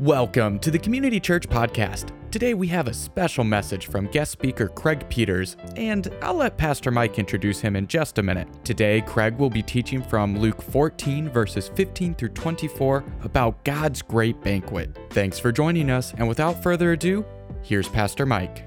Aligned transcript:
Welcome 0.00 0.58
to 0.60 0.70
the 0.70 0.78
Community 0.78 1.20
Church 1.20 1.46
Podcast. 1.46 2.14
Today 2.30 2.54
we 2.54 2.66
have 2.68 2.88
a 2.88 2.94
special 2.94 3.44
message 3.44 3.88
from 3.88 4.06
guest 4.06 4.32
speaker 4.32 4.66
Craig 4.66 5.06
Peters, 5.10 5.58
and 5.76 6.10
I'll 6.22 6.36
let 6.36 6.56
Pastor 6.56 6.90
Mike 6.90 7.18
introduce 7.18 7.60
him 7.60 7.76
in 7.76 7.86
just 7.86 8.16
a 8.16 8.22
minute. 8.22 8.48
Today, 8.64 9.02
Craig 9.02 9.36
will 9.36 9.50
be 9.50 9.62
teaching 9.62 10.02
from 10.02 10.38
Luke 10.38 10.62
14, 10.62 11.28
verses 11.28 11.68
15 11.74 12.14
through 12.14 12.30
24, 12.30 13.04
about 13.24 13.62
God's 13.62 14.00
great 14.00 14.40
banquet. 14.40 14.98
Thanks 15.10 15.38
for 15.38 15.52
joining 15.52 15.90
us, 15.90 16.14
and 16.14 16.26
without 16.26 16.62
further 16.62 16.92
ado, 16.92 17.22
here's 17.62 17.86
Pastor 17.86 18.24
Mike. 18.24 18.64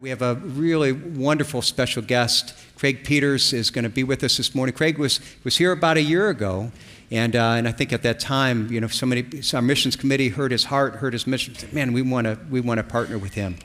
We 0.00 0.08
have 0.08 0.22
a 0.22 0.36
really 0.36 0.92
wonderful 0.92 1.60
special 1.60 2.00
guest. 2.00 2.54
Craig 2.76 3.04
Peters 3.04 3.52
is 3.52 3.70
going 3.70 3.84
to 3.84 3.90
be 3.90 4.04
with 4.04 4.24
us 4.24 4.38
this 4.38 4.54
morning. 4.54 4.74
Craig 4.74 4.96
was, 4.96 5.20
was 5.44 5.58
here 5.58 5.72
about 5.72 5.98
a 5.98 6.02
year 6.02 6.30
ago, 6.30 6.72
and, 7.10 7.36
uh, 7.36 7.50
and 7.50 7.68
I 7.68 7.72
think 7.72 7.92
at 7.92 8.02
that 8.02 8.18
time, 8.18 8.70
you 8.72 8.80
know, 8.80 8.88
so 8.88 9.06
many, 9.06 9.24
our 9.54 9.62
missions 9.62 9.94
committee 9.94 10.28
heard 10.28 10.50
his 10.50 10.64
heart, 10.64 10.96
heard 10.96 11.12
his 11.12 11.26
mission. 11.26 11.54
Man, 11.72 11.92
we 11.92 12.02
want 12.02 12.26
to 12.26 12.38
we 12.50 12.60
want 12.60 12.78
to 12.78 12.84
partner 12.84 13.16
with 13.18 13.34
him. 13.34 13.56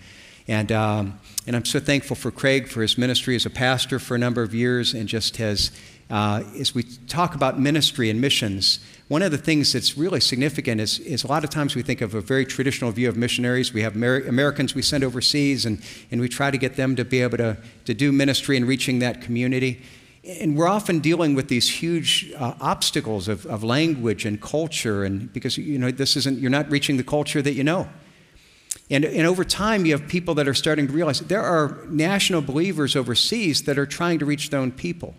And, 0.48 0.72
um, 0.72 1.20
and 1.48 1.56
I'm 1.56 1.66
so 1.66 1.80
thankful 1.80 2.16
for 2.16 2.32
Craig 2.32 2.68
for 2.68 2.82
his 2.82 2.98
ministry 2.98 3.36
as 3.36 3.46
a 3.46 3.50
pastor 3.50 4.00
for 4.00 4.16
a 4.16 4.18
number 4.18 4.42
of 4.42 4.54
years 4.54 4.94
and 4.94 5.08
just 5.08 5.38
has, 5.38 5.72
uh, 6.10 6.44
as 6.60 6.76
we 6.76 6.84
talk 6.84 7.36
about 7.36 7.60
ministry 7.60 8.10
and 8.10 8.20
missions, 8.20 8.80
one 9.08 9.22
of 9.22 9.32
the 9.32 9.38
things 9.38 9.74
that's 9.74 9.98
really 9.98 10.20
significant 10.20 10.82
is, 10.82 11.00
is 11.00 11.24
a 11.24 11.28
lot 11.28 11.44
of 11.44 11.50
times 11.50 11.76
we 11.76 11.82
think 11.84 12.02
of 12.02 12.16
a 12.16 12.22
very 12.22 12.46
traditional 12.46 12.92
view 12.92 13.08
of 13.08 13.18
missionaries. 13.18 13.74
We 13.74 13.82
have 13.82 13.96
Amer- 13.96 14.28
Americans 14.28 14.74
we 14.74 14.82
send 14.82 15.04
overseas 15.04 15.66
and, 15.66 15.82
and 16.12 16.20
we 16.20 16.28
try 16.28 16.52
to 16.52 16.58
get 16.58 16.76
them 16.76 16.96
to 16.96 17.06
be 17.06 17.22
able 17.22 17.38
to, 17.38 17.58
to 17.86 17.94
do 17.94 18.12
ministry 18.12 18.58
and 18.58 18.68
reaching 18.68 19.00
that 19.00 19.22
community. 19.22 19.82
And 20.24 20.56
we're 20.56 20.68
often 20.68 21.00
dealing 21.00 21.34
with 21.34 21.48
these 21.48 21.68
huge 21.68 22.32
uh, 22.38 22.54
obstacles 22.62 23.28
of, 23.28 23.46
of 23.48 23.64
language 23.64 24.24
and 24.24 24.40
culture, 24.40 25.04
and 25.04 25.34
because 25.34 25.58
you 25.58 25.80
know 25.80 25.90
this 25.90 26.16
isn't 26.16 26.38
you're 26.40 26.52
not 26.52 26.70
reaching 26.70 26.98
the 26.98 27.04
culture 27.04 27.42
that 27.42 27.54
you 27.54 27.64
know. 27.64 27.90
And, 28.90 29.04
and 29.06 29.26
over 29.26 29.44
time, 29.44 29.86
you 29.86 29.94
have 29.94 30.08
people 30.08 30.36
that 30.36 30.48
are 30.48 30.54
starting 30.54 30.88
to 30.88 30.94
realize 30.94 31.22
there 31.22 31.42
are 31.42 31.80
national 31.88 32.42
believers 32.42 32.96
overseas 32.96 33.64
that 33.64 33.80
are 33.80 33.86
trying 33.86 34.20
to 34.20 34.26
reach 34.26 34.50
their 34.50 34.60
own 34.60 34.72
people. 34.72 35.16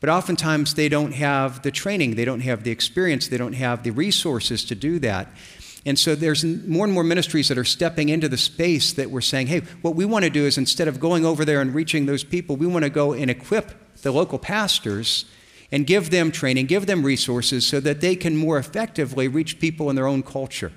But 0.00 0.10
oftentimes, 0.10 0.74
they 0.74 0.88
don't 0.88 1.12
have 1.12 1.62
the 1.62 1.70
training, 1.70 2.16
they 2.16 2.24
don't 2.24 2.40
have 2.40 2.64
the 2.64 2.72
experience, 2.72 3.28
they 3.28 3.38
don't 3.38 3.52
have 3.54 3.84
the 3.84 3.90
resources 3.92 4.64
to 4.66 4.74
do 4.74 4.98
that. 4.98 5.28
And 5.86 5.98
so 5.98 6.14
there's 6.14 6.44
more 6.44 6.84
and 6.84 6.92
more 6.92 7.04
ministries 7.04 7.48
that 7.48 7.58
are 7.58 7.64
stepping 7.64 8.08
into 8.08 8.28
the 8.28 8.36
space 8.36 8.92
that 8.92 9.10
we're 9.10 9.20
saying, 9.20 9.48
hey, 9.48 9.60
what 9.80 9.94
we 9.96 10.04
want 10.04 10.24
to 10.24 10.30
do 10.30 10.44
is 10.44 10.58
instead 10.58 10.88
of 10.88 11.00
going 11.00 11.24
over 11.24 11.44
there 11.44 11.60
and 11.60 11.74
reaching 11.74 12.06
those 12.06 12.22
people, 12.22 12.56
we 12.56 12.66
want 12.66 12.84
to 12.84 12.90
go 12.90 13.12
and 13.12 13.30
equip 13.30 13.72
the 14.02 14.12
local 14.12 14.38
pastors 14.38 15.24
and 15.72 15.86
give 15.86 16.10
them 16.10 16.30
training, 16.30 16.66
give 16.66 16.86
them 16.86 17.02
resources 17.02 17.66
so 17.66 17.80
that 17.80 18.00
they 18.00 18.14
can 18.14 18.36
more 18.36 18.58
effectively 18.58 19.26
reach 19.26 19.58
people 19.58 19.88
in 19.88 19.96
their 19.96 20.06
own 20.06 20.22
culture. 20.22 20.72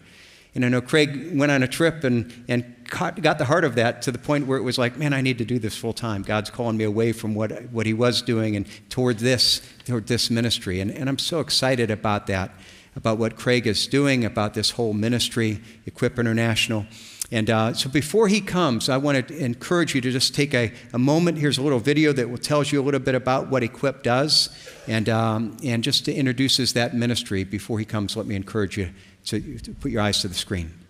And 0.56 0.64
I 0.64 0.70
know 0.70 0.80
Craig 0.80 1.38
went 1.38 1.52
on 1.52 1.64
a 1.64 1.68
trip 1.68 2.06
and, 2.06 2.31
and 2.48 2.88
caught, 2.88 3.22
got 3.22 3.38
the 3.38 3.46
heart 3.46 3.66
of 3.66 3.76
that 3.76 4.02
to 4.03 4.12
the 4.12 4.18
point 4.18 4.48
where 4.48 4.58
it 4.58 4.62
was 4.62 4.78
like, 4.78 4.96
man, 4.98 5.12
I 5.12 5.20
need 5.20 5.38
to 5.40 5.46
do 5.46 5.59
this 5.59 5.76
full 5.76 5.92
time. 5.92 6.22
God's 6.22 6.50
calling 6.50 6.78
me 6.78 6.86
away 6.86 7.12
from 7.12 7.36
what, 7.36 7.52
what 7.72 7.86
he 7.86 7.94
was 7.94 8.22
doing 8.22 8.56
and 8.56 8.66
toward 8.90 9.20
this, 9.20 9.62
toward 9.84 10.08
this 10.08 10.30
ministry. 10.30 10.80
And, 10.80 10.90
and 10.90 11.09
I'm 11.09 11.20
so 11.20 11.42
excited 11.42 11.92
about 11.92 12.28
that, 12.28 12.52
about 12.96 13.18
what 13.18 13.36
Craig 13.36 13.68
is 13.68 13.86
doing, 13.86 14.23
about 14.23 14.53
this 14.53 14.72
whole 14.72 14.94
ministry, 14.94 15.59
Equip 15.86 16.18
International. 16.18 16.86
And 17.31 17.50
uh, 17.50 17.73
so 17.73 17.90
before 17.90 18.28
he 18.28 18.40
comes, 18.40 18.88
I 18.88 18.98
want 18.98 19.28
to 19.28 19.38
encourage 19.38 19.95
you 19.95 20.02
to 20.02 20.12
just 20.12 20.36
take 20.36 20.54
a, 20.54 20.72
a 20.94 21.00
moment. 21.00 21.38
Here's 21.38 21.58
a 21.58 21.62
little 21.62 21.80
video 21.80 22.14
that 22.14 22.30
will 22.30 22.38
tells 22.38 22.72
you 22.72 22.80
a 22.81 22.84
little 22.84 23.00
bit 23.00 23.16
about 23.16 23.50
what 23.50 23.64
Equip 23.64 24.04
does, 24.04 24.50
and, 24.88 25.09
um, 25.09 25.58
and 25.64 25.84
just 25.84 26.06
to 26.06 26.14
introduces 26.14 26.73
that 26.73 26.94
ministry. 26.94 27.44
Before 27.44 27.80
he 27.80 27.86
comes, 27.86 28.16
let 28.16 28.28
me 28.28 28.36
encourage 28.36 28.78
you 28.78 28.90
to, 29.26 29.58
to 29.59 29.72
put 29.73 29.92
your 29.92 30.02
eyes 30.02 30.22
to 30.22 30.28
the 30.28 30.36
screen. 30.36 30.84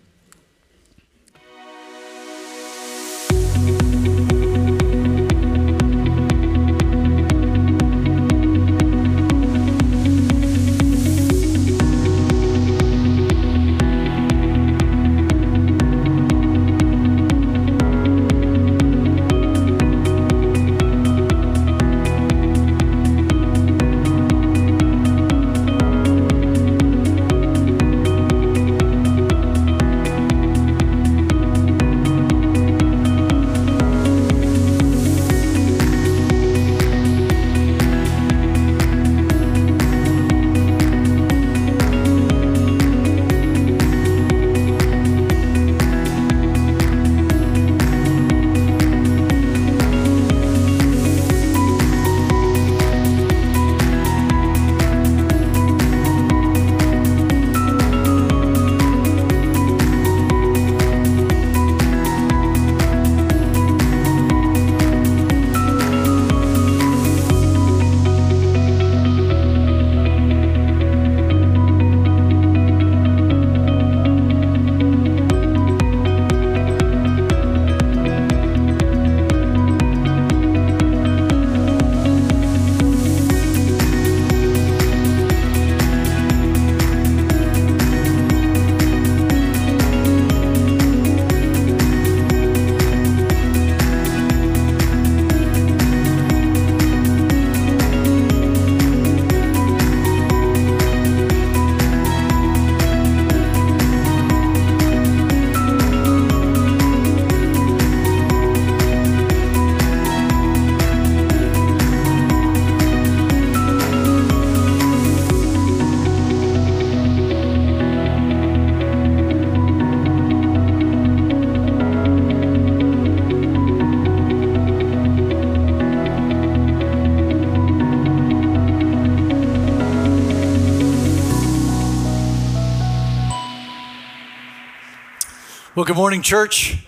Good 135.86 135.94
morning, 135.94 136.20
church. 136.20 136.78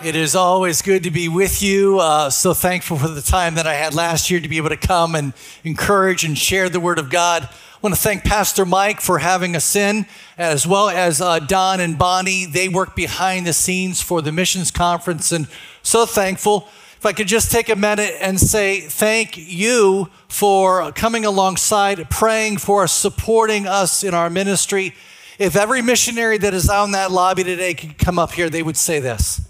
It 0.00 0.14
is 0.14 0.36
always 0.36 0.80
good 0.80 1.02
to 1.02 1.10
be 1.10 1.28
with 1.28 1.60
you. 1.60 1.98
Uh, 1.98 2.30
so 2.30 2.54
thankful 2.54 2.96
for 2.96 3.08
the 3.08 3.20
time 3.20 3.56
that 3.56 3.66
I 3.66 3.74
had 3.74 3.96
last 3.96 4.30
year 4.30 4.38
to 4.38 4.48
be 4.48 4.58
able 4.58 4.68
to 4.68 4.76
come 4.76 5.16
and 5.16 5.32
encourage 5.64 6.22
and 6.22 6.38
share 6.38 6.68
the 6.68 6.78
Word 6.78 7.00
of 7.00 7.10
God. 7.10 7.42
I 7.42 7.78
want 7.82 7.96
to 7.96 8.00
thank 8.00 8.22
Pastor 8.22 8.64
Mike 8.64 9.00
for 9.00 9.18
having 9.18 9.56
us 9.56 9.74
in, 9.74 10.06
as 10.36 10.68
well 10.68 10.88
as 10.88 11.20
uh, 11.20 11.40
Don 11.40 11.80
and 11.80 11.98
Bonnie. 11.98 12.46
They 12.46 12.68
work 12.68 12.94
behind 12.94 13.44
the 13.44 13.52
scenes 13.52 14.00
for 14.00 14.22
the 14.22 14.30
missions 14.30 14.70
conference, 14.70 15.32
and 15.32 15.48
so 15.82 16.06
thankful. 16.06 16.68
If 16.96 17.06
I 17.06 17.12
could 17.12 17.26
just 17.26 17.50
take 17.50 17.68
a 17.68 17.76
minute 17.76 18.14
and 18.20 18.38
say 18.38 18.82
thank 18.82 19.36
you 19.36 20.10
for 20.28 20.92
coming 20.92 21.24
alongside, 21.24 22.08
praying 22.08 22.58
for 22.58 22.84
us, 22.84 22.92
supporting 22.92 23.66
us 23.66 24.04
in 24.04 24.14
our 24.14 24.30
ministry. 24.30 24.94
If 25.38 25.54
every 25.54 25.82
missionary 25.82 26.36
that 26.38 26.52
is 26.52 26.68
on 26.68 26.90
that 26.92 27.12
lobby 27.12 27.44
today 27.44 27.72
could 27.72 27.96
come 27.96 28.18
up 28.18 28.32
here, 28.32 28.50
they 28.50 28.62
would 28.62 28.76
say 28.76 28.98
this 28.98 29.40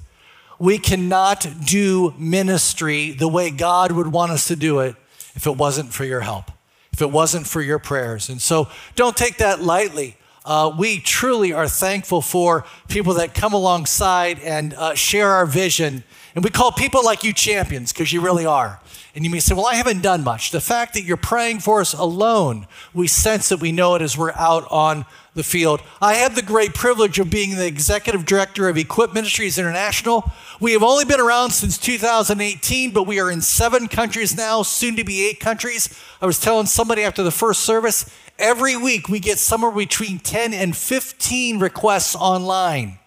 We 0.58 0.78
cannot 0.78 1.46
do 1.64 2.12
ministry 2.18 3.12
the 3.12 3.28
way 3.28 3.50
God 3.50 3.92
would 3.92 4.08
want 4.08 4.30
us 4.32 4.48
to 4.48 4.56
do 4.56 4.80
it 4.80 4.96
if 5.34 5.46
it 5.46 5.56
wasn't 5.56 5.92
for 5.92 6.04
your 6.04 6.20
help, 6.20 6.50
if 6.92 7.00
it 7.00 7.10
wasn't 7.10 7.46
for 7.46 7.62
your 7.62 7.78
prayers. 7.78 8.28
And 8.28 8.40
so 8.42 8.68
don't 8.96 9.16
take 9.16 9.38
that 9.38 9.62
lightly. 9.62 10.16
uh, 10.44 10.74
we 10.78 10.98
truly 10.98 11.52
are 11.52 11.68
thankful 11.68 12.22
for 12.22 12.64
people 12.88 13.14
that 13.14 13.34
come 13.34 13.52
alongside 13.52 14.40
and 14.40 14.74
uh, 14.74 14.94
share 14.94 15.30
our 15.30 15.46
vision. 15.46 16.02
And 16.34 16.44
we 16.44 16.50
call 16.50 16.70
people 16.72 17.04
like 17.04 17.24
you 17.24 17.32
champions 17.32 17.92
because 17.92 18.12
you 18.12 18.20
really 18.20 18.46
are. 18.46 18.80
And 19.18 19.24
you 19.24 19.32
may 19.32 19.40
say, 19.40 19.52
Well, 19.52 19.66
I 19.66 19.74
haven't 19.74 20.02
done 20.02 20.22
much. 20.22 20.52
The 20.52 20.60
fact 20.60 20.94
that 20.94 21.02
you're 21.02 21.16
praying 21.16 21.58
for 21.58 21.80
us 21.80 21.92
alone, 21.92 22.68
we 22.94 23.08
sense 23.08 23.48
that 23.48 23.58
we 23.58 23.72
know 23.72 23.96
it 23.96 24.00
as 24.00 24.16
we're 24.16 24.30
out 24.30 24.64
on 24.70 25.06
the 25.34 25.42
field. 25.42 25.82
I 26.00 26.14
have 26.14 26.36
the 26.36 26.42
great 26.42 26.72
privilege 26.72 27.18
of 27.18 27.28
being 27.28 27.56
the 27.56 27.66
executive 27.66 28.24
director 28.24 28.68
of 28.68 28.78
Equip 28.78 29.12
Ministries 29.12 29.58
International. 29.58 30.30
We 30.60 30.72
have 30.72 30.84
only 30.84 31.04
been 31.04 31.18
around 31.18 31.50
since 31.50 31.78
2018, 31.78 32.92
but 32.92 33.08
we 33.08 33.18
are 33.18 33.28
in 33.28 33.40
seven 33.40 33.88
countries 33.88 34.36
now, 34.36 34.62
soon 34.62 34.94
to 34.94 35.02
be 35.02 35.28
eight 35.28 35.40
countries. 35.40 35.92
I 36.22 36.26
was 36.26 36.38
telling 36.38 36.66
somebody 36.66 37.02
after 37.02 37.24
the 37.24 37.32
first 37.32 37.64
service, 37.64 38.08
every 38.38 38.76
week 38.76 39.08
we 39.08 39.18
get 39.18 39.38
somewhere 39.38 39.72
between 39.72 40.20
10 40.20 40.54
and 40.54 40.76
15 40.76 41.58
requests 41.58 42.14
online 42.14 43.00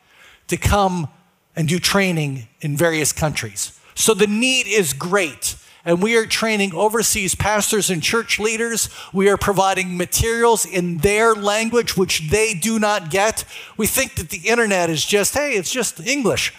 to 0.50 0.58
come 0.58 1.08
and 1.56 1.70
do 1.70 1.80
training 1.80 2.50
in 2.60 2.76
various 2.76 3.14
countries. 3.14 3.80
So 3.96 4.14
the 4.14 4.28
need 4.28 4.68
is 4.68 4.92
great 4.92 5.56
and 5.86 6.02
we 6.02 6.16
are 6.16 6.26
training 6.26 6.74
overseas 6.74 7.36
pastors 7.36 7.90
and 7.90 8.04
church 8.04 8.40
leaders. 8.40 8.90
We 9.12 9.30
are 9.30 9.38
providing 9.38 9.98
materials 9.98 10.66
in 10.66 10.98
their 10.98 11.34
language, 11.34 11.98
which 11.98 12.30
they 12.30 12.54
do 12.54 12.80
not 12.80 13.10
get. 13.10 13.46
We 13.78 13.88
think 13.88 14.16
that 14.16 14.30
the 14.30 14.48
internet 14.50 14.90
is 14.90 15.06
just, 15.06 15.34
hey, 15.34 15.54
it's 15.54 15.72
just 15.72 16.00
English. 16.00 16.54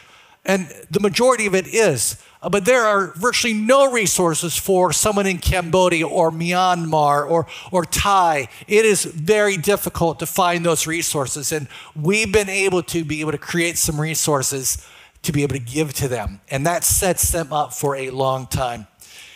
And 0.44 0.72
the 0.90 1.00
majority 1.00 1.46
of 1.46 1.54
it 1.54 1.68
is. 1.68 2.20
Uh, 2.42 2.48
but 2.48 2.64
there 2.64 2.82
are 2.82 3.12
virtually 3.14 3.54
no 3.54 3.92
resources 3.92 4.56
for 4.56 4.92
someone 4.92 5.26
in 5.26 5.38
Cambodia 5.38 6.06
or 6.08 6.32
Myanmar 6.32 7.30
or, 7.30 7.46
or 7.70 7.84
Thai. 7.84 8.48
It 8.66 8.84
is 8.84 9.04
very 9.04 9.56
difficult 9.56 10.18
to 10.18 10.26
find 10.26 10.66
those 10.66 10.86
resources. 10.86 11.52
And 11.52 11.68
we've 11.94 12.32
been 12.32 12.48
able 12.48 12.82
to 12.84 13.04
be 13.04 13.20
able 13.20 13.30
to 13.30 13.38
create 13.38 13.78
some 13.78 14.00
resources 14.00 14.84
to 15.22 15.30
be 15.30 15.44
able 15.44 15.54
to 15.54 15.60
give 15.60 15.94
to 15.94 16.08
them. 16.08 16.40
And 16.50 16.66
that 16.66 16.82
sets 16.82 17.30
them 17.30 17.52
up 17.52 17.72
for 17.72 17.94
a 17.94 18.10
long 18.10 18.48
time. 18.48 18.88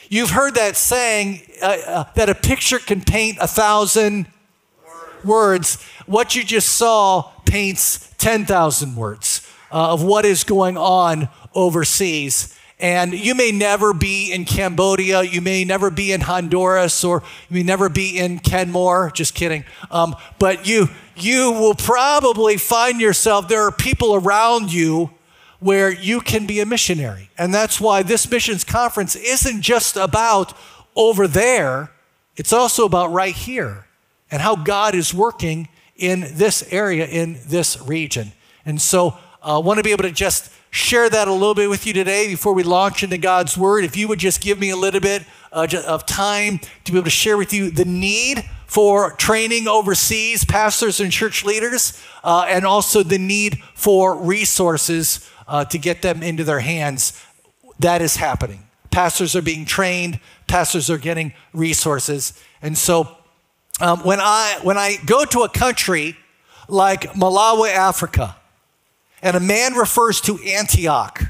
You've 0.09 0.31
heard 0.31 0.55
that 0.55 0.77
saying 0.77 1.43
uh, 1.61 1.79
uh, 1.87 2.05
that 2.15 2.29
a 2.29 2.35
picture 2.35 2.79
can 2.79 3.01
paint 3.01 3.39
a 3.41 3.47
thousand 3.47 4.27
words. 5.25 5.83
What 6.07 6.37
you 6.37 6.45
just 6.45 6.69
saw 6.69 7.33
paints 7.45 8.15
10,000 8.19 8.97
words 8.97 9.47
uh, 9.73 9.93
of 9.93 10.03
what 10.03 10.25
is 10.25 10.45
going 10.45 10.77
on 10.77 11.29
overseas. 11.55 12.57
And 12.79 13.15
you 13.15 13.35
may 13.35 13.53
never 13.53 13.95
be 13.95 14.33
in 14.33 14.45
Cambodia, 14.45 15.23
you 15.23 15.41
may 15.41 15.65
never 15.65 15.91
be 15.91 16.13
in 16.13 16.21
Honduras, 16.21 17.03
or 17.05 17.23
you 17.49 17.55
may 17.55 17.63
never 17.63 17.89
be 17.89 18.19
in 18.19 18.39
Kenmore. 18.39 19.11
Just 19.15 19.35
kidding. 19.35 19.65
Um, 19.91 20.15
but 20.39 20.67
you 20.67 20.89
you 21.17 21.53
will 21.53 21.75
probably 21.75 22.59
find 22.59 23.01
yourself 23.01 23.49
there 23.49 23.63
are 23.63 23.73
people 23.73 24.15
around 24.15 24.71
you 24.71 25.11
where 25.61 25.91
you 25.91 26.21
can 26.21 26.47
be 26.47 26.61
a 26.61 26.67
missionary. 26.67 27.31
And 27.39 27.53
that's 27.53 27.81
why 27.81 28.03
this 28.03 28.31
missions 28.31 28.65
conference 28.65 29.17
isn't 29.17 29.63
just 29.63 29.97
about 29.97 30.57
over 30.95 31.27
there, 31.29 31.91
it's 32.37 32.53
also 32.53 32.85
about 32.85 33.13
right 33.13 33.35
here 33.35 33.87
and 34.31 34.43
how 34.43 34.57
God 34.57 34.95
is 34.95 35.15
working 35.15 35.69
in 35.97 36.27
this 36.33 36.67
area, 36.73 37.07
in 37.07 37.39
this 37.47 37.81
region. 37.83 38.33
And 38.65 38.81
so 38.81 39.17
I 39.43 39.57
uh, 39.57 39.61
want 39.61 39.79
to 39.79 39.85
be 39.85 39.93
able 39.93 40.05
to 40.05 40.13
just 40.13 40.53
share 40.71 41.09
that 41.09 41.29
a 41.29 41.33
little 41.33 41.55
bit 41.55 41.71
with 41.71 41.87
you 41.87 41.93
today 41.93 42.27
before 42.27 42.53
we 42.53 42.63
launch 42.63 43.03
into 43.03 43.17
God's 43.17 43.57
Word. 43.57 43.85
If 43.85 43.97
you 43.97 44.09
would 44.09 44.19
just 44.19 44.41
give 44.41 44.59
me 44.59 44.71
a 44.71 44.77
little 44.77 45.01
bit 45.01 45.23
uh, 45.53 45.67
of 45.87 46.05
time 46.05 46.59
to 46.85 46.93
be 46.93 46.99
able 46.99 47.05
to 47.05 47.11
share 47.11 47.39
with 47.39 47.53
you 47.53 47.71
the 47.71 47.85
need 47.85 48.45
for 48.67 49.13
training 49.13 49.69
overseas 49.69 50.45
pastors 50.45 51.01
and 51.01 51.13
church 51.13 51.45
leaders, 51.45 52.03
uh, 52.25 52.45
and 52.49 52.67
also 52.67 53.03
the 53.03 53.19
need 53.19 53.63
for 53.75 54.17
resources 54.17 55.31
uh, 55.49 55.65
to 55.67 55.79
get 55.79 56.03
them 56.03 56.23
into 56.23 56.45
their 56.45 56.61
hands, 56.61 57.23
that 57.79 58.03
is 58.03 58.17
happening. 58.17 58.67
Pastors 58.91 59.37
are 59.37 59.43
being 59.43 59.65
trained, 59.65 60.21
pastors 60.47 60.89
are 60.89 60.99
getting 60.99 61.35
resources. 61.53 62.33
And 62.63 62.77
so 62.77 63.17
um, 63.81 64.01
when, 64.01 64.21
I, 64.21 64.59
when 64.63 64.79
I 64.79 64.97
go 65.05 65.25
to 65.27 65.41
a 65.41 65.49
country 65.49 66.17
like 66.69 67.13
Malawi, 67.13 67.75
Africa, 67.75 68.37
and 69.23 69.37
a 69.37 69.41
man 69.41 69.75
refers 69.75 70.21
to 70.23 70.39
Antioch, 70.43 71.23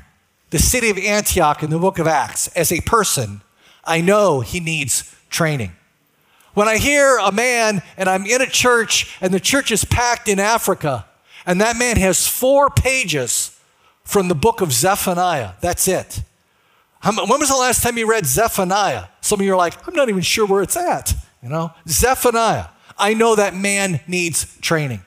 the 0.51 0.59
city 0.59 0.91
of 0.91 0.99
Antioch 0.99 1.63
in 1.63 1.71
the 1.71 1.79
book 1.79 1.99
of 1.99 2.07
Acts, 2.07 2.49
as 2.49 2.71
a 2.71 2.81
person, 2.83 3.43
I 3.85 4.01
know 4.01 4.41
he 4.41 4.61
needs 4.61 5.15
training. 5.29 5.73
When 6.55 6.69
I 6.69 6.79
hear 6.79 7.19
a 7.19 7.33
man 7.33 7.83
and 7.97 8.09
I'm 8.09 8.25
in 8.25 8.41
a 8.41 8.47
church 8.47 9.17
and 9.21 9.35
the 9.35 9.41
church 9.41 9.71
is 9.71 9.85
packed 9.85 10.29
in 10.29 10.39
Africa, 10.39 11.05
and 11.45 11.61
that 11.61 11.77
man 11.77 11.97
has 11.97 12.27
four 12.27 12.71
pages 12.71 13.46
from 14.07 14.29
the 14.29 14.35
book 14.35 14.61
of 14.61 14.73
Zephaniah. 14.73 15.53
That's 15.61 15.87
it. 15.89 16.23
When 17.03 17.39
was 17.39 17.51
the 17.51 17.57
last 17.57 17.83
time 17.83 17.99
you 17.99 18.09
read 18.09 18.25
Zephaniah? 18.25 19.07
Some 19.21 19.41
of 19.41 19.47
you 19.47 19.53
are 19.53 19.57
like, 19.57 19.87
I'm 19.87 19.95
not 19.95 20.09
even 20.09 20.23
sure 20.23 20.47
where 20.47 20.63
it's 20.63 20.77
at. 20.77 21.13
You 21.43 21.51
know, 21.51 21.73
Zephaniah. 21.87 22.67
I 22.99 23.13
know 23.13 23.35
that 23.35 23.55
man 23.55 24.01
needs 24.07 24.59
training. 24.61 25.03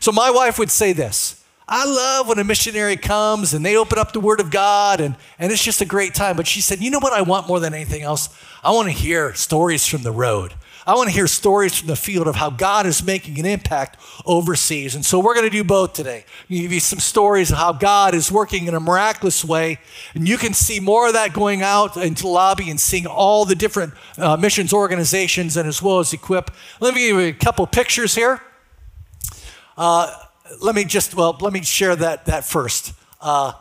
So 0.00 0.10
my 0.10 0.30
wife 0.30 0.58
would 0.58 0.70
say 0.70 0.92
this 0.92 1.44
I 1.68 1.84
love 1.84 2.28
when 2.28 2.38
a 2.38 2.44
missionary 2.44 2.96
comes 2.96 3.52
and 3.52 3.66
they 3.66 3.76
open 3.76 3.98
up 3.98 4.12
the 4.12 4.20
Word 4.20 4.40
of 4.40 4.50
God 4.50 5.00
and, 5.00 5.16
and 5.38 5.52
it's 5.52 5.62
just 5.62 5.80
a 5.80 5.84
great 5.84 6.14
time. 6.14 6.36
But 6.36 6.46
she 6.46 6.60
said, 6.60 6.80
You 6.80 6.90
know 6.90 7.00
what 7.00 7.12
I 7.12 7.22
want 7.22 7.48
more 7.48 7.60
than 7.60 7.74
anything 7.74 8.02
else? 8.02 8.28
I 8.62 8.70
want 8.70 8.86
to 8.86 8.92
hear 8.92 9.34
stories 9.34 9.86
from 9.86 10.02
the 10.02 10.12
road. 10.12 10.54
I 10.86 10.94
want 10.94 11.08
to 11.08 11.14
hear 11.14 11.26
stories 11.26 11.76
from 11.76 11.88
the 11.88 11.96
field 11.96 12.28
of 12.28 12.36
how 12.36 12.48
God 12.48 12.86
is 12.86 13.02
making 13.02 13.40
an 13.40 13.44
impact 13.44 13.98
overseas. 14.24 14.94
And 14.94 15.04
so 15.04 15.18
we're 15.18 15.34
going 15.34 15.46
to 15.46 15.50
do 15.50 15.64
both 15.64 15.94
today. 15.94 16.24
I'll 16.42 16.56
give 16.56 16.72
you 16.72 16.78
some 16.78 17.00
stories 17.00 17.50
of 17.50 17.58
how 17.58 17.72
God 17.72 18.14
is 18.14 18.30
working 18.30 18.66
in 18.66 18.74
a 18.74 18.78
miraculous 18.78 19.44
way. 19.44 19.80
And 20.14 20.28
you 20.28 20.38
can 20.38 20.54
see 20.54 20.78
more 20.78 21.08
of 21.08 21.14
that 21.14 21.32
going 21.32 21.62
out 21.62 21.96
into 21.96 22.22
the 22.22 22.28
lobby 22.28 22.70
and 22.70 22.78
seeing 22.78 23.04
all 23.04 23.44
the 23.44 23.56
different 23.56 23.94
uh, 24.16 24.36
missions 24.36 24.72
organizations 24.72 25.56
and 25.56 25.68
as 25.68 25.82
well 25.82 25.98
as 25.98 26.12
Equip. 26.12 26.52
Let 26.78 26.94
me 26.94 27.00
give 27.00 27.16
you 27.16 27.26
a 27.26 27.32
couple 27.32 27.66
pictures 27.66 28.14
here. 28.14 28.40
Uh, 29.76 30.14
let 30.62 30.76
me 30.76 30.84
just, 30.84 31.16
well, 31.16 31.36
let 31.40 31.52
me 31.52 31.62
share 31.62 31.96
that, 31.96 32.26
that 32.26 32.44
first. 32.44 32.92
Uh, 33.20 33.54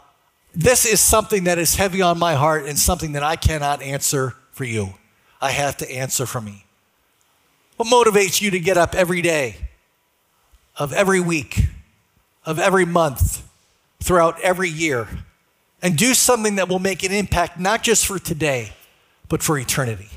this 0.53 0.85
is 0.85 0.99
something 0.99 1.45
that 1.45 1.57
is 1.57 1.73
heavy 1.73 2.03
on 2.03 2.19
my 2.19 2.35
heart 2.35 2.65
and 2.65 2.77
something 2.77 3.13
that 3.13 3.23
I 3.23 3.35
cannot 3.35 3.81
answer 3.81 4.35
for 4.51 4.63
you. 4.63 4.93
I 5.41 5.49
have 5.49 5.75
to 5.77 5.91
answer 5.91 6.27
for 6.27 6.39
me. 6.39 6.64
What 7.77 7.89
motivates 7.89 8.41
you 8.41 8.51
to 8.51 8.59
get 8.59 8.77
up 8.77 8.95
every 8.95 9.21
day, 9.21 9.57
of 10.77 10.93
every 10.93 11.19
week, 11.19 11.67
of 12.45 12.57
every 12.57 12.85
month, 12.85 13.45
throughout 14.01 14.39
every 14.39 14.69
year, 14.69 15.07
and 15.81 15.97
do 15.97 16.13
something 16.13 16.55
that 16.55 16.69
will 16.69 16.79
make 16.79 17.03
an 17.03 17.11
impact 17.11 17.59
not 17.59 17.83
just 17.83 18.05
for 18.05 18.17
today, 18.17 18.71
but 19.27 19.43
for 19.43 19.57
eternity? 19.57 20.09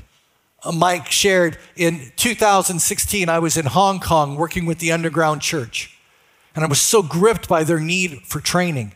Uh, 0.63 0.71
Mike 0.71 1.11
shared 1.11 1.57
in 1.75 2.11
2016, 2.15 3.27
I 3.27 3.39
was 3.39 3.57
in 3.57 3.65
Hong 3.65 3.99
Kong 3.99 4.35
working 4.35 4.65
with 4.65 4.79
the 4.79 4.93
underground 4.93 5.41
church, 5.41 5.97
and 6.55 6.63
I 6.63 6.67
was 6.67 6.79
so 6.79 7.03
gripped 7.03 7.49
by 7.49 7.65
their 7.65 7.79
need 7.79 8.21
for 8.21 8.39
training 8.39 8.93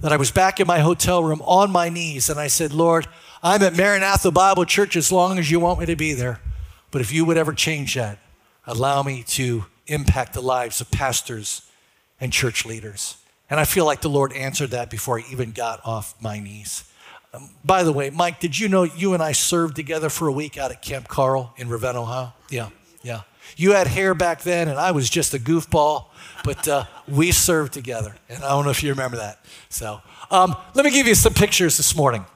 that 0.00 0.12
I 0.12 0.16
was 0.16 0.30
back 0.30 0.58
in 0.58 0.66
my 0.66 0.78
hotel 0.78 1.22
room 1.22 1.42
on 1.44 1.70
my 1.70 1.90
knees, 1.90 2.30
and 2.30 2.40
I 2.40 2.46
said, 2.46 2.72
Lord, 2.72 3.08
I'm 3.42 3.62
at 3.62 3.76
Maranatha 3.76 4.30
Bible 4.30 4.64
Church 4.64 4.96
as 4.96 5.12
long 5.12 5.38
as 5.38 5.50
you 5.50 5.60
want 5.60 5.80
me 5.80 5.86
to 5.86 5.96
be 5.96 6.14
there. 6.14 6.40
But 6.90 7.00
if 7.00 7.12
you 7.12 7.24
would 7.24 7.36
ever 7.36 7.52
change 7.52 7.94
that, 7.94 8.18
allow 8.66 9.02
me 9.02 9.22
to 9.28 9.66
impact 9.86 10.34
the 10.34 10.42
lives 10.42 10.80
of 10.80 10.90
pastors 10.90 11.62
and 12.20 12.32
church 12.32 12.64
leaders. 12.64 13.16
And 13.48 13.60
I 13.60 13.64
feel 13.64 13.84
like 13.84 14.00
the 14.00 14.08
Lord 14.08 14.32
answered 14.32 14.70
that 14.70 14.90
before 14.90 15.20
I 15.20 15.24
even 15.30 15.52
got 15.52 15.80
off 15.84 16.14
my 16.20 16.40
knees. 16.40 16.84
Um, 17.32 17.50
by 17.64 17.82
the 17.82 17.92
way, 17.92 18.10
Mike, 18.10 18.40
did 18.40 18.58
you 18.58 18.68
know 18.68 18.82
you 18.82 19.14
and 19.14 19.22
I 19.22 19.32
served 19.32 19.76
together 19.76 20.08
for 20.08 20.26
a 20.26 20.32
week 20.32 20.58
out 20.58 20.70
at 20.70 20.82
Camp 20.82 21.06
Carl 21.06 21.54
in 21.56 21.68
Ravenna, 21.68 22.02
Ohio? 22.02 22.32
Yeah, 22.50 22.70
yeah. 23.02 23.22
You 23.56 23.72
had 23.72 23.86
hair 23.86 24.14
back 24.14 24.42
then, 24.42 24.68
and 24.68 24.78
I 24.78 24.90
was 24.90 25.08
just 25.08 25.32
a 25.34 25.38
goofball, 25.38 26.06
but 26.42 26.66
uh, 26.66 26.84
we 27.06 27.30
served 27.30 27.72
together. 27.72 28.16
And 28.28 28.42
I 28.42 28.48
don't 28.48 28.64
know 28.64 28.70
if 28.70 28.82
you 28.82 28.90
remember 28.90 29.18
that. 29.18 29.44
So 29.68 30.00
um, 30.30 30.56
let 30.74 30.84
me 30.84 30.90
give 30.90 31.06
you 31.06 31.14
some 31.14 31.32
pictures 31.32 31.76
this 31.76 31.94
morning. 31.94 32.26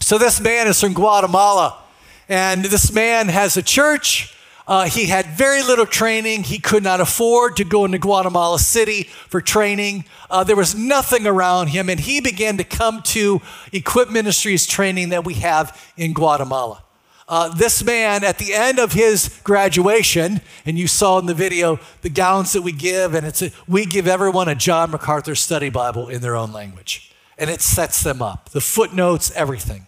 So 0.00 0.18
this 0.18 0.40
man 0.40 0.68
is 0.68 0.80
from 0.80 0.92
Guatemala. 0.92 1.82
And 2.28 2.64
this 2.64 2.92
man 2.92 3.28
has 3.28 3.56
a 3.56 3.62
church. 3.62 4.34
Uh, 4.66 4.86
he 4.86 5.06
had 5.06 5.26
very 5.26 5.62
little 5.62 5.84
training. 5.84 6.44
He 6.44 6.58
could 6.58 6.82
not 6.82 7.00
afford 7.00 7.56
to 7.56 7.64
go 7.64 7.84
into 7.84 7.98
Guatemala 7.98 8.58
City 8.58 9.02
for 9.28 9.42
training. 9.42 10.06
Uh, 10.30 10.42
there 10.42 10.56
was 10.56 10.74
nothing 10.74 11.26
around 11.26 11.68
him, 11.68 11.90
and 11.90 12.00
he 12.00 12.20
began 12.20 12.56
to 12.56 12.64
come 12.64 13.02
to 13.02 13.42
Equip 13.72 14.10
Ministries 14.10 14.66
training 14.66 15.10
that 15.10 15.24
we 15.24 15.34
have 15.34 15.78
in 15.98 16.14
Guatemala. 16.14 16.82
Uh, 17.26 17.48
this 17.54 17.82
man, 17.82 18.22
at 18.22 18.38
the 18.38 18.52
end 18.52 18.78
of 18.78 18.92
his 18.92 19.40
graduation, 19.44 20.40
and 20.66 20.78
you 20.78 20.86
saw 20.86 21.18
in 21.18 21.26
the 21.26 21.34
video 21.34 21.78
the 22.02 22.10
gowns 22.10 22.52
that 22.52 22.62
we 22.62 22.72
give, 22.72 23.14
and 23.14 23.26
it's 23.26 23.42
a, 23.42 23.50
we 23.66 23.86
give 23.86 24.06
everyone 24.06 24.48
a 24.48 24.54
John 24.54 24.90
MacArthur 24.90 25.34
study 25.34 25.70
Bible 25.70 26.08
in 26.08 26.20
their 26.20 26.36
own 26.36 26.52
language, 26.52 27.14
and 27.38 27.48
it 27.48 27.62
sets 27.62 28.02
them 28.02 28.20
up. 28.20 28.50
The 28.50 28.60
footnotes, 28.60 29.30
everything. 29.32 29.86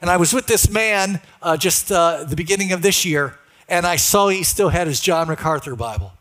And 0.00 0.10
I 0.10 0.16
was 0.16 0.32
with 0.32 0.46
this 0.46 0.70
man 0.70 1.20
uh, 1.42 1.56
just 1.56 1.90
uh, 1.90 2.24
the 2.24 2.36
beginning 2.36 2.72
of 2.72 2.82
this 2.82 3.04
year, 3.04 3.38
and 3.68 3.86
I 3.86 3.96
saw 3.96 4.28
he 4.28 4.44
still 4.44 4.68
had 4.68 4.86
his 4.86 5.00
John 5.00 5.28
MacArthur 5.28 5.76
Bible. 5.76 6.12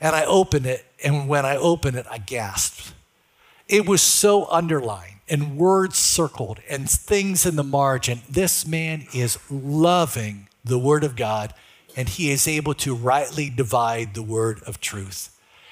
And 0.00 0.14
I 0.14 0.24
opened 0.24 0.66
it, 0.66 0.84
And 1.02 1.28
when 1.28 1.46
I 1.46 1.56
opened 1.56 1.96
it, 1.96 2.06
I 2.10 2.18
gasped. 2.18 2.92
It 3.68 3.86
was 3.86 4.02
so 4.02 4.46
underlined 4.50 5.20
and 5.28 5.56
words 5.56 5.96
circled 5.96 6.60
and 6.68 6.88
things 6.88 7.46
in 7.46 7.56
the 7.56 7.64
margin. 7.64 8.20
This 8.28 8.66
man 8.66 9.06
is 9.14 9.38
loving 9.50 10.48
the 10.64 10.78
Word 10.78 11.04
of 11.04 11.16
God 11.16 11.54
and 11.96 12.08
he 12.08 12.30
is 12.30 12.48
able 12.48 12.74
to 12.74 12.94
rightly 12.94 13.48
divide 13.48 14.14
the 14.14 14.22
Word 14.22 14.60
of 14.66 14.80
truth. 14.80 15.30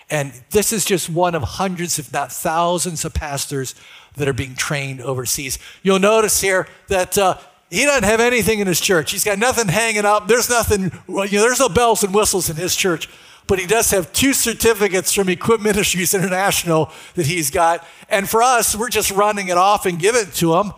And 0.08 0.32
this 0.50 0.72
is 0.72 0.84
just 0.84 1.08
one 1.08 1.34
of 1.34 1.42
hundreds, 1.42 1.98
if 1.98 2.12
not 2.12 2.30
thousands, 2.30 3.04
of 3.04 3.14
pastors 3.14 3.74
that 4.16 4.28
are 4.28 4.34
being 4.34 4.54
trained 4.54 5.00
overseas. 5.00 5.58
You'll 5.82 5.98
notice 5.98 6.40
here 6.40 6.68
that 6.88 7.16
uh, 7.16 7.38
he 7.72 7.86
doesn't 7.86 8.04
have 8.04 8.20
anything 8.20 8.58
in 8.58 8.66
his 8.66 8.80
church. 8.80 9.12
He's 9.12 9.24
got 9.24 9.38
nothing 9.38 9.66
hanging 9.66 10.04
up. 10.04 10.28
There's 10.28 10.50
nothing, 10.50 10.92
you 11.08 11.14
know, 11.14 11.26
there's 11.26 11.60
no 11.60 11.70
bells 11.70 12.02
and 12.02 12.14
whistles 12.14 12.50
in 12.50 12.56
his 12.56 12.76
church. 12.76 13.08
But 13.46 13.58
he 13.58 13.66
does 13.66 13.90
have 13.90 14.12
two 14.12 14.34
certificates 14.34 15.12
from 15.12 15.28
Equip 15.28 15.60
Ministries 15.60 16.12
International 16.14 16.92
that 17.14 17.26
he's 17.26 17.50
got. 17.50 17.86
And 18.10 18.28
for 18.28 18.42
us, 18.42 18.76
we're 18.76 18.90
just 18.90 19.10
running 19.10 19.48
it 19.48 19.56
off 19.56 19.86
and 19.86 19.98
giving 19.98 20.22
it 20.22 20.34
to 20.34 20.54
him. 20.56 20.72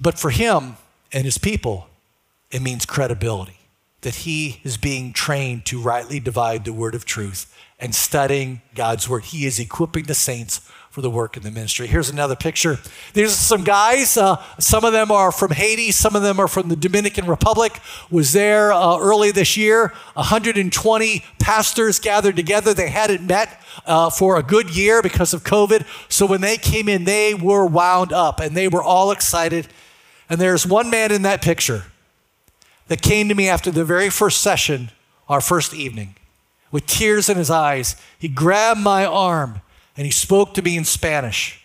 But 0.00 0.18
for 0.18 0.30
him 0.30 0.76
and 1.12 1.24
his 1.24 1.38
people, 1.38 1.88
it 2.50 2.62
means 2.62 2.86
credibility 2.86 3.58
that 4.02 4.14
he 4.14 4.60
is 4.62 4.76
being 4.76 5.12
trained 5.12 5.66
to 5.66 5.80
rightly 5.80 6.20
divide 6.20 6.64
the 6.64 6.72
word 6.72 6.94
of 6.94 7.04
truth 7.04 7.52
and 7.80 7.94
studying 7.94 8.62
God's 8.76 9.08
word. 9.08 9.24
He 9.24 9.44
is 9.44 9.58
equipping 9.58 10.04
the 10.04 10.14
saints 10.14 10.60
for 10.98 11.02
the 11.02 11.08
work 11.08 11.36
in 11.36 11.44
the 11.44 11.50
ministry. 11.52 11.86
Here's 11.86 12.10
another 12.10 12.34
picture. 12.34 12.76
These 13.14 13.28
are 13.28 13.30
some 13.30 13.62
guys. 13.62 14.16
Uh, 14.16 14.42
some 14.58 14.84
of 14.84 14.92
them 14.92 15.12
are 15.12 15.30
from 15.30 15.52
Haiti. 15.52 15.92
Some 15.92 16.16
of 16.16 16.22
them 16.22 16.40
are 16.40 16.48
from 16.48 16.68
the 16.70 16.74
Dominican 16.74 17.28
Republic. 17.28 17.78
Was 18.10 18.32
there 18.32 18.72
uh, 18.72 18.98
early 18.98 19.30
this 19.30 19.56
year. 19.56 19.92
120 20.14 21.24
pastors 21.38 22.00
gathered 22.00 22.34
together. 22.34 22.74
They 22.74 22.88
hadn't 22.88 23.24
met 23.24 23.62
uh, 23.86 24.10
for 24.10 24.38
a 24.38 24.42
good 24.42 24.74
year 24.74 25.00
because 25.00 25.32
of 25.32 25.44
COVID. 25.44 25.86
So 26.08 26.26
when 26.26 26.40
they 26.40 26.56
came 26.56 26.88
in, 26.88 27.04
they 27.04 27.32
were 27.32 27.64
wound 27.64 28.12
up 28.12 28.40
and 28.40 28.56
they 28.56 28.66
were 28.66 28.82
all 28.82 29.12
excited. 29.12 29.68
And 30.28 30.40
there's 30.40 30.66
one 30.66 30.90
man 30.90 31.12
in 31.12 31.22
that 31.22 31.42
picture 31.42 31.84
that 32.88 33.02
came 33.02 33.28
to 33.28 33.36
me 33.36 33.48
after 33.48 33.70
the 33.70 33.84
very 33.84 34.10
first 34.10 34.40
session, 34.40 34.90
our 35.28 35.40
first 35.40 35.72
evening, 35.72 36.16
with 36.72 36.86
tears 36.86 37.28
in 37.28 37.36
his 37.36 37.50
eyes. 37.50 37.94
He 38.18 38.26
grabbed 38.26 38.80
my 38.80 39.06
arm 39.06 39.60
and 39.98 40.06
he 40.06 40.12
spoke 40.12 40.54
to 40.54 40.62
me 40.62 40.76
in 40.76 40.84
Spanish. 40.84 41.60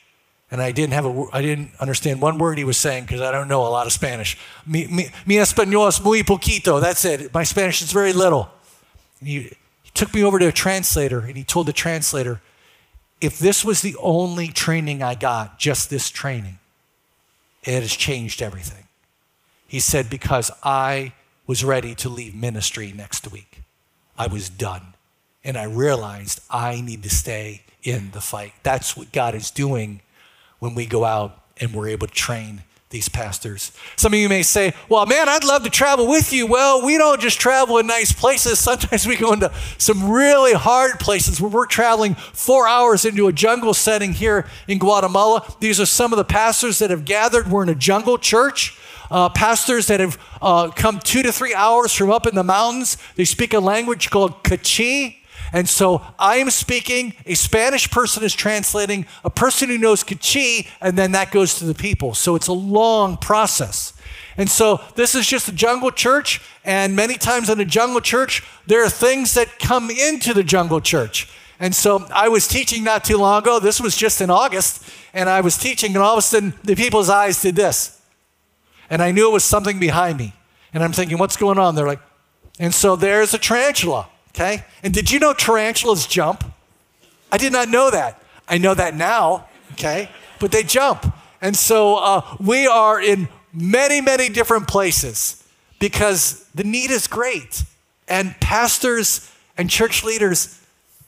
And 0.49 0.59
I 0.61 0.71
didn't 0.71 0.93
have 0.93 1.05
a, 1.05 1.25
I 1.31 1.41
didn't 1.41 1.71
understand 1.79 2.19
one 2.19 2.39
word 2.39 2.57
he 2.57 2.63
was 2.63 2.77
saying 2.77 3.05
because 3.05 3.21
I 3.21 3.31
don't 3.31 3.47
know 3.47 3.61
a 3.61 3.69
lot 3.69 3.85
of 3.85 3.93
Spanish. 3.93 4.37
Mi, 4.65 4.87
mi, 4.87 5.09
mi 5.25 5.35
español 5.35 5.87
es 5.87 6.03
muy 6.03 6.23
poquito. 6.23 6.81
That's 6.81 7.05
it. 7.05 7.31
My 7.33 7.43
Spanish 7.43 7.81
is 7.83 7.91
very 7.91 8.11
little. 8.11 8.49
And 9.19 9.29
he, 9.29 9.39
he 9.83 9.91
took 9.93 10.13
me 10.13 10.23
over 10.23 10.39
to 10.39 10.47
a 10.47 10.51
translator 10.51 11.19
and 11.19 11.37
he 11.37 11.43
told 11.43 11.67
the 11.67 11.73
translator, 11.73 12.41
if 13.21 13.37
this 13.37 13.63
was 13.63 13.81
the 13.81 13.95
only 14.01 14.47
training 14.47 15.03
I 15.03 15.15
got, 15.15 15.59
just 15.59 15.89
this 15.89 16.09
training, 16.09 16.57
it 17.63 17.81
has 17.81 17.95
changed 17.95 18.41
everything. 18.41 18.87
He 19.67 19.79
said, 19.79 20.09
Because 20.09 20.51
I 20.63 21.13
was 21.45 21.63
ready 21.63 21.95
to 21.95 22.09
leave 22.09 22.35
ministry 22.35 22.93
next 22.95 23.31
week. 23.31 23.61
I 24.17 24.27
was 24.27 24.49
done. 24.49 24.93
And 25.43 25.57
I 25.57 25.63
realized 25.63 26.41
I 26.49 26.81
need 26.81 27.03
to 27.03 27.09
stay 27.09 27.63
in 27.83 28.11
the 28.11 28.21
fight. 28.21 28.53
That's 28.63 28.95
what 28.95 29.11
God 29.11 29.35
is 29.35 29.51
doing 29.51 30.01
when 30.59 30.75
we 30.75 30.85
go 30.85 31.03
out 31.03 31.37
and 31.57 31.73
we're 31.73 31.89
able 31.89 32.07
to 32.07 32.13
train 32.13 32.63
these 32.93 33.09
pastors. 33.09 33.71
Some 33.95 34.13
of 34.13 34.19
you 34.19 34.29
may 34.29 34.43
say, 34.43 34.73
Well, 34.87 35.05
man, 35.07 35.27
I'd 35.27 35.43
love 35.43 35.63
to 35.63 35.69
travel 35.69 36.07
with 36.07 36.31
you. 36.31 36.45
Well, 36.45 36.85
we 36.85 36.97
don't 36.97 37.19
just 37.19 37.39
travel 37.39 37.79
in 37.79 37.87
nice 37.87 38.13
places. 38.13 38.59
Sometimes 38.59 39.05
we 39.05 39.17
go 39.17 39.33
into 39.33 39.51
some 39.77 40.09
really 40.09 40.53
hard 40.53 40.99
places 40.99 41.41
where 41.41 41.49
we're 41.49 41.65
traveling 41.65 42.13
four 42.13 42.67
hours 42.67 43.03
into 43.03 43.27
a 43.27 43.33
jungle 43.33 43.73
setting 43.73 44.13
here 44.13 44.45
in 44.67 44.77
Guatemala. 44.77 45.43
These 45.59 45.81
are 45.81 45.87
some 45.87 46.13
of 46.13 46.17
the 46.17 46.23
pastors 46.23 46.79
that 46.79 46.91
have 46.91 47.03
gathered. 47.03 47.49
We're 47.49 47.63
in 47.63 47.69
a 47.69 47.75
jungle 47.75 48.17
church 48.19 48.79
uh, 49.09 49.29
pastors 49.29 49.87
that 49.87 49.99
have 49.99 50.17
uh, 50.41 50.69
come 50.69 50.99
two 50.99 51.23
to 51.23 51.31
three 51.31 51.53
hours 51.53 51.93
from 51.93 52.11
up 52.11 52.27
in 52.27 52.35
the 52.35 52.43
mountains. 52.43 52.97
They 53.15 53.25
speak 53.25 53.53
a 53.53 53.59
language 53.59 54.11
called 54.11 54.43
K'iche'. 54.43 55.17
And 55.53 55.69
so 55.69 56.01
I 56.19 56.37
am 56.37 56.49
speaking, 56.49 57.13
a 57.25 57.35
Spanish 57.35 57.89
person 57.89 58.23
is 58.23 58.33
translating, 58.33 59.05
a 59.23 59.29
person 59.29 59.69
who 59.69 59.77
knows 59.77 60.03
K'iche', 60.03 60.67
and 60.81 60.97
then 60.97 61.11
that 61.13 61.31
goes 61.31 61.59
to 61.59 61.65
the 61.65 61.75
people. 61.75 62.13
So 62.13 62.35
it's 62.35 62.47
a 62.47 62.53
long 62.53 63.15
process. 63.15 63.93
And 64.35 64.49
so 64.49 64.81
this 64.95 65.15
is 65.15 65.27
just 65.27 65.47
a 65.47 65.51
jungle 65.51 65.91
church, 65.91 66.41
and 66.65 66.95
many 66.95 67.15
times 67.17 67.49
in 67.49 67.59
a 67.59 67.65
jungle 67.65 68.01
church, 68.01 68.43
there 68.65 68.83
are 68.83 68.89
things 68.89 69.35
that 69.35 69.59
come 69.59 69.91
into 69.91 70.33
the 70.33 70.43
jungle 70.43 70.81
church. 70.81 71.29
And 71.59 71.73
so 71.73 72.07
I 72.13 72.27
was 72.29 72.47
teaching 72.47 72.83
not 72.83 73.05
too 73.05 73.17
long 73.17 73.41
ago. 73.43 73.59
This 73.59 73.79
was 73.79 73.95
just 73.95 74.19
in 74.19 74.31
August, 74.31 74.83
and 75.13 75.29
I 75.29 75.41
was 75.41 75.57
teaching, 75.57 75.93
and 75.93 76.03
all 76.03 76.13
of 76.13 76.19
a 76.19 76.23
sudden 76.23 76.55
the 76.63 76.75
people's 76.75 77.09
eyes 77.09 77.41
did 77.41 77.55
this 77.55 78.01
and 78.93 79.01
I 79.01 79.11
knew 79.11 79.27
it 79.27 79.33
was 79.33 79.43
something 79.43 79.79
behind 79.79 80.19
me. 80.19 80.33
And 80.73 80.83
I'm 80.83 80.91
thinking, 80.91 81.17
what's 81.17 81.35
going 81.35 81.57
on? 81.57 81.73
They're 81.73 81.87
like, 81.87 82.01
and 82.59 82.71
so 82.71 82.95
there's 82.95 83.33
a 83.33 83.39
tarantula, 83.39 84.07
okay? 84.35 84.63
And 84.83 84.93
did 84.93 85.11
you 85.11 85.19
know 85.19 85.33
tarantulas 85.33 86.07
jump? 86.07 86.43
I 87.31 87.37
did 87.37 87.53
not 87.53 87.69
know 87.69 87.91
that. 87.91 88.21
I 88.47 88.57
know 88.57 88.73
that 88.73 88.95
now, 88.95 89.47
okay? 89.73 90.09
But 90.39 90.51
they 90.51 90.63
jump. 90.63 91.05
And 91.41 91.55
so 91.55 91.95
uh, 91.95 92.37
we 92.39 92.67
are 92.67 93.01
in 93.01 93.27
many, 93.53 94.01
many 94.01 94.29
different 94.29 94.67
places 94.67 95.43
because 95.79 96.47
the 96.55 96.63
need 96.63 96.91
is 96.91 97.07
great. 97.07 97.63
And 98.07 98.39
pastors 98.39 99.31
and 99.57 99.69
church 99.69 100.03
leaders, 100.03 100.59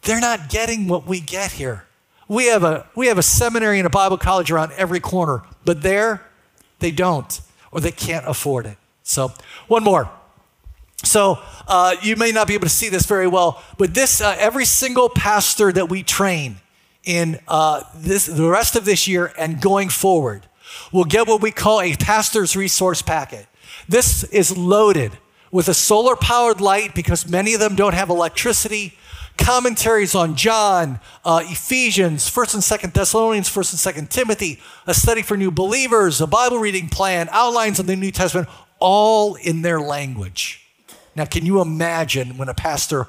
they're 0.04 0.20
not 0.20 0.50
getting 0.50 0.88
what 0.88 1.06
we 1.06 1.20
get 1.20 1.52
here. 1.54 1.86
We 2.28 2.48
have 2.48 2.64
a, 2.64 2.88
we 2.96 3.08
have 3.08 3.18
a 3.18 3.24
seminary 3.24 3.80
and 3.80 3.86
a 3.86 3.90
Bible 3.90 4.18
college 4.18 4.52
around 4.52 4.72
every 4.74 5.00
corner, 5.00 5.44
but 5.64 5.82
there, 5.82 6.26
they 6.80 6.92
don't 6.92 7.40
or 7.72 7.82
they 7.82 7.92
can't 7.92 8.26
afford 8.28 8.66
it. 8.66 8.78
So, 9.04 9.34
one 9.68 9.84
more. 9.84 10.10
So, 11.04 11.40
uh, 11.68 11.96
you 12.02 12.16
may 12.16 12.32
not 12.32 12.48
be 12.48 12.54
able 12.54 12.66
to 12.66 12.74
see 12.74 12.90
this 12.90 13.06
very 13.06 13.28
well, 13.28 13.62
but 13.78 13.94
this, 13.94 14.22
uh, 14.22 14.36
every 14.40 14.66
single 14.66 15.10
pastor 15.10 15.72
that 15.72 15.90
we 15.90 16.04
train 16.04 16.58
in 17.04 17.40
uh, 17.48 17.84
this, 17.96 18.26
the 18.26 18.50
rest 18.50 18.76
of 18.76 18.86
this 18.86 19.08
year 19.08 19.34
and 19.38 19.62
going 19.62 19.90
forward 19.90 20.48
will 20.92 21.04
get 21.04 21.28
what 21.28 21.42
we 21.42 21.52
call 21.52 21.82
a 21.82 21.96
pastor's 21.96 22.56
resource 22.56 23.02
packet. 23.02 23.46
This 23.88 24.24
is 24.26 24.58
loaded 24.58 25.12
with 25.52 25.70
a 25.70 25.74
solar 25.74 26.16
powered 26.16 26.60
light 26.60 26.96
because 26.96 27.30
many 27.30 27.54
of 27.54 27.60
them 27.60 27.76
don't 27.76 27.94
have 27.94 28.10
electricity 28.10 28.98
commentaries 29.38 30.16
on 30.16 30.36
John, 30.36 31.00
uh, 31.24 31.42
Ephesians, 31.44 32.30
1st 32.30 32.54
and 32.56 32.64
2nd 32.64 32.94
Thessalonians, 32.94 33.50
1st 33.50 33.96
and 33.96 33.96
2nd 33.96 34.10
Timothy, 34.10 34.60
a 34.88 34.94
study 34.94 35.22
for 35.22 35.36
new 35.36 35.52
believers, 35.52 36.22
a 36.22 36.28
Bible 36.28 36.58
reading 36.58 36.88
plan, 36.88 37.28
outlines 37.32 37.80
of 37.80 37.86
the 37.86 37.96
New 37.96 38.12
Testament, 38.12 38.48
all 38.80 39.36
in 39.36 39.62
their 39.62 39.80
language. 39.80 40.65
Now, 41.16 41.26
can 41.26 41.46
you 41.46 41.62
imagine 41.62 42.38
when 42.38 42.50
a 42.50 42.54
pastor 42.54 43.08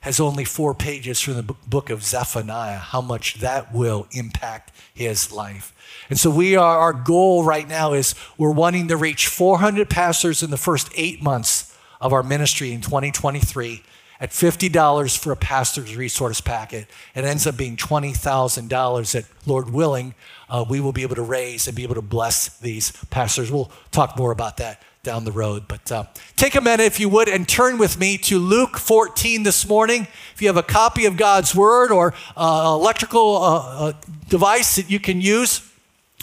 has 0.00 0.20
only 0.20 0.44
four 0.44 0.74
pages 0.74 1.20
from 1.20 1.34
the 1.34 1.42
book 1.42 1.90
of 1.90 2.02
Zephaniah, 2.02 2.78
how 2.78 3.00
much 3.00 3.34
that 3.34 3.72
will 3.72 4.06
impact 4.12 4.72
his 4.94 5.32
life? 5.32 5.74
And 6.08 6.18
so 6.18 6.30
we 6.30 6.56
are, 6.56 6.78
our 6.78 6.92
goal 6.92 7.44
right 7.44 7.68
now 7.68 7.92
is 7.92 8.14
we're 8.38 8.52
wanting 8.52 8.88
to 8.88 8.96
reach 8.96 9.26
400 9.26 9.88
pastors 9.88 10.42
in 10.42 10.50
the 10.50 10.56
first 10.56 10.90
eight 10.96 11.22
months 11.22 11.76
of 12.00 12.12
our 12.12 12.22
ministry 12.22 12.72
in 12.72 12.80
2023 12.80 13.82
at 14.20 14.30
$50 14.30 15.18
for 15.18 15.32
a 15.32 15.36
pastor's 15.36 15.96
resource 15.96 16.40
packet. 16.40 16.86
It 17.14 17.24
ends 17.24 17.46
up 17.46 17.56
being 17.56 17.76
$20,000 17.76 19.12
that, 19.12 19.24
Lord 19.46 19.70
willing, 19.70 20.14
uh, 20.48 20.64
we 20.68 20.78
will 20.80 20.92
be 20.92 21.02
able 21.02 21.16
to 21.16 21.22
raise 21.22 21.66
and 21.66 21.76
be 21.76 21.82
able 21.82 21.96
to 21.96 22.02
bless 22.02 22.56
these 22.58 22.92
pastors. 23.10 23.50
We'll 23.50 23.72
talk 23.90 24.16
more 24.16 24.30
about 24.30 24.58
that 24.58 24.80
down 25.04 25.24
the 25.24 25.32
road. 25.32 25.64
But 25.66 25.90
uh, 25.90 26.04
take 26.36 26.54
a 26.54 26.60
minute, 26.60 26.84
if 26.84 27.00
you 27.00 27.08
would, 27.08 27.28
and 27.28 27.48
turn 27.48 27.76
with 27.76 27.98
me 27.98 28.16
to 28.18 28.38
Luke 28.38 28.78
14 28.78 29.42
this 29.42 29.66
morning. 29.66 30.06
If 30.32 30.40
you 30.40 30.46
have 30.46 30.56
a 30.56 30.62
copy 30.62 31.06
of 31.06 31.16
God's 31.16 31.56
Word 31.56 31.90
or 31.90 32.14
uh, 32.36 32.70
electrical 32.72 33.36
uh, 33.38 33.88
uh, 33.88 33.92
device 34.28 34.76
that 34.76 34.88
you 34.88 35.00
can 35.00 35.20
use, 35.20 35.68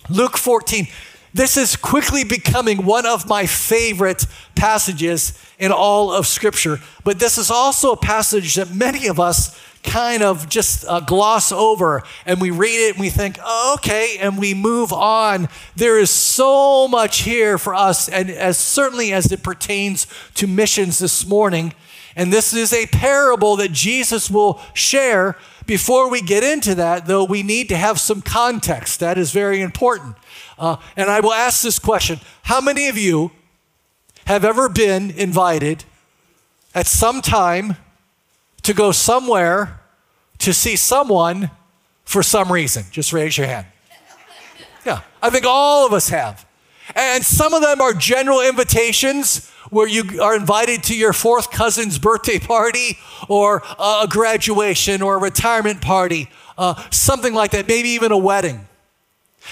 Luke 0.09 0.37
14. 0.37 0.87
This 1.33 1.57
is 1.57 1.75
quickly 1.75 2.23
becoming 2.23 2.85
one 2.85 3.05
of 3.05 3.27
my 3.27 3.47
favorite 3.47 4.25
passages 4.55 5.37
in 5.59 5.73
all 5.73 6.13
of 6.13 6.25
Scripture. 6.25 6.79
But 7.03 7.19
this 7.19 7.37
is 7.37 7.51
also 7.51 7.91
a 7.91 7.97
passage 7.97 8.55
that 8.55 8.73
many 8.73 9.07
of 9.07 9.19
us 9.19 9.59
kind 9.83 10.21
of 10.21 10.49
just 10.49 10.85
uh, 10.87 10.99
gloss 10.99 11.51
over 11.51 12.03
and 12.25 12.41
we 12.41 12.51
read 12.51 12.87
it 12.87 12.91
and 12.91 12.99
we 12.99 13.09
think, 13.09 13.39
oh, 13.43 13.75
okay, 13.77 14.17
and 14.19 14.37
we 14.37 14.53
move 14.53 14.91
on. 14.91 15.47
There 15.75 15.97
is 15.97 16.09
so 16.09 16.87
much 16.87 17.21
here 17.21 17.57
for 17.57 17.73
us, 17.73 18.09
and 18.09 18.29
as 18.29 18.57
certainly 18.57 19.13
as 19.13 19.31
it 19.31 19.43
pertains 19.43 20.07
to 20.35 20.47
missions 20.47 20.99
this 20.99 21.25
morning. 21.25 21.73
And 22.15 22.33
this 22.33 22.53
is 22.53 22.73
a 22.73 22.85
parable 22.87 23.55
that 23.57 23.71
Jesus 23.71 24.29
will 24.29 24.59
share. 24.73 25.37
Before 25.65 26.09
we 26.09 26.21
get 26.21 26.43
into 26.43 26.75
that, 26.75 27.05
though, 27.05 27.23
we 27.23 27.43
need 27.43 27.69
to 27.69 27.77
have 27.77 27.99
some 27.99 28.21
context. 28.21 28.99
That 28.99 29.17
is 29.17 29.31
very 29.31 29.61
important. 29.61 30.15
Uh, 30.57 30.77
and 30.97 31.09
I 31.09 31.19
will 31.19 31.33
ask 31.33 31.61
this 31.61 31.79
question 31.79 32.19
How 32.43 32.59
many 32.59 32.87
of 32.87 32.97
you 32.97 33.31
have 34.25 34.43
ever 34.43 34.67
been 34.67 35.11
invited 35.11 35.85
at 36.75 36.87
some 36.87 37.21
time 37.21 37.77
to 38.69 38.75
go 38.75 38.91
somewhere 38.91 39.81
to 40.37 40.53
see 40.53 40.75
someone 40.75 41.49
for 42.05 42.21
some 42.21 42.51
reason? 42.51 42.85
Just 42.91 43.11
raise 43.11 43.35
your 43.35 43.47
hand. 43.47 43.65
Yeah, 44.85 45.01
I 45.23 45.31
think 45.31 45.43
all 45.47 45.87
of 45.87 45.93
us 45.93 46.09
have. 46.09 46.45
And 46.95 47.25
some 47.25 47.55
of 47.55 47.63
them 47.63 47.81
are 47.81 47.93
general 47.93 48.41
invitations 48.41 49.49
where 49.71 49.87
you 49.87 50.21
are 50.21 50.35
invited 50.35 50.83
to 50.83 50.95
your 50.95 51.13
fourth 51.13 51.49
cousin's 51.49 51.97
birthday 51.97 52.37
party 52.37 52.99
or 53.27 53.63
a 53.79 54.05
graduation 54.07 55.01
or 55.01 55.15
a 55.15 55.19
retirement 55.19 55.81
party, 55.81 56.29
uh, 56.55 56.75
something 56.91 57.33
like 57.33 57.49
that, 57.51 57.67
maybe 57.67 57.89
even 57.89 58.11
a 58.11 58.17
wedding. 58.19 58.67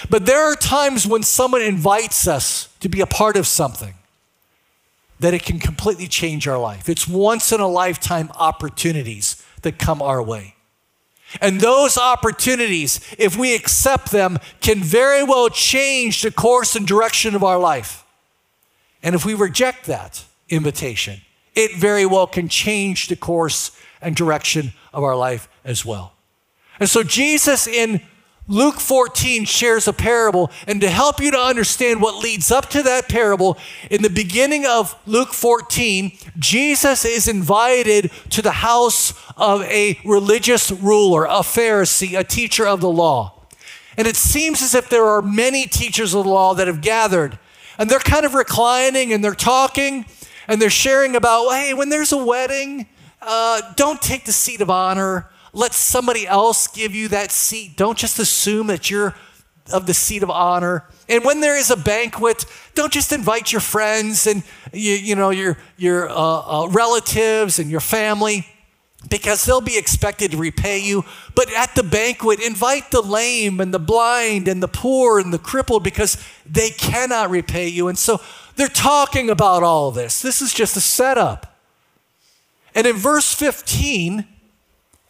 But 0.08 0.26
there 0.26 0.44
are 0.44 0.54
times 0.54 1.08
when 1.08 1.24
someone 1.24 1.62
invites 1.62 2.28
us 2.28 2.68
to 2.78 2.88
be 2.88 3.00
a 3.00 3.06
part 3.06 3.36
of 3.36 3.48
something 3.48 3.94
that 5.20 5.34
it 5.34 5.42
can 5.42 5.58
completely 5.58 6.06
change 6.06 6.46
our 6.46 6.58
life. 6.58 6.88
It's 6.88 7.08
once 7.08 7.52
in 7.52 7.60
a 7.60 7.68
lifetime 7.68 8.30
opportunities 8.34 9.44
that 9.62 9.78
come 9.78 10.00
our 10.00 10.22
way. 10.22 10.54
And 11.40 11.60
those 11.60 11.98
opportunities, 11.98 13.00
if 13.18 13.36
we 13.36 13.54
accept 13.54 14.10
them, 14.10 14.38
can 14.60 14.82
very 14.82 15.22
well 15.22 15.48
change 15.50 16.22
the 16.22 16.30
course 16.30 16.74
and 16.74 16.86
direction 16.86 17.34
of 17.34 17.44
our 17.44 17.58
life. 17.58 18.04
And 19.02 19.14
if 19.14 19.24
we 19.24 19.34
reject 19.34 19.86
that 19.86 20.24
invitation, 20.48 21.20
it 21.54 21.76
very 21.76 22.06
well 22.06 22.26
can 22.26 22.48
change 22.48 23.08
the 23.08 23.16
course 23.16 23.72
and 24.00 24.16
direction 24.16 24.72
of 24.94 25.04
our 25.04 25.16
life 25.16 25.48
as 25.64 25.84
well. 25.84 26.14
And 26.80 26.88
so 26.88 27.02
Jesus 27.02 27.66
in 27.66 28.00
Luke 28.50 28.80
14 28.80 29.44
shares 29.44 29.86
a 29.86 29.92
parable, 29.92 30.50
and 30.66 30.80
to 30.80 30.88
help 30.88 31.20
you 31.20 31.30
to 31.30 31.38
understand 31.38 32.00
what 32.00 32.22
leads 32.22 32.50
up 32.50 32.70
to 32.70 32.82
that 32.82 33.06
parable, 33.06 33.58
in 33.90 34.00
the 34.00 34.08
beginning 34.08 34.64
of 34.64 34.98
Luke 35.06 35.34
14, 35.34 36.16
Jesus 36.38 37.04
is 37.04 37.28
invited 37.28 38.10
to 38.30 38.40
the 38.40 38.52
house 38.52 39.12
of 39.36 39.62
a 39.64 40.00
religious 40.02 40.70
ruler, 40.70 41.26
a 41.26 41.40
Pharisee, 41.40 42.18
a 42.18 42.24
teacher 42.24 42.66
of 42.66 42.80
the 42.80 42.90
law. 42.90 43.34
And 43.98 44.08
it 44.08 44.16
seems 44.16 44.62
as 44.62 44.74
if 44.74 44.88
there 44.88 45.04
are 45.04 45.20
many 45.20 45.66
teachers 45.66 46.14
of 46.14 46.24
the 46.24 46.30
law 46.30 46.54
that 46.54 46.68
have 46.68 46.80
gathered, 46.80 47.38
and 47.76 47.90
they're 47.90 47.98
kind 47.98 48.24
of 48.24 48.32
reclining 48.32 49.12
and 49.12 49.22
they're 49.22 49.34
talking 49.34 50.06
and 50.48 50.60
they're 50.62 50.70
sharing 50.70 51.14
about, 51.14 51.50
hey, 51.50 51.74
when 51.74 51.90
there's 51.90 52.12
a 52.12 52.24
wedding, 52.24 52.86
uh, 53.20 53.60
don't 53.76 54.00
take 54.00 54.24
the 54.24 54.32
seat 54.32 54.62
of 54.62 54.70
honor 54.70 55.28
let 55.52 55.74
somebody 55.74 56.26
else 56.26 56.66
give 56.66 56.94
you 56.94 57.08
that 57.08 57.30
seat. 57.30 57.76
Don't 57.76 57.98
just 57.98 58.18
assume 58.18 58.66
that 58.68 58.90
you're 58.90 59.14
of 59.72 59.86
the 59.86 59.94
seat 59.94 60.22
of 60.22 60.30
honor. 60.30 60.84
And 61.08 61.24
when 61.24 61.40
there 61.40 61.56
is 61.56 61.70
a 61.70 61.76
banquet, 61.76 62.44
don't 62.74 62.92
just 62.92 63.12
invite 63.12 63.52
your 63.52 63.60
friends 63.60 64.26
and 64.26 64.42
you, 64.72 64.94
you 64.94 65.14
know 65.14 65.30
your 65.30 65.58
your 65.76 66.08
uh, 66.08 66.14
uh, 66.14 66.68
relatives 66.70 67.58
and 67.58 67.70
your 67.70 67.80
family 67.80 68.46
because 69.08 69.44
they'll 69.44 69.60
be 69.60 69.78
expected 69.78 70.32
to 70.32 70.36
repay 70.36 70.78
you. 70.78 71.04
But 71.34 71.52
at 71.52 71.74
the 71.74 71.82
banquet, 71.82 72.40
invite 72.40 72.90
the 72.90 73.00
lame 73.00 73.60
and 73.60 73.72
the 73.72 73.78
blind 73.78 74.48
and 74.48 74.62
the 74.62 74.68
poor 74.68 75.18
and 75.18 75.32
the 75.32 75.38
crippled 75.38 75.84
because 75.84 76.22
they 76.44 76.70
cannot 76.70 77.30
repay 77.30 77.68
you. 77.68 77.88
And 77.88 77.96
so 77.96 78.20
they're 78.56 78.68
talking 78.68 79.30
about 79.30 79.62
all 79.62 79.90
this. 79.92 80.20
This 80.20 80.42
is 80.42 80.52
just 80.52 80.76
a 80.76 80.80
setup. 80.80 81.58
And 82.74 82.86
in 82.86 82.96
verse 82.96 83.32
15, 83.34 84.26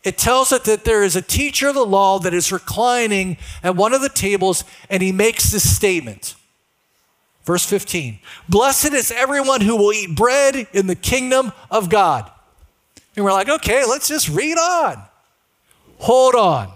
it 0.05 0.17
tells 0.17 0.53
us 0.53 0.63
that 0.63 0.85
there 0.85 1.03
is 1.03 1.17
a 1.17 1.23
teacher 1.23 1.69
of 1.69 1.75
the 1.75 1.85
law 1.85 2.19
that 2.21 2.33
is 2.33 2.53
reclining 2.53 3.37
at 3.63 3.77
one 3.77 3.93
of 3.93 4.01
the 4.01 4.09
tables 4.09 4.65
and 4.89 5.03
he 5.03 5.13
makes 5.13 5.51
this 5.51 5.77
statement. 5.77 6.35
Verse 7.45 7.65
15 7.65 8.19
Blessed 8.49 8.93
is 8.93 9.11
everyone 9.11 9.61
who 9.61 9.77
will 9.77 9.93
eat 9.93 10.15
bread 10.15 10.69
in 10.73 10.87
the 10.87 10.95
kingdom 10.95 11.53
of 11.71 11.89
God. 11.89 12.31
And 13.17 13.25
we're 13.25 13.33
like, 13.33 13.49
okay, 13.49 13.85
let's 13.85 14.07
just 14.07 14.29
read 14.29 14.57
on. 14.59 15.03
Hold 15.99 16.35
on. 16.37 16.73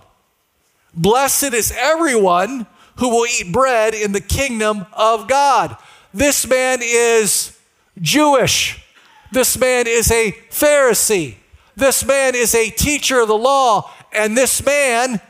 Blessed 0.95 1.55
is 1.55 1.73
everyone 1.77 2.67
who 2.97 3.09
will 3.11 3.27
eat 3.27 3.53
bread 3.53 3.95
in 3.95 4.13
the 4.13 4.21
kingdom 4.21 4.87
of 4.93 5.29
God. 5.29 5.77
This 6.13 6.47
man 6.47 6.81
is 6.83 7.59
Jewish. 8.01 8.83
This 9.31 9.57
man 9.57 9.87
is 9.87 10.11
a 10.11 10.33
Pharisee. 10.51 11.37
This 11.77 12.05
man 12.05 12.35
is 12.35 12.55
a 12.55 12.71
teacher 12.71 13.21
of 13.21 13.29
the 13.29 13.37
law, 13.37 13.91
and 14.13 14.37
this 14.37 14.65
man, 14.65 15.21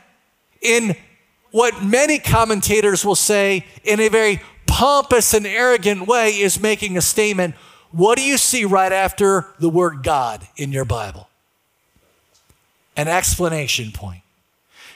in 0.61 0.95
what 1.51 1.83
many 1.83 2.19
commentators 2.19 3.05
will 3.05 3.15
say 3.15 3.65
in 3.83 3.99
a 3.99 4.09
very 4.09 4.41
pompous 4.65 5.33
and 5.33 5.45
arrogant 5.45 6.07
way, 6.07 6.31
is 6.31 6.59
making 6.59 6.97
a 6.97 7.01
statement. 7.01 7.55
What 7.91 8.17
do 8.17 8.23
you 8.23 8.37
see 8.37 8.65
right 8.65 8.91
after 8.91 9.47
the 9.59 9.69
word 9.69 10.03
God 10.03 10.45
in 10.57 10.71
your 10.71 10.85
Bible? 10.85 11.29
An 12.97 13.07
explanation 13.07 13.91
point. 13.91 14.21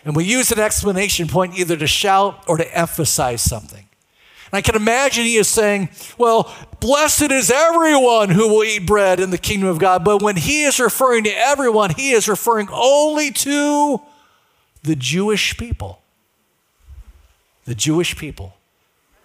And 0.04 0.16
we 0.16 0.24
use 0.24 0.52
an 0.52 0.60
explanation 0.60 1.28
point 1.28 1.58
either 1.58 1.78
to 1.78 1.88
shout 1.88 2.44
or 2.48 2.58
to 2.58 2.78
emphasize 2.78 3.42
something. 3.42 3.87
And 4.52 4.58
I 4.58 4.62
can 4.62 4.76
imagine 4.76 5.26
he 5.26 5.36
is 5.36 5.48
saying, 5.48 5.90
Well, 6.18 6.54
blessed 6.80 7.32
is 7.32 7.52
everyone 7.52 8.30
who 8.30 8.48
will 8.48 8.64
eat 8.64 8.86
bread 8.86 9.20
in 9.20 9.30
the 9.30 9.38
kingdom 9.38 9.68
of 9.68 9.80
God. 9.80 10.06
But 10.06 10.22
when 10.22 10.38
he 10.38 10.64
is 10.64 10.80
referring 10.80 11.26
to 11.26 11.32
everyone, 11.32 11.92
he 11.92 12.12
is 12.12 12.30
referring 12.30 12.70
only 12.72 13.32
to 13.32 14.02
the 14.84 14.96
Jewish 14.96 15.58
people. 15.58 16.02
The 17.66 17.76
Jewish 17.76 18.18
people. 18.18 18.54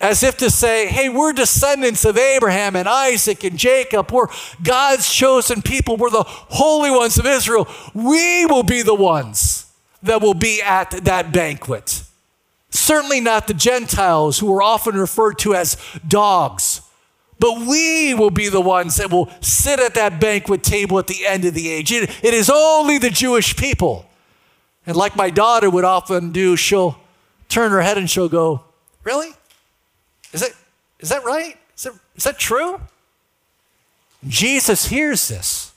As 0.01 0.25
if 0.25 0.37
to 0.39 0.51
say, 0.51 0.89
hey, 0.89 1.09
we're 1.09 1.33
descendants 1.33 2.05
of 2.05 2.19
Abraham 2.19 2.75
and 2.75 2.89
Isaac 2.89 3.45
and 3.45 3.57
Jacob. 3.57 4.11
We're 4.11 4.27
God's 4.61 5.09
chosen 5.09 5.63
people. 5.63 5.97
We're 5.97 6.11
the 6.11 6.25
holy 6.27 6.91
ones 6.91 7.19
of 7.19 7.27
Israel. 7.27 7.69
We 7.95 8.45
will 8.47 8.65
be 8.65 8.83
the 8.83 8.97
ones 8.97 9.73
that 10.03 10.21
will 10.21 10.35
be 10.35 10.61
at 10.61 10.91
that 11.05 11.33
banquet. 11.33 12.03
Certainly 12.73 13.21
not 13.21 13.47
the 13.47 13.55
Gentiles 13.55 14.39
who 14.39 14.53
are 14.53 14.63
often 14.63 14.97
referred 14.97 15.39
to 15.41 15.55
as 15.55 15.77
dogs. 16.09 16.81
But 17.39 17.61
we 17.61 18.15
will 18.15 18.31
be 18.31 18.49
the 18.49 18.61
ones 18.61 18.97
that 18.97 19.11
will 19.11 19.31
sit 19.41 19.79
at 19.79 19.95
that 19.95 20.21
banquet 20.21 20.63
table 20.63 20.99
at 20.99 21.07
the 21.07 21.27
end 21.27 21.45
of 21.45 21.55
the 21.55 21.71
age. 21.71 21.93
it, 21.93 22.11
it 22.25 22.35
is 22.35 22.49
only 22.49 22.99
the 22.99 23.11
Jewish 23.11 23.57
people. 23.57 24.07
And 24.87 24.97
like 24.97 25.17
my 25.17 25.29
daughter 25.29 25.69
would 25.69 25.85
often 25.85 26.33
do, 26.33 26.57
she'll 26.57 26.99
turn 27.49 27.71
her 27.73 27.83
head 27.83 27.99
and 27.99 28.09
she'll 28.09 28.29
go, 28.29 28.65
Really? 29.05 29.31
Is 30.33 30.41
that, 30.41 30.53
is 31.01 31.09
that 31.09 31.25
right? 31.25 31.59
Is 31.77 31.83
that, 31.83 31.93
is 32.17 32.25
that 32.25 32.39
true? 32.39 32.81
Jesus 34.27 34.87
hears 34.87 35.29
this, 35.29 35.73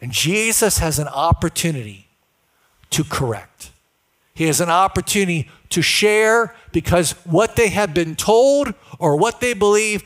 and 0.00 0.12
Jesus 0.12 0.78
has 0.78 0.98
an 0.98 1.08
opportunity 1.08 2.06
to 2.90 3.02
correct. 3.02 3.72
He 4.34 4.44
has 4.44 4.60
an 4.60 4.70
opportunity 4.70 5.50
to 5.70 5.82
share 5.82 6.54
because 6.72 7.12
what 7.24 7.56
they 7.56 7.68
have 7.68 7.94
been 7.94 8.14
told 8.16 8.74
or 8.98 9.16
what 9.16 9.40
they 9.40 9.54
believe, 9.54 10.02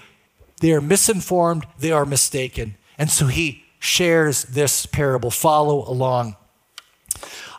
they 0.61 0.73
are 0.73 0.81
misinformed, 0.81 1.67
they 1.79 1.93
are 1.93 2.07
mistaken. 2.07 2.77
And 2.99 3.11
so 3.11 3.27
he 3.27 3.65
shares 3.79 4.45
this 4.45 4.87
parable. 4.87 5.31
Follow 5.31 5.89
along. 5.89 6.37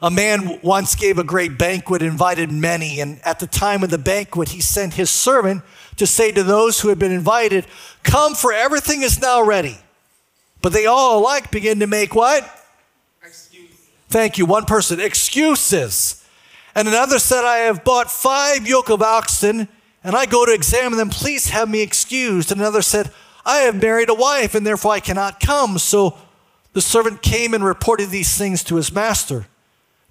A 0.02 0.10
man 0.10 0.60
once 0.64 0.96
gave 0.96 1.20
a 1.20 1.24
great 1.24 1.60
banquet, 1.60 2.02
invited 2.02 2.52
many, 2.52 3.00
and 3.00 3.22
at 3.24 3.40
the 3.40 3.46
time 3.46 3.84
of 3.84 3.92
the 3.92 4.00
banquet, 4.00 4.50
he 4.50 4.60
sent 4.60 4.96
his 4.96 5.12
servant 5.12 5.62
to 5.98 6.08
say 6.08 6.32
to 6.32 6.44
those 6.44 6.80
who 6.80 6.90
had 6.90 6.98
been 6.98 7.12
invited, 7.12 7.68
Come, 8.02 8.34
for 8.34 8.52
everything 8.52 9.04
is 9.04 9.22
now 9.22 9.44
ready. 9.44 9.78
But 10.62 10.74
they 10.74 10.88
all 10.88 11.20
alike 11.20 11.52
begin 11.52 11.80
to 11.80 11.88
make 11.88 12.16
what? 12.16 12.44
Excuses. 13.24 13.90
Thank 14.10 14.40
you. 14.40 14.46
One 14.48 14.66
person, 14.66 15.00
excuses. 15.00 16.21
And 16.76 16.88
another 16.88 17.20
said, 17.20 17.44
I 17.44 17.58
have 17.58 17.84
bought 17.84 18.10
five 18.12 18.68
yoke 18.68 18.90
of 18.90 19.02
oxen, 19.02 19.68
and 20.04 20.16
I 20.16 20.26
go 20.26 20.46
to 20.46 20.54
examine 20.54 20.98
them. 20.98 21.10
Please 21.10 21.50
have 21.50 21.70
me 21.70 21.82
excused. 21.82 22.52
And 22.52 22.62
another 22.62 22.82
said, 22.82 23.12
I 23.46 23.60
have 23.60 23.82
married 23.82 24.10
a 24.10 24.14
wife, 24.14 24.56
and 24.56 24.66
therefore 24.66 24.94
I 24.94 25.00
cannot 25.00 25.40
come. 25.40 25.78
So 25.78 26.18
the 26.74 26.82
servant 26.82 27.22
came 27.22 27.54
and 27.54 27.64
reported 27.64 28.10
these 28.10 28.38
things 28.38 28.64
to 28.66 28.76
his 28.76 28.92
master. 28.92 29.48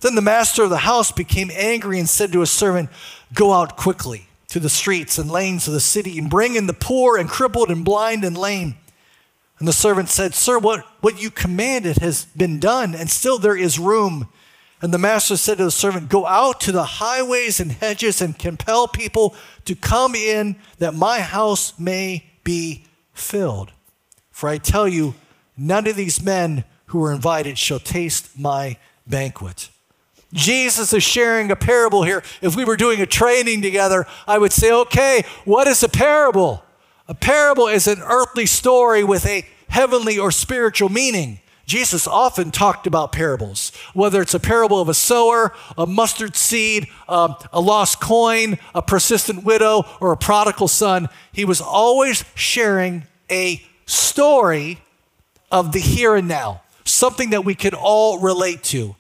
Then 0.01 0.14
the 0.14 0.23
master 0.23 0.62
of 0.62 0.70
the 0.70 0.79
house 0.79 1.12
became 1.12 1.51
angry 1.55 1.99
and 1.99 2.09
said 2.09 2.33
to 2.33 2.40
his 2.40 2.51
servant, 2.51 2.90
Go 3.35 3.53
out 3.53 3.77
quickly 3.77 4.29
to 4.49 4.59
the 4.59 4.68
streets 4.68 5.18
and 5.18 5.31
lanes 5.31 5.66
of 5.68 5.75
the 5.75 5.81
city 5.81 6.18
and 6.18 6.29
bring 6.29 6.57
in 6.57 6.66
the 6.66 6.73
poor 6.73 7.16
and 7.16 7.29
crippled 7.29 7.70
and 7.70 7.85
blind 7.85 8.25
and 8.25 8.37
lame. 8.37 8.77
And 9.59 9.68
the 9.68 9.73
servant 9.73 10.09
said, 10.09 10.35
Sir, 10.35 10.59
what, 10.59 10.87
what 11.01 11.20
you 11.20 11.31
commanded 11.31 11.99
has 11.99 12.25
been 12.25 12.59
done, 12.59 12.94
and 12.94 13.11
still 13.11 13.38
there 13.38 13.57
is 13.57 13.79
room. 13.79 14.29
And 14.83 14.95
the 14.95 14.99
master 14.99 15.37
said 15.37 15.59
to 15.59 15.64
the 15.64 15.71
servant, 15.71 16.09
Go 16.09 16.27
out 16.27 16.61
to 16.62 16.73
the 16.73 16.85
highways 16.85 17.61
and 17.61 17.73
hedges 17.73 18.23
and 18.23 18.38
compel 18.38 18.88
people 18.88 19.35
to 19.66 19.75
come 19.75 20.14
in 20.14 20.57
that 20.79 20.95
my 20.95 21.21
house 21.21 21.79
may 21.79 22.25
be 22.45 22.85
filled. 23.12 23.73
For 24.31 24.49
I 24.49 24.57
tell 24.59 24.88
you, 24.88 25.14
none 25.57 25.87
of 25.87 25.97
these 25.97 26.23
men 26.23 26.64
who 26.87 27.03
are 27.05 27.12
invited 27.12 27.59
shall 27.59 27.79
taste 27.79 28.38
my 28.38 28.79
banquet. 29.07 29.69
Jesus 30.33 30.93
is 30.93 31.03
sharing 31.03 31.51
a 31.51 31.57
parable 31.57 32.05
here. 32.05 32.23
If 32.40 32.57
we 32.57 32.64
were 32.64 32.77
doing 32.77 33.01
a 33.01 33.07
training 33.07 33.62
together, 33.62 34.07
I 34.27 34.38
would 34.38 34.53
say, 34.53 34.73
okay, 34.73 35.25
what 35.45 35.66
is 35.66 35.83
a 35.83 35.88
parable? 35.88 36.64
A 37.09 37.14
parable 37.14 37.66
is 37.66 37.87
an 37.87 38.01
earthly 38.01 38.47
story 38.47 39.03
with 39.03 39.27
a 39.27 39.47
heavenly 39.69 40.19
or 40.19 40.31
spiritual 40.31 40.88
meaning. 40.88 41.40
Jesus 41.70 42.09
often 42.09 42.50
talked 42.50 42.88
about 42.88 43.12
parables, 43.12 43.70
whether 43.94 44.20
it's 44.20 44.35
a 44.35 44.40
parable 44.40 44.80
of 44.80 44.88
a 44.88 44.94
sower, 44.94 45.54
a 45.78 45.87
mustard 45.87 46.35
seed, 46.35 46.88
um, 47.09 47.37
a 47.52 47.61
lost 47.61 48.00
coin, 48.00 48.59
a 48.74 48.83
persistent 48.83 49.44
widow, 49.44 49.85
or 50.00 50.11
a 50.11 50.16
prodigal 50.16 50.66
son. 50.66 51.09
He 51.30 51.44
was 51.44 51.61
always 51.61 52.24
sharing 52.35 53.04
a 53.30 53.64
story 53.87 54.80
of 55.52 55.70
the 55.70 55.78
here 55.78 56.16
and 56.16 56.26
now, 56.26 56.62
something 56.85 57.30
that 57.30 57.44
we 57.44 57.54
could 57.54 57.74
all 57.74 58.18
relate 58.18 58.64
to. 58.64 58.96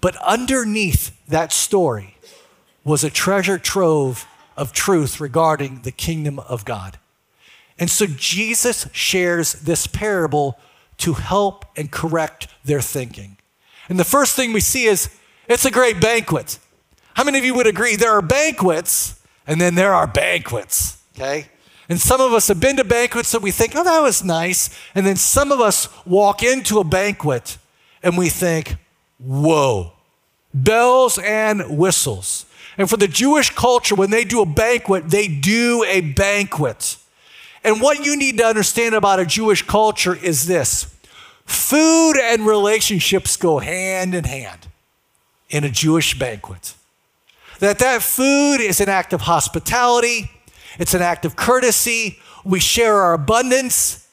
But 0.00 0.16
underneath 0.16 1.14
that 1.28 1.52
story 1.52 2.16
was 2.82 3.04
a 3.04 3.10
treasure 3.10 3.58
trove 3.58 4.24
of 4.56 4.72
truth 4.72 5.20
regarding 5.20 5.82
the 5.82 5.92
kingdom 5.92 6.38
of 6.38 6.64
God. 6.64 6.98
And 7.78 7.90
so 7.90 8.06
Jesus 8.06 8.88
shares 8.92 9.52
this 9.52 9.86
parable 9.86 10.58
to 10.98 11.14
help 11.14 11.64
and 11.76 11.90
correct 11.90 12.48
their 12.64 12.80
thinking. 12.80 13.36
And 13.88 13.98
the 13.98 14.04
first 14.04 14.34
thing 14.36 14.52
we 14.52 14.60
see 14.60 14.84
is 14.84 15.08
it's 15.48 15.64
a 15.64 15.70
great 15.70 16.00
banquet. 16.00 16.58
How 17.14 17.24
many 17.24 17.38
of 17.38 17.44
you 17.44 17.54
would 17.54 17.66
agree 17.66 17.96
there 17.96 18.12
are 18.12 18.22
banquets 18.22 19.20
and 19.46 19.60
then 19.60 19.74
there 19.74 19.94
are 19.94 20.06
banquets, 20.06 20.98
okay? 21.14 21.46
And 21.88 22.00
some 22.00 22.20
of 22.20 22.32
us 22.32 22.48
have 22.48 22.60
been 22.60 22.76
to 22.76 22.84
banquets 22.84 23.32
and 23.32 23.42
we 23.42 23.52
think, 23.52 23.76
oh, 23.76 23.84
that 23.84 24.00
was 24.00 24.24
nice. 24.24 24.70
And 24.94 25.06
then 25.06 25.16
some 25.16 25.52
of 25.52 25.60
us 25.60 25.88
walk 26.04 26.42
into 26.42 26.78
a 26.78 26.84
banquet 26.84 27.58
and 28.02 28.18
we 28.18 28.28
think, 28.28 28.76
whoa, 29.18 29.92
bells 30.52 31.18
and 31.18 31.78
whistles. 31.78 32.46
And 32.76 32.90
for 32.90 32.96
the 32.96 33.08
Jewish 33.08 33.50
culture, 33.50 33.94
when 33.94 34.10
they 34.10 34.24
do 34.24 34.42
a 34.42 34.46
banquet, 34.46 35.10
they 35.10 35.28
do 35.28 35.84
a 35.86 36.00
banquet. 36.00 36.98
And 37.66 37.82
what 37.82 38.06
you 38.06 38.16
need 38.16 38.38
to 38.38 38.46
understand 38.46 38.94
about 38.94 39.18
a 39.18 39.26
Jewish 39.26 39.62
culture 39.62 40.14
is 40.14 40.46
this 40.46 40.94
food 41.46 42.14
and 42.16 42.46
relationships 42.46 43.36
go 43.36 43.58
hand 43.58 44.14
in 44.14 44.22
hand 44.22 44.68
in 45.50 45.64
a 45.64 45.70
Jewish 45.70 46.16
banquet. 46.16 46.74
That 47.58 47.80
that 47.80 48.02
food 48.02 48.60
is 48.60 48.80
an 48.80 48.88
act 48.88 49.12
of 49.12 49.22
hospitality, 49.22 50.30
it's 50.78 50.94
an 50.94 51.02
act 51.02 51.24
of 51.24 51.34
courtesy. 51.34 52.20
We 52.44 52.60
share 52.60 52.94
our 52.94 53.14
abundance, 53.14 54.06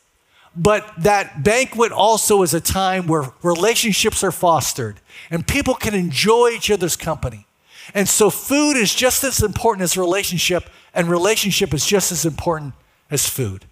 but 0.56 0.92
that 0.98 1.44
banquet 1.44 1.92
also 1.92 2.42
is 2.42 2.56
a 2.56 2.62
time 2.62 3.06
where 3.06 3.32
relationships 3.44 4.24
are 4.24 4.32
fostered 4.32 5.00
and 5.30 5.46
people 5.46 5.76
can 5.76 5.94
enjoy 5.94 6.50
each 6.50 6.72
other's 6.72 6.96
company. 6.96 7.46
And 7.94 8.10
so 8.10 8.32
food 8.32 8.78
is 8.78 8.96
just 8.96 9.24
as 9.24 9.44
important 9.44 9.84
as 9.84 9.96
relationship, 9.96 10.70
and 10.96 11.08
relationship 11.08 11.72
is 11.76 11.86
just 11.86 12.12
as 12.12 12.26
important 12.26 12.74
as 13.10 13.28
food. 13.28 13.66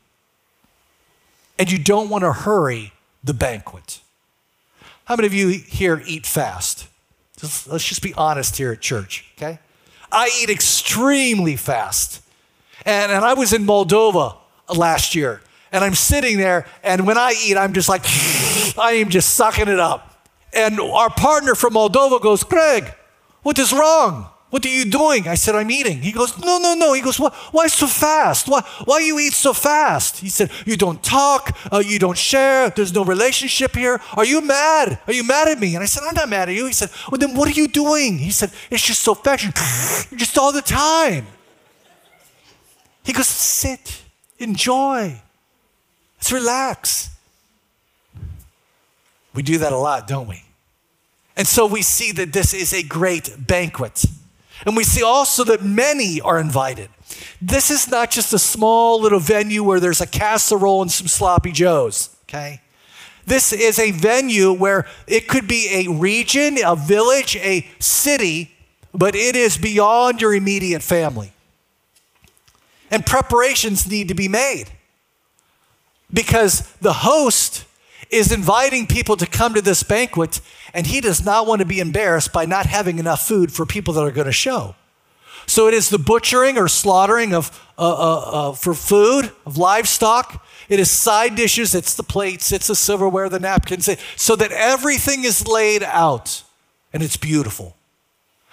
And 1.58 1.72
you 1.72 1.78
don't 1.78 2.10
want 2.10 2.24
to 2.24 2.34
hurry 2.34 2.94
the 3.24 3.34
banquet. 3.34 4.02
How 5.06 5.16
many 5.16 5.28
of 5.28 5.34
you 5.34 5.50
here 5.50 6.02
eat 6.06 6.26
fast? 6.26 6.88
Just, 7.38 7.68
let's 7.68 7.86
just 7.86 8.02
be 8.02 8.14
honest 8.14 8.58
here 8.58 8.72
at 8.72 8.82
church, 8.82 9.26
okay? 9.38 9.60
I 10.12 10.30
eat 10.42 10.50
extremely 10.50 11.56
fast. 11.56 12.22
And, 12.86 13.12
and 13.12 13.24
I 13.24 13.34
was 13.34 13.54
in 13.54 13.66
Moldova 13.66 14.38
last 14.76 15.16
year, 15.16 15.42
and 15.72 15.84
I'm 15.84 15.94
sitting 15.94 16.38
there, 16.38 16.66
and 16.84 17.06
when 17.06 17.18
I 17.18 17.34
eat, 17.46 17.58
I'm 17.58 17.74
just 17.74 17.90
like, 17.90 18.02
I 18.78 18.94
am 19.02 19.10
just 19.10 19.36
sucking 19.36 19.68
it 19.68 19.80
up. 19.80 20.28
And 20.54 20.80
our 20.80 21.10
partner 21.10 21.56
from 21.56 21.74
Moldova 21.74 22.22
goes, 22.22 22.44
Craig, 22.44 22.92
what 23.44 23.58
is 23.58 23.72
wrong? 23.72 24.31
What 24.52 24.66
are 24.66 24.70
you 24.70 24.84
doing? 24.84 25.30
I 25.30 25.36
said, 25.36 25.56
I'm 25.56 25.72
eating. 25.72 26.02
He 26.02 26.12
goes, 26.12 26.38
No, 26.38 26.58
no, 26.58 26.76
no. 26.76 26.92
He 26.92 27.02
goes, 27.02 27.18
Why, 27.18 27.30
why 27.52 27.68
so 27.68 27.88
fast? 27.88 28.50
Why, 28.50 28.62
why 28.84 29.00
you 29.00 29.18
eat 29.18 29.32
so 29.32 29.54
fast? 29.54 30.20
He 30.20 30.28
said, 30.28 30.52
You 30.66 30.76
don't 30.76 31.02
talk. 31.02 31.58
Uh, 31.72 31.80
you 31.80 31.98
don't 31.98 32.18
share. 32.18 32.70
There's 32.70 32.94
no 32.94 33.06
relationship 33.06 33.76
here. 33.76 34.02
Are 34.18 34.26
you 34.26 34.42
mad? 34.42 35.00
Are 35.08 35.14
you 35.14 35.24
mad 35.24 35.48
at 35.48 35.58
me? 35.58 35.76
And 35.76 35.82
I 35.82 35.86
said, 35.86 36.04
I'm 36.06 36.14
not 36.14 36.28
mad 36.28 36.50
at 36.50 36.56
you. 36.56 36.66
He 36.66 36.74
said, 36.74 36.90
Well, 37.10 37.18
then 37.18 37.34
what 37.34 37.48
are 37.48 37.54
you 37.54 37.70
doing? 37.70 38.18
He 38.18 38.32
said, 38.32 38.52
It's 38.70 38.86
just 38.86 39.02
so 39.02 39.16
fast. 39.16 40.12
Just 40.18 40.38
all 40.38 40.52
the 40.52 40.62
time. 40.62 41.28
He 43.06 43.14
goes, 43.14 43.28
Sit, 43.28 44.02
enjoy. 44.38 45.22
Let's 46.18 46.32
relax. 46.34 47.10
We 49.34 49.44
do 49.44 49.60
that 49.60 49.72
a 49.72 49.78
lot, 49.78 50.10
don't 50.10 50.28
we? 50.28 50.44
And 51.38 51.48
so 51.48 51.66
we 51.66 51.84
see 51.84 52.12
that 52.12 52.34
this 52.34 52.54
is 52.54 52.74
a 52.74 52.84
great 52.84 53.48
banquet. 53.48 54.04
And 54.66 54.78
we 54.78 54.84
see 54.84 55.04
also 55.04 55.44
that 55.46 55.64
many 55.64 56.22
are 56.22 56.40
invited. 56.40 56.90
This 57.42 57.72
is 57.72 57.90
not 57.90 58.12
just 58.12 58.34
a 58.34 58.40
small 58.40 59.02
little 59.02 59.20
venue 59.20 59.64
where 59.64 59.80
there's 59.80 60.02
a 60.02 60.08
casserole 60.08 60.82
and 60.82 60.92
some 60.92 61.08
sloppy 61.08 61.52
joes, 61.52 62.16
okay? 62.24 62.62
This 63.26 63.54
is 63.54 63.80
a 63.80 63.92
venue 63.92 64.52
where 64.52 64.88
it 65.08 65.28
could 65.28 65.48
be 65.48 65.86
a 65.86 65.92
region, 65.92 66.58
a 66.64 66.76
village, 66.76 67.36
a 67.38 67.68
city, 67.80 68.52
but 68.94 69.16
it 69.16 69.36
is 69.36 69.58
beyond 69.58 70.22
your 70.22 70.34
immediate 70.34 70.84
family. 70.84 71.34
And 72.90 73.06
preparations 73.06 73.90
need 73.90 74.10
to 74.10 74.14
be 74.14 74.28
made 74.28 74.66
because 76.12 76.62
the 76.82 76.94
host 76.94 77.66
is 78.12 78.32
inviting 78.32 78.86
people 78.88 79.16
to 79.18 79.26
come 79.26 79.54
to 79.54 79.62
this 79.62 79.84
banquet, 79.84 80.42
and 80.74 80.86
he 80.86 81.02
does 81.02 81.24
not 81.24 81.48
want 81.48 81.60
to 81.60 81.66
be 81.66 81.80
embarrassed 81.80 82.34
by 82.34 82.46
not 82.46 82.66
having 82.66 83.00
enough 83.00 83.26
food 83.26 83.52
for 83.52 83.66
people 83.66 83.94
that 83.94 84.02
are 84.02 84.12
going 84.12 84.26
to 84.28 84.34
show. 84.34 84.76
So 85.48 85.68
it 85.68 85.74
is 85.74 85.90
the 85.90 85.98
butchering 85.98 86.58
or 86.58 86.68
slaughtering 86.68 87.34
of 87.34 87.50
uh, 87.78 87.82
uh, 87.82 88.20
uh, 88.20 88.54
for 88.54 88.74
food 88.74 89.32
of 89.46 89.58
livestock. 89.58 90.46
It 90.70 90.80
is 90.80 90.92
side 90.92 91.36
dishes. 91.36 91.74
It's 91.74 91.96
the 91.96 92.04
plates. 92.04 92.52
It's 92.52 92.68
the 92.68 92.76
silverware, 92.76 93.28
the 93.28 93.40
napkins, 93.40 93.90
so 94.16 94.36
that 94.36 94.52
everything 94.52 95.24
is 95.24 95.48
laid 95.48 95.82
out, 95.84 96.44
and 96.94 97.02
it's 97.02 97.18
beautiful. 97.18 97.76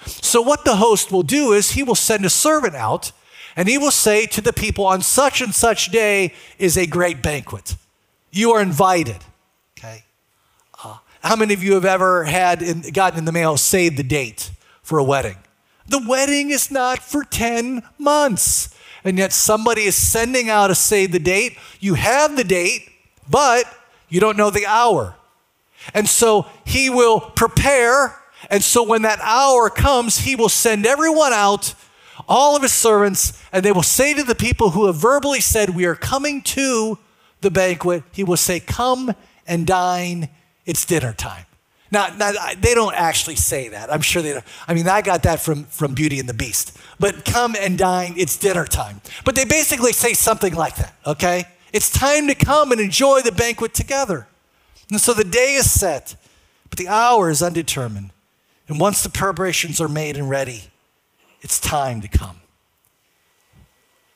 So 0.07 0.41
what 0.41 0.65
the 0.65 0.77
host 0.77 1.13
will 1.13 1.25
do 1.25 1.53
is 1.53 1.73
he 1.73 1.83
will 1.83 1.95
send 1.95 2.25
a 2.25 2.31
servant 2.31 2.75
out, 2.75 3.13
and 3.57 3.69
he 3.69 3.77
will 3.77 3.91
say 3.91 4.27
to 4.27 4.41
the 4.41 4.53
people, 4.53 4.87
"On 4.87 5.03
such 5.03 5.41
and 5.41 5.55
such 5.55 5.91
day 5.91 6.33
is 6.59 6.77
a 6.77 6.87
great 6.87 7.23
banquet. 7.23 7.77
You 8.31 8.53
are 8.53 8.63
invited." 8.63 9.25
How 11.23 11.37
many 11.37 11.55
of 11.55 11.63
you 11.63 11.75
have 11.75 11.85
ever 11.85 12.25
had 12.25 12.63
in, 12.63 12.83
gotten 12.93 13.19
in 13.19 13.25
the 13.25 13.33
mail 13.33 13.57
save 13.57 13.97
the 13.97 14.03
date 14.03 14.51
for 14.83 14.99
a 14.99 15.05
wedding? 15.05 15.37
The 15.87 16.05
wedding 16.07 16.51
is 16.51 16.71
not 16.71 16.99
for 16.99 17.25
10 17.25 17.83
months. 17.99 18.75
And 19.05 19.19
yet 19.19 19.33
somebody 19.33 19.83
is 19.83 19.95
sending 19.95 20.51
out 20.51 20.71
a 20.71 20.75
save 20.75 21.13
the 21.13 21.19
date. 21.19 21.57
You 21.81 21.95
have 21.95 22.37
the 22.37 22.45
date, 22.45 22.91
but 23.29 23.65
you 24.09 24.21
don't 24.21 24.37
know 24.37 24.51
the 24.51 24.67
hour. 24.67 25.15
And 25.95 26.09
so 26.09 26.47
he 26.65 26.91
will 26.91 27.21
prepare. 27.21 28.17
And 28.51 28.63
so 28.63 28.83
when 28.83 29.03
that 29.03 29.21
hour 29.21 29.71
comes, 29.71 30.19
he 30.19 30.37
will 30.37 30.49
send 30.49 30.87
everyone 30.87 31.33
out, 31.33 31.75
all 32.29 32.57
of 32.57 32.63
his 32.63 32.73
servants, 32.73 33.43
and 33.53 33.65
they 33.65 33.73
will 33.73 33.83
say 33.83 34.13
to 34.15 34.23
the 34.23 34.35
people 34.35 34.71
who 34.71 34.87
have 34.87 34.97
verbally 34.97 35.41
said, 35.41 35.71
We 35.71 35.87
are 35.87 35.95
coming 35.95 36.43
to 36.43 36.99
the 37.41 37.51
banquet, 37.51 38.03
he 38.13 38.25
will 38.25 38.37
say, 38.37 38.61
Come 38.61 39.15
and 39.47 39.67
dine 39.67 40.29
it's 40.69 40.85
dinner 40.85 41.15
time. 41.15 41.47
Now, 41.91 42.15
now, 42.15 42.33
they 42.59 42.75
don't 42.75 42.95
actually 42.95 43.37
say 43.37 43.69
that. 43.69 43.91
I'm 43.91 44.03
sure 44.03 44.21
they 44.21 44.35
don't. 44.35 44.45
I 44.69 44.75
mean, 44.75 44.87
I 44.87 45.01
got 45.01 45.23
that 45.23 45.41
from, 45.41 45.65
from 45.65 45.95
Beauty 45.95 46.21
and 46.21 46.29
the 46.29 46.35
Beast. 46.35 46.77
But 47.01 47.25
come 47.25 47.57
and 47.59 47.79
dine, 47.79 48.13
it's 48.19 48.37
dinner 48.37 48.67
time. 48.67 49.01
But 49.25 49.35
they 49.35 49.47
basically 49.47 49.93
say 49.93 50.13
something 50.13 50.55
like 50.55 50.77
that, 50.77 50.95
okay? 51.07 51.47
It's 51.73 51.91
time 51.91 52.27
to 52.29 52.35
come 52.35 52.71
and 52.71 52.81
enjoy 52.81 53.23
the 53.23 53.33
banquet 53.33 53.73
together. 53.73 54.29
And 54.91 55.01
so 55.01 55.15
the 55.15 55.25
day 55.25 55.55
is 55.55 55.71
set, 55.71 56.15
but 56.69 56.79
the 56.79 56.89
hour 56.89 57.31
is 57.31 57.43
undetermined. 57.43 58.11
And 58.69 58.79
once 58.79 59.03
the 59.03 59.09
preparations 59.09 59.81
are 59.81 59.89
made 59.89 60.19
and 60.19 60.29
ready, 60.29 60.65
it's 61.41 61.59
time 61.59 62.03
to 62.03 62.09
come. 62.09 62.41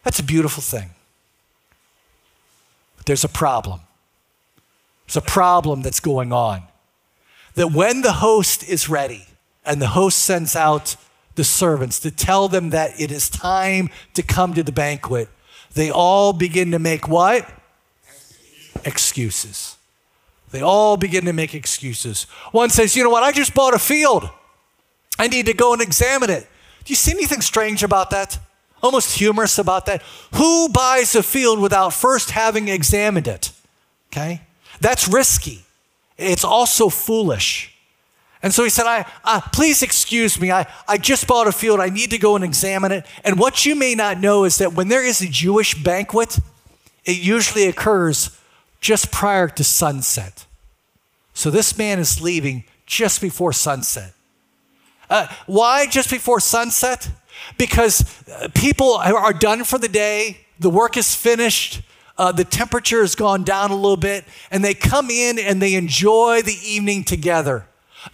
That's 0.05 0.19
a 0.19 0.25
beautiful 0.25 0.63
thing. 0.63 0.91
But 2.99 3.07
there's 3.07 3.25
a 3.25 3.29
problem. 3.29 3.81
There's 5.13 5.27
a 5.27 5.31
problem 5.31 5.83
that's 5.83 6.01
going 6.01 6.33
on. 6.33 6.63
That 7.55 7.71
when 7.71 8.01
the 8.01 8.13
host 8.13 8.67
is 8.67 8.89
ready 8.89 9.27
and 9.63 9.81
the 9.81 9.89
host 9.89 10.19
sends 10.19 10.57
out 10.57 10.97
the 11.35 11.45
servants 11.45 12.01
to 12.01 12.11
tell 12.11 12.49
them 12.49 12.71
that 12.71 12.99
it 12.99 13.13
is 13.13 13.29
time 13.29 13.91
to 14.15 14.23
come 14.23 14.55
to 14.55 14.63
the 14.63 14.73
banquet, 14.73 15.29
they 15.75 15.91
all 15.91 16.33
begin 16.33 16.71
to 16.71 16.79
make 16.79 17.09
what? 17.09 17.47
Excuses. 18.87 19.77
They 20.51 20.63
all 20.63 20.97
begin 20.97 21.27
to 21.27 21.35
make 21.35 21.55
excuses. 21.55 22.23
One 22.53 22.71
says, 22.71 22.97
You 22.97 23.05
know 23.05 23.11
what? 23.11 23.23
I 23.23 23.33
just 23.33 23.53
bought 23.53 23.75
a 23.75 23.79
field. 23.79 24.31
I 25.19 25.29
need 25.29 25.45
to 25.45 25.53
go 25.53 25.75
and 25.75 25.83
examine 25.83 26.31
it. 26.31 26.49
Do 26.85 26.91
you 26.91 26.97
see 26.97 27.13
anything 27.13 27.43
strange 27.43 27.83
about 27.83 28.09
that? 28.11 28.39
Almost 28.83 29.19
humorous 29.19 29.59
about 29.59 29.85
that? 29.87 30.03
Who 30.37 30.71
buys 30.71 31.15
a 31.15 31.23
field 31.23 31.61
without 31.61 31.93
first 31.93 32.31
having 32.31 32.69
examined 32.69 33.29
it? 33.29 33.53
Okay? 34.11 34.41
That's 34.83 35.07
risky. 35.07 35.63
It's 36.19 36.45
also 36.45 36.89
foolish. 36.89 37.73
And 38.43 38.53
so 38.53 38.65
he 38.65 38.71
said, 38.71 38.87
I, 38.87 39.07
uh, 39.25 39.41
Please 39.53 39.81
excuse 39.81 40.41
me. 40.41 40.51
I, 40.51 40.67
I 40.89 40.99
just 40.99 41.29
bought 41.29 41.47
a 41.47 41.53
field. 41.53 41.79
I 41.79 41.89
need 41.89 42.11
to 42.11 42.19
go 42.19 42.35
and 42.35 42.45
examine 42.45 42.91
it. 42.91 43.07
And 43.25 43.39
what 43.39 43.65
you 43.65 43.77
may 43.77 43.95
not 43.95 44.19
know 44.19 44.43
is 44.43 44.59
that 44.59 44.75
when 44.75 44.89
there 44.89 45.07
is 45.07 45.21
a 45.21 45.29
Jewish 45.29 45.81
banquet, 45.81 46.37
it 47.05 47.19
usually 47.19 47.69
occurs 47.69 48.37
just 48.81 49.13
prior 49.13 49.49
to 49.49 49.63
sunset. 49.63 50.47
So 51.33 51.49
this 51.49 51.79
man 51.79 52.01
is 52.01 52.21
leaving 52.21 52.65
just 52.85 53.21
before 53.21 53.53
sunset. 53.53 54.13
Uh, 55.09 55.29
why 55.47 55.87
just 55.87 56.11
before 56.11 56.41
sunset? 56.41 57.09
Because 57.57 58.03
uh, 58.29 58.49
people 58.53 58.95
are 58.95 59.33
done 59.33 59.63
for 59.63 59.79
the 59.79 59.89
day, 59.89 60.39
the 60.59 60.71
work 60.71 60.97
is 60.97 61.15
finished, 61.15 61.83
uh, 62.23 62.31
the 62.31 62.45
temperature 62.45 63.01
has 63.01 63.17
gone 63.17 63.43
down 63.43 63.73
a 63.73 63.75
little 63.75 63.97
bit, 63.97 64.25
and 64.53 64.65
they 64.65 64.75
come 64.75 65.11
in 65.11 65.41
and 65.41 65.61
they 65.61 65.75
enjoy 65.75 66.41
the 66.41 66.57
evening 66.65 67.03
together. 67.03 67.67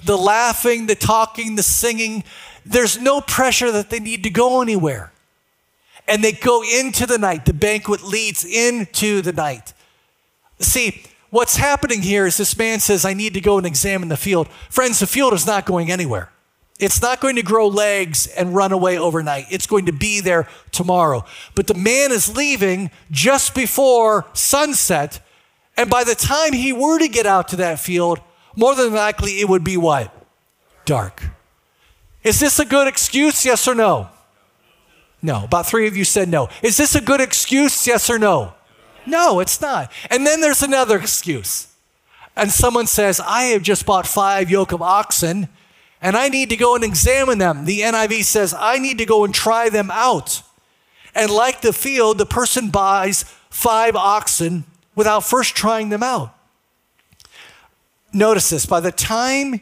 The 0.03 0.17
laughing, 0.17 0.87
the 0.87 0.95
talking, 0.95 1.57
the 1.57 1.63
singing. 1.63 2.25
There's 2.65 2.99
no 2.99 3.21
pressure 3.21 3.71
that 3.71 3.91
they 3.91 4.01
need 4.01 4.23
to 4.23 4.31
go 4.31 4.63
anywhere. 4.63 5.13
And 6.07 6.25
they 6.25 6.33
go 6.33 6.63
into 6.63 7.05
the 7.05 7.19
night. 7.19 7.45
The 7.45 7.53
banquet 7.53 8.03
leads 8.03 8.47
into 8.47 9.21
the 9.21 9.35
night. 9.35 9.75
See, 10.59 11.03
what's 11.29 11.57
happening 11.57 12.01
here 12.01 12.25
is 12.25 12.39
this 12.39 12.57
man 12.57 12.81
says, 12.81 13.05
I 13.05 13.13
need 13.13 13.35
to 13.35 13.43
go 13.43 13.59
and 13.59 13.67
examine 13.67 14.09
the 14.09 14.17
field. 14.17 14.49
Friends, 14.71 15.01
the 15.01 15.07
field 15.07 15.35
is 15.35 15.47
not 15.47 15.67
going 15.67 15.91
anywhere. 15.91 16.31
It's 16.79 17.03
not 17.03 17.21
going 17.21 17.37
to 17.37 17.43
grow 17.43 17.67
legs 17.67 18.29
and 18.29 18.55
run 18.55 18.71
away 18.73 18.99
overnight. 18.99 19.47
It's 19.51 19.67
going 19.67 19.87
to 19.87 19.93
be 19.93 20.21
there 20.21 20.47
tomorrow. 20.71 21.25
But 21.55 21.67
the 21.67 21.75
man 21.75 22.13
is 22.13 22.37
leaving 22.37 22.91
just 23.11 23.55
before 23.55 24.27
sunset. 24.33 25.21
And 25.77 25.91
by 25.91 26.05
the 26.05 26.15
time 26.15 26.53
he 26.53 26.73
were 26.73 26.99
to 26.99 27.09
get 27.09 27.27
out 27.27 27.49
to 27.49 27.57
that 27.57 27.81
field, 27.81 28.21
more 28.55 28.77
than 28.77 28.93
likely 28.93 29.41
it 29.41 29.49
would 29.49 29.65
be 29.65 29.77
what? 29.77 30.15
Dark. 30.85 31.25
Is 32.23 32.39
this 32.39 32.59
a 32.61 32.65
good 32.65 32.87
excuse? 32.87 33.45
Yes 33.45 33.67
or 33.67 33.75
no? 33.75 34.09
No. 35.21 35.45
About 35.45 35.67
three 35.67 35.89
of 35.89 35.97
you 35.97 36.05
said 36.05 36.29
no. 36.29 36.49
Is 36.63 36.77
this 36.77 36.95
a 36.95 37.01
good 37.01 37.21
excuse? 37.21 37.87
Yes 37.87 38.09
or 38.09 38.19
no? 38.19 38.55
No, 39.05 39.41
it's 39.41 39.61
not. 39.61 39.91
And 40.11 40.27
then 40.27 40.41
there's 40.41 40.63
another 40.63 40.99
excuse. 40.99 41.69
And 42.37 42.53
someone 42.53 42.87
says, 42.87 43.21
I 43.21 43.45
have 43.45 43.63
just 43.63 43.85
bought 43.85 44.07
five 44.07 44.49
yoke 44.49 44.71
of 44.71 44.81
oxen 44.81 45.49
and 46.01 46.17
I 46.17 46.29
need 46.29 46.51
to 46.51 46.57
go 46.57 46.75
and 46.75 46.85
examine 46.85 47.39
them. 47.39 47.65
The 47.65 47.81
NIV 47.81 48.25
says, 48.25 48.55
I 48.57 48.79
need 48.79 48.99
to 48.99 49.05
go 49.05 49.25
and 49.25 49.35
try 49.35 49.69
them 49.69 49.91
out. 49.91 50.43
And 51.15 51.31
like 51.31 51.61
the 51.61 51.73
field, 51.73 52.19
the 52.19 52.27
person 52.27 52.71
buys 52.71 53.25
five 53.51 53.97
oxen 53.97 54.65
without 54.95 55.25
first 55.25 55.57
trying 55.57 55.89
them 55.89 56.03
out. 56.03 56.35
Notice 58.13 58.51
this 58.51 58.67
by 58.67 58.81
the 58.81 58.93
time 58.93 59.61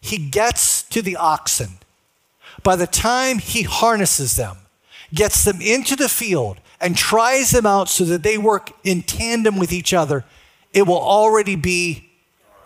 he 0.00 0.18
gets 0.18 0.82
to 0.84 1.02
the 1.02 1.16
oxen, 1.16 1.78
by 2.62 2.76
the 2.76 2.86
time 2.86 3.38
he 3.38 3.62
harnesses 3.62 4.36
them, 4.36 4.56
gets 5.14 5.44
them 5.44 5.60
into 5.60 5.96
the 5.96 6.08
field, 6.08 6.60
and 6.80 6.96
tries 6.96 7.50
them 7.50 7.66
out 7.66 7.88
so 7.88 8.04
that 8.04 8.22
they 8.22 8.36
work 8.36 8.70
in 8.84 9.02
tandem 9.02 9.58
with 9.58 9.72
each 9.72 9.94
other, 9.94 10.24
it 10.72 10.82
will 10.82 11.00
already 11.00 11.56
be 11.56 12.10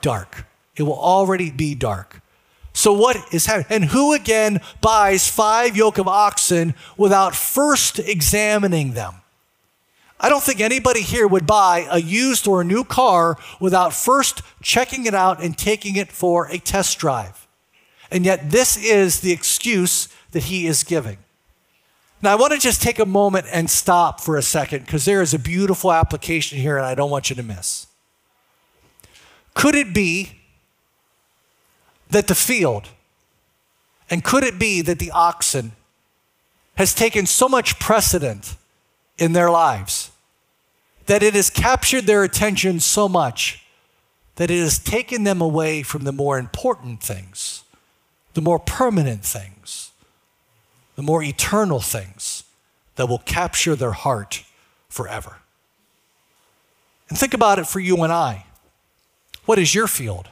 dark. 0.00 0.46
It 0.76 0.83
will 0.83 0.98
already 0.98 1.50
be 1.50 1.74
dark. 1.74 2.19
So, 2.81 2.95
what 2.95 3.19
is 3.31 3.45
happening? 3.45 3.66
And 3.69 3.85
who 3.90 4.14
again 4.14 4.62
buys 4.81 5.29
five 5.29 5.77
yoke 5.77 5.99
of 5.99 6.09
oxen 6.09 6.73
without 6.97 7.37
first 7.37 7.99
examining 7.99 8.95
them? 8.95 9.16
I 10.19 10.31
don't 10.31 10.43
think 10.43 10.62
anybody 10.62 11.03
here 11.03 11.29
would 11.29 11.47
buy 11.47 11.87
a 11.90 11.99
used 11.99 12.49
or 12.49 12.62
a 12.62 12.64
new 12.64 12.85
car 12.85 13.37
without 13.61 13.93
first 13.93 14.40
checking 14.62 15.05
it 15.05 15.12
out 15.12 15.43
and 15.43 15.59
taking 15.59 15.97
it 15.97 16.11
for 16.11 16.47
a 16.47 16.57
test 16.57 16.99
drive. 16.99 17.47
And 18.11 18.25
yet, 18.25 18.51
this 18.51 18.79
is 18.79 19.21
the 19.21 19.31
excuse 19.31 20.09
that 20.31 20.45
he 20.45 20.66
is 20.66 20.83
giving. 20.83 21.19
Now, 22.23 22.33
I 22.33 22.37
want 22.37 22.55
to 22.55 22.59
just 22.59 22.81
take 22.81 22.99
a 22.99 23.05
moment 23.05 23.45
and 23.53 23.69
stop 23.69 24.23
for 24.23 24.38
a 24.38 24.43
second 24.43 24.87
because 24.87 25.05
there 25.05 25.21
is 25.21 25.35
a 25.35 25.38
beautiful 25.38 25.93
application 25.93 26.57
here 26.57 26.79
and 26.79 26.87
I 26.87 26.95
don't 26.95 27.11
want 27.11 27.29
you 27.29 27.37
to 27.37 27.43
miss. 27.43 27.88
Could 29.53 29.75
it 29.75 29.93
be 29.93 30.39
that 32.11 32.27
the 32.27 32.35
field, 32.35 32.88
and 34.09 34.25
could 34.25 34.44
it 34.44 34.59
be 34.59 34.83
that 34.83 34.99
the 34.99 35.11
oxen 35.11 35.73
has 36.77 36.94
taken 36.94 37.27
so 37.27 37.49
much 37.49 37.79
precedent 37.79 38.57
in 39.18 39.33
their 39.33 39.51
lives 39.51 40.11
that 41.07 41.23
it 41.23 41.35
has 41.35 41.51
captured 41.51 42.07
their 42.07 42.23
attention 42.23 42.81
so 42.81 43.09
much 43.09 43.64
that 44.37 44.51
it 44.51 44.61
has 44.61 44.79
taken 44.79 45.25
them 45.25 45.40
away 45.40 45.83
from 45.83 46.05
the 46.05 46.12
more 46.12 46.38
important 46.38 47.03
things, 47.03 47.64
the 48.35 48.40
more 48.40 48.59
permanent 48.59 49.25
things, 49.25 49.90
the 50.96 51.03
more 51.03 51.23
eternal 51.23 51.81
things 51.81 52.44
that 52.96 53.09
will 53.09 53.18
capture 53.18 53.77
their 53.77 53.92
heart 53.92 54.44
forever? 54.88 55.37
And 57.09 57.18
think 57.18 57.35
about 57.35 57.59
it 57.59 57.66
for 57.66 57.81
you 57.81 58.03
and 58.03 58.12
I. 58.12 58.46
What 59.44 59.59
is 59.59 59.75
your 59.75 59.88
field? 59.88 60.29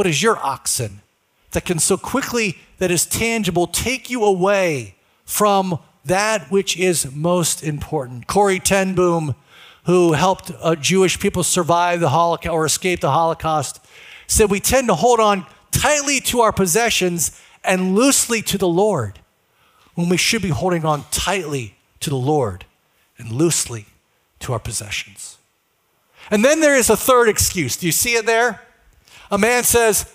What 0.00 0.06
is 0.06 0.22
your 0.22 0.38
oxen 0.38 1.02
that 1.50 1.66
can 1.66 1.78
so 1.78 1.98
quickly, 1.98 2.56
that 2.78 2.90
is 2.90 3.04
tangible, 3.04 3.66
take 3.66 4.08
you 4.08 4.24
away 4.24 4.94
from 5.26 5.78
that 6.06 6.50
which 6.50 6.74
is 6.78 7.14
most 7.14 7.62
important? 7.62 8.26
Corrie 8.26 8.60
ten 8.60 8.94
Boom, 8.94 9.34
who 9.84 10.14
helped 10.14 10.52
uh, 10.62 10.74
Jewish 10.74 11.20
people 11.20 11.42
survive 11.42 12.00
the 12.00 12.08
Holocaust 12.08 12.50
or 12.50 12.64
escape 12.64 13.00
the 13.00 13.10
Holocaust, 13.10 13.78
said 14.26 14.50
we 14.50 14.58
tend 14.58 14.88
to 14.88 14.94
hold 14.94 15.20
on 15.20 15.44
tightly 15.70 16.18
to 16.20 16.40
our 16.40 16.52
possessions 16.52 17.38
and 17.62 17.94
loosely 17.94 18.40
to 18.40 18.56
the 18.56 18.66
Lord 18.66 19.18
when 19.96 20.08
we 20.08 20.16
should 20.16 20.40
be 20.40 20.48
holding 20.48 20.86
on 20.86 21.04
tightly 21.10 21.74
to 22.00 22.08
the 22.08 22.16
Lord 22.16 22.64
and 23.18 23.30
loosely 23.30 23.84
to 24.38 24.54
our 24.54 24.60
possessions. 24.60 25.36
And 26.30 26.42
then 26.42 26.60
there 26.60 26.74
is 26.74 26.88
a 26.88 26.96
third 26.96 27.28
excuse. 27.28 27.76
Do 27.76 27.84
you 27.84 27.92
see 27.92 28.14
it 28.14 28.24
there? 28.24 28.62
A 29.30 29.38
man 29.38 29.64
says, 29.64 30.12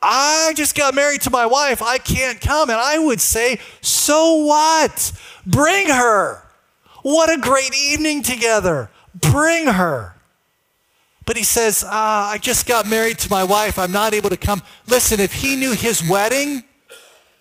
I 0.00 0.52
just 0.56 0.76
got 0.76 0.94
married 0.94 1.22
to 1.22 1.30
my 1.30 1.46
wife, 1.46 1.82
I 1.82 1.98
can't 1.98 2.40
come. 2.40 2.70
And 2.70 2.78
I 2.78 2.98
would 2.98 3.20
say, 3.20 3.58
So 3.80 4.44
what? 4.44 5.12
Bring 5.46 5.88
her. 5.88 6.42
What 7.02 7.30
a 7.30 7.40
great 7.40 7.74
evening 7.74 8.22
together. 8.22 8.90
Bring 9.14 9.66
her. 9.66 10.14
But 11.28 11.36
he 11.36 11.42
says, 11.42 11.84
ah, 11.86 12.30
I 12.30 12.38
just 12.38 12.66
got 12.66 12.88
married 12.88 13.18
to 13.18 13.30
my 13.30 13.44
wife. 13.44 13.78
I'm 13.78 13.92
not 13.92 14.14
able 14.14 14.30
to 14.30 14.36
come. 14.38 14.62
Listen, 14.86 15.20
if 15.20 15.30
he 15.30 15.56
knew 15.56 15.72
his 15.72 16.08
wedding, 16.08 16.64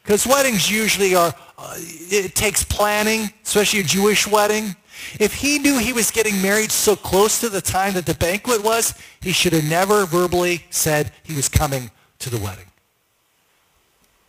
because 0.03 0.27
weddings 0.27 0.69
usually 0.69 1.15
are, 1.15 1.33
uh, 1.57 1.73
it 1.77 2.35
takes 2.35 2.65
planning, 2.65 3.31
especially 3.45 3.79
a 3.79 3.83
Jewish 3.83 4.27
wedding. 4.27 4.75
If 5.19 5.35
he 5.35 5.59
knew 5.59 5.79
he 5.79 5.93
was 5.93 6.11
getting 6.11 6.41
married 6.41 6.71
so 6.71 6.95
close 6.95 7.39
to 7.41 7.49
the 7.49 7.61
time 7.61 7.93
that 7.93 8.05
the 8.05 8.13
banquet 8.13 8.63
was, 8.63 8.93
he 9.21 9.31
should 9.31 9.53
have 9.53 9.69
never 9.69 10.05
verbally 10.05 10.65
said 10.69 11.11
he 11.23 11.35
was 11.35 11.49
coming 11.49 11.91
to 12.19 12.29
the 12.29 12.39
wedding. 12.39 12.65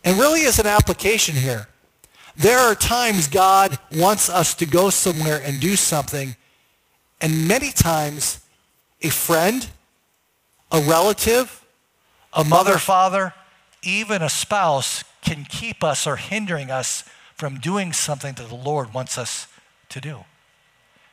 And 0.03 0.17
really 0.17 0.45
as 0.45 0.59
an 0.59 0.67
application 0.67 1.35
here, 1.35 1.67
there 2.35 2.59
are 2.59 2.75
times 2.75 3.27
God 3.27 3.77
wants 3.91 4.29
us 4.29 4.53
to 4.55 4.65
go 4.65 4.89
somewhere 4.89 5.41
and 5.43 5.59
do 5.59 5.75
something, 5.75 6.35
and 7.19 7.47
many 7.47 7.71
times 7.71 8.39
a 9.01 9.09
friend, 9.09 9.69
a 10.71 10.79
relative, 10.79 11.65
a 12.31 12.43
mother, 12.43 12.77
father, 12.77 13.33
even 13.83 14.21
a 14.21 14.29
spouse 14.29 15.03
can 15.21 15.43
keep 15.43 15.83
us 15.83 16.07
or 16.07 16.15
hindering 16.15 16.71
us 16.71 17.03
from 17.35 17.59
doing 17.59 17.91
something 17.91 18.35
that 18.35 18.47
the 18.47 18.55
Lord 18.55 18.93
wants 18.93 19.17
us 19.17 19.47
to 19.89 19.99
do. 19.99 20.23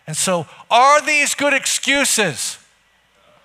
And 0.06 0.16
so, 0.16 0.46
are 0.70 1.00
these 1.00 1.34
good 1.34 1.52
excuses? 1.52 2.58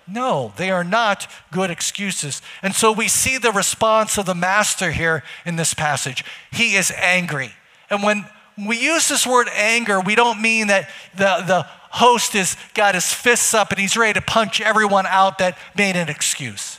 No, 0.06 0.52
they 0.56 0.70
are 0.70 0.84
not 0.84 1.30
good 1.50 1.70
excuses. 1.70 2.42
And 2.62 2.74
so 2.74 2.92
we 2.92 3.08
see 3.08 3.38
the 3.38 3.52
response 3.52 4.18
of 4.18 4.26
the 4.26 4.34
master 4.34 4.90
here 4.90 5.22
in 5.46 5.56
this 5.56 5.74
passage. 5.74 6.24
He 6.52 6.74
is 6.74 6.92
angry. 6.96 7.52
And 7.88 8.02
when 8.02 8.26
we 8.58 8.78
use 8.78 9.08
this 9.08 9.26
word 9.26 9.48
anger, 9.54 10.00
we 10.00 10.14
don't 10.14 10.42
mean 10.42 10.66
that 10.68 10.88
the, 11.14 11.44
the 11.46 11.66
host 11.90 12.32
has 12.32 12.56
got 12.74 12.94
his 12.94 13.12
fists 13.12 13.54
up 13.54 13.70
and 13.70 13.78
he's 13.78 13.96
ready 13.96 14.14
to 14.14 14.24
punch 14.24 14.60
everyone 14.60 15.06
out 15.06 15.38
that 15.38 15.56
made 15.76 15.96
an 15.96 16.08
excuse. 16.08 16.78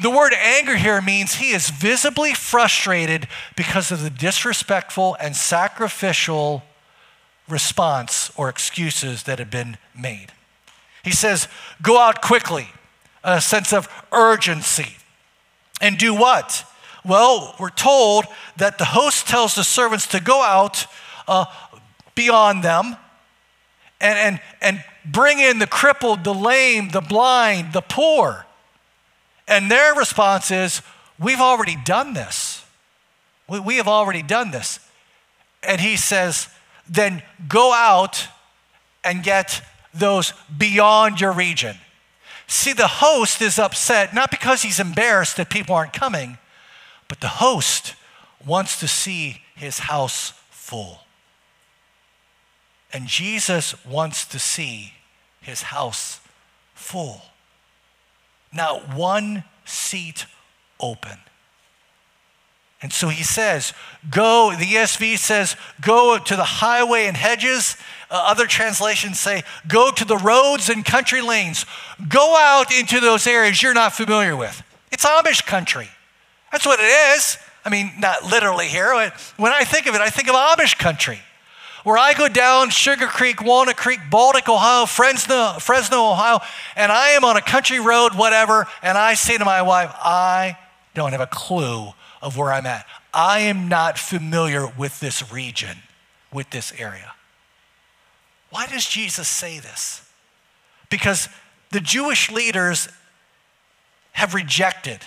The 0.00 0.10
word 0.10 0.32
anger 0.32 0.76
here 0.76 1.00
means 1.02 1.34
he 1.34 1.50
is 1.50 1.70
visibly 1.70 2.32
frustrated 2.34 3.26
because 3.56 3.90
of 3.90 4.02
the 4.02 4.10
disrespectful 4.10 5.16
and 5.20 5.34
sacrificial 5.34 6.62
response 7.48 8.30
or 8.36 8.48
excuses 8.48 9.24
that 9.24 9.38
have 9.38 9.50
been 9.50 9.78
made. 9.98 10.32
He 11.04 11.12
says, 11.12 11.48
Go 11.82 11.98
out 11.98 12.22
quickly, 12.22 12.68
a 13.24 13.40
sense 13.40 13.72
of 13.72 13.88
urgency. 14.12 14.96
And 15.80 15.96
do 15.96 16.14
what? 16.14 16.64
Well, 17.04 17.54
we're 17.58 17.70
told 17.70 18.24
that 18.56 18.78
the 18.78 18.84
host 18.84 19.28
tells 19.28 19.54
the 19.54 19.64
servants 19.64 20.06
to 20.08 20.20
go 20.20 20.42
out 20.42 20.86
uh, 21.26 21.46
beyond 22.14 22.62
them 22.62 22.96
and, 24.00 24.18
and, 24.18 24.40
and 24.60 24.84
bring 25.04 25.38
in 25.38 25.58
the 25.58 25.66
crippled, 25.66 26.24
the 26.24 26.34
lame, 26.34 26.90
the 26.90 27.00
blind, 27.00 27.72
the 27.72 27.80
poor. 27.80 28.44
And 29.46 29.70
their 29.70 29.94
response 29.94 30.50
is, 30.50 30.82
We've 31.18 31.40
already 31.40 31.76
done 31.84 32.14
this. 32.14 32.64
We, 33.48 33.58
we 33.58 33.76
have 33.76 33.88
already 33.88 34.22
done 34.22 34.50
this. 34.50 34.78
And 35.62 35.80
he 35.80 35.96
says, 35.96 36.48
then 36.88 37.22
go 37.48 37.72
out 37.72 38.28
and 39.04 39.22
get 39.22 39.62
those 39.94 40.32
beyond 40.56 41.20
your 41.20 41.32
region. 41.32 41.76
See, 42.46 42.72
the 42.72 42.88
host 42.88 43.42
is 43.42 43.58
upset 43.58 44.14
not 44.14 44.30
because 44.30 44.62
he's 44.62 44.80
embarrassed 44.80 45.36
that 45.36 45.50
people 45.50 45.74
aren't 45.74 45.92
coming, 45.92 46.38
but 47.06 47.20
the 47.20 47.28
host 47.28 47.94
wants 48.44 48.80
to 48.80 48.88
see 48.88 49.42
his 49.54 49.80
house 49.80 50.32
full. 50.50 51.00
And 52.92 53.06
Jesus 53.06 53.74
wants 53.84 54.24
to 54.26 54.38
see 54.38 54.94
his 55.42 55.62
house 55.62 56.20
full. 56.74 57.22
Not 58.52 58.94
one 58.94 59.44
seat 59.66 60.24
open. 60.80 61.18
And 62.80 62.92
so 62.92 63.08
he 63.08 63.24
says, 63.24 63.72
Go, 64.08 64.54
the 64.56 64.64
ESV 64.64 65.18
says, 65.18 65.56
Go 65.80 66.18
to 66.18 66.36
the 66.36 66.44
highway 66.44 67.06
and 67.06 67.16
hedges. 67.16 67.76
Uh, 68.10 68.22
other 68.26 68.46
translations 68.46 69.18
say, 69.18 69.42
Go 69.66 69.90
to 69.90 70.04
the 70.04 70.16
roads 70.16 70.68
and 70.68 70.84
country 70.84 71.20
lanes. 71.20 71.66
Go 72.08 72.36
out 72.36 72.72
into 72.72 73.00
those 73.00 73.26
areas 73.26 73.62
you're 73.62 73.74
not 73.74 73.92
familiar 73.92 74.36
with. 74.36 74.62
It's 74.92 75.04
Amish 75.04 75.44
country. 75.44 75.88
That's 76.52 76.64
what 76.64 76.78
it 76.80 77.16
is. 77.16 77.36
I 77.64 77.70
mean, 77.70 77.92
not 77.98 78.24
literally 78.24 78.68
here. 78.68 78.94
When 79.36 79.52
I 79.52 79.64
think 79.64 79.86
of 79.86 79.94
it, 79.94 80.00
I 80.00 80.08
think 80.08 80.28
of 80.28 80.34
Amish 80.36 80.78
country. 80.78 81.20
Where 81.84 81.98
I 81.98 82.14
go 82.14 82.28
down 82.28 82.70
Sugar 82.70 83.06
Creek, 83.06 83.42
Walnut 83.42 83.76
Creek, 83.76 84.00
Baltic, 84.10 84.48
Ohio, 84.48 84.86
Fresno, 84.86 85.54
Fresno, 85.58 86.10
Ohio, 86.10 86.40
and 86.76 86.92
I 86.92 87.10
am 87.10 87.24
on 87.24 87.36
a 87.36 87.40
country 87.40 87.80
road, 87.80 88.14
whatever, 88.14 88.66
and 88.82 88.98
I 88.98 89.14
say 89.14 89.38
to 89.38 89.44
my 89.44 89.62
wife, 89.62 89.90
I 89.94 90.58
don't 90.94 91.12
have 91.12 91.20
a 91.20 91.26
clue 91.26 91.92
of 92.22 92.36
where 92.36 92.52
I'm 92.52 92.66
at. 92.66 92.86
I 93.12 93.40
am 93.40 93.68
not 93.68 93.98
familiar 93.98 94.66
with 94.66 95.00
this 95.00 95.32
region, 95.32 95.78
with 96.32 96.50
this 96.50 96.72
area. 96.78 97.12
Why 98.50 98.66
does 98.66 98.86
Jesus 98.86 99.28
say 99.28 99.58
this? 99.58 100.08
Because 100.90 101.28
the 101.70 101.80
Jewish 101.80 102.30
leaders 102.30 102.88
have 104.12 104.34
rejected. 104.34 105.00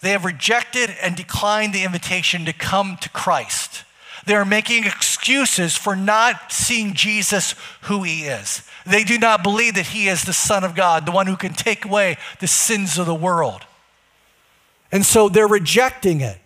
They 0.00 0.10
have 0.10 0.24
rejected 0.24 0.94
and 1.02 1.16
declined 1.16 1.72
the 1.72 1.84
invitation 1.84 2.44
to 2.44 2.52
come 2.52 2.98
to 3.00 3.08
Christ. 3.08 3.84
They 4.26 4.34
are 4.34 4.44
making 4.44 4.84
excuses 4.84 5.76
for 5.76 5.96
not 5.96 6.52
seeing 6.52 6.94
Jesus 6.94 7.54
who 7.82 8.02
he 8.02 8.24
is. 8.24 8.62
They 8.86 9.04
do 9.04 9.18
not 9.18 9.42
believe 9.42 9.74
that 9.74 9.88
he 9.88 10.08
is 10.08 10.24
the 10.24 10.32
Son 10.32 10.64
of 10.64 10.74
God, 10.74 11.04
the 11.04 11.12
one 11.12 11.26
who 11.26 11.36
can 11.36 11.52
take 11.52 11.84
away 11.84 12.16
the 12.40 12.46
sins 12.46 12.98
of 12.98 13.06
the 13.06 13.14
world. 13.14 13.62
And 14.94 15.04
so 15.04 15.28
they're 15.28 15.48
rejecting 15.48 16.20
it. 16.20 16.38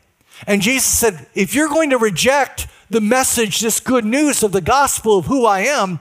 And 0.47 0.63
Jesus 0.63 0.87
said, 0.87 1.27
if 1.35 1.55
you're 1.55 1.69
going 1.69 1.91
to 1.91 1.99
reject 1.99 2.67
the 2.89 3.01
message, 3.01 3.61
this 3.61 3.79
good 3.79 4.07
news 4.07 4.43
of 4.43 4.53
the 4.53 4.63
gospel 4.63 5.19
of 5.19 5.27
who 5.27 5.45
I 5.45 5.61
am, 5.61 6.01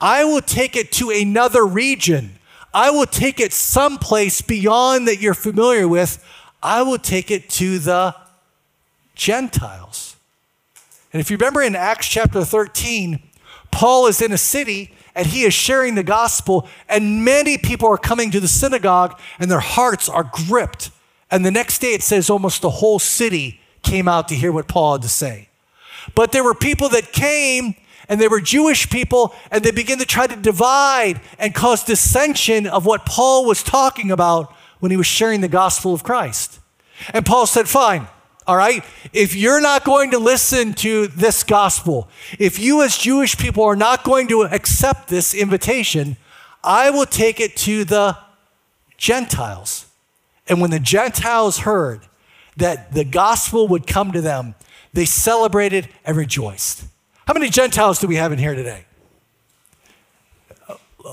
I 0.00 0.22
will 0.22 0.40
take 0.40 0.76
it 0.76 0.92
to 0.92 1.10
another 1.10 1.66
region. 1.66 2.38
I 2.72 2.90
will 2.90 3.04
take 3.04 3.40
it 3.40 3.52
someplace 3.52 4.42
beyond 4.42 5.08
that 5.08 5.20
you're 5.20 5.34
familiar 5.34 5.88
with. 5.88 6.24
I 6.62 6.82
will 6.82 6.98
take 6.98 7.32
it 7.32 7.50
to 7.50 7.80
the 7.80 8.14
Gentiles. 9.16 10.14
And 11.12 11.20
if 11.20 11.32
you 11.32 11.36
remember 11.36 11.62
in 11.62 11.74
Acts 11.74 12.06
chapter 12.06 12.44
13, 12.44 13.20
Paul 13.72 14.06
is 14.06 14.22
in 14.22 14.30
a 14.30 14.38
city 14.38 14.94
and 15.16 15.26
he 15.26 15.42
is 15.42 15.52
sharing 15.52 15.96
the 15.96 16.04
gospel, 16.04 16.68
and 16.88 17.24
many 17.24 17.58
people 17.58 17.88
are 17.88 17.98
coming 17.98 18.30
to 18.30 18.38
the 18.38 18.46
synagogue 18.46 19.18
and 19.40 19.50
their 19.50 19.58
hearts 19.58 20.08
are 20.08 20.30
gripped 20.46 20.92
and 21.30 21.44
the 21.44 21.50
next 21.50 21.80
day 21.80 21.94
it 21.94 22.02
says 22.02 22.30
almost 22.30 22.62
the 22.62 22.70
whole 22.70 22.98
city 22.98 23.60
came 23.82 24.08
out 24.08 24.28
to 24.28 24.34
hear 24.34 24.52
what 24.52 24.68
Paul 24.68 24.92
had 24.92 25.02
to 25.02 25.08
say. 25.08 25.48
But 26.14 26.32
there 26.32 26.44
were 26.44 26.54
people 26.54 26.88
that 26.90 27.12
came 27.12 27.74
and 28.08 28.20
they 28.20 28.28
were 28.28 28.40
Jewish 28.40 28.88
people 28.88 29.34
and 29.50 29.62
they 29.62 29.70
began 29.70 29.98
to 29.98 30.06
try 30.06 30.26
to 30.26 30.36
divide 30.36 31.20
and 31.38 31.54
cause 31.54 31.84
dissension 31.84 32.66
of 32.66 32.86
what 32.86 33.04
Paul 33.04 33.44
was 33.44 33.62
talking 33.62 34.10
about 34.10 34.54
when 34.80 34.90
he 34.90 34.96
was 34.96 35.06
sharing 35.06 35.40
the 35.40 35.48
gospel 35.48 35.92
of 35.92 36.02
Christ. 36.02 36.60
And 37.12 37.26
Paul 37.26 37.46
said, 37.46 37.68
Fine, 37.68 38.08
all 38.46 38.56
right, 38.56 38.82
if 39.12 39.36
you're 39.36 39.60
not 39.60 39.84
going 39.84 40.12
to 40.12 40.18
listen 40.18 40.72
to 40.74 41.08
this 41.08 41.44
gospel, 41.44 42.08
if 42.38 42.58
you 42.58 42.82
as 42.82 42.96
Jewish 42.96 43.36
people 43.36 43.64
are 43.64 43.76
not 43.76 44.04
going 44.04 44.28
to 44.28 44.42
accept 44.42 45.08
this 45.08 45.34
invitation, 45.34 46.16
I 46.64 46.90
will 46.90 47.06
take 47.06 47.40
it 47.40 47.56
to 47.58 47.84
the 47.84 48.16
Gentiles. 48.96 49.87
And 50.48 50.60
when 50.60 50.70
the 50.70 50.80
Gentiles 50.80 51.58
heard 51.58 52.00
that 52.56 52.92
the 52.92 53.04
gospel 53.04 53.68
would 53.68 53.86
come 53.86 54.12
to 54.12 54.20
them, 54.20 54.54
they 54.92 55.04
celebrated 55.04 55.88
and 56.04 56.16
rejoiced. 56.16 56.84
How 57.26 57.34
many 57.34 57.50
Gentiles 57.50 58.00
do 58.00 58.06
we 58.06 58.16
have 58.16 58.32
in 58.32 58.38
here 58.38 58.54
today? 58.54 58.86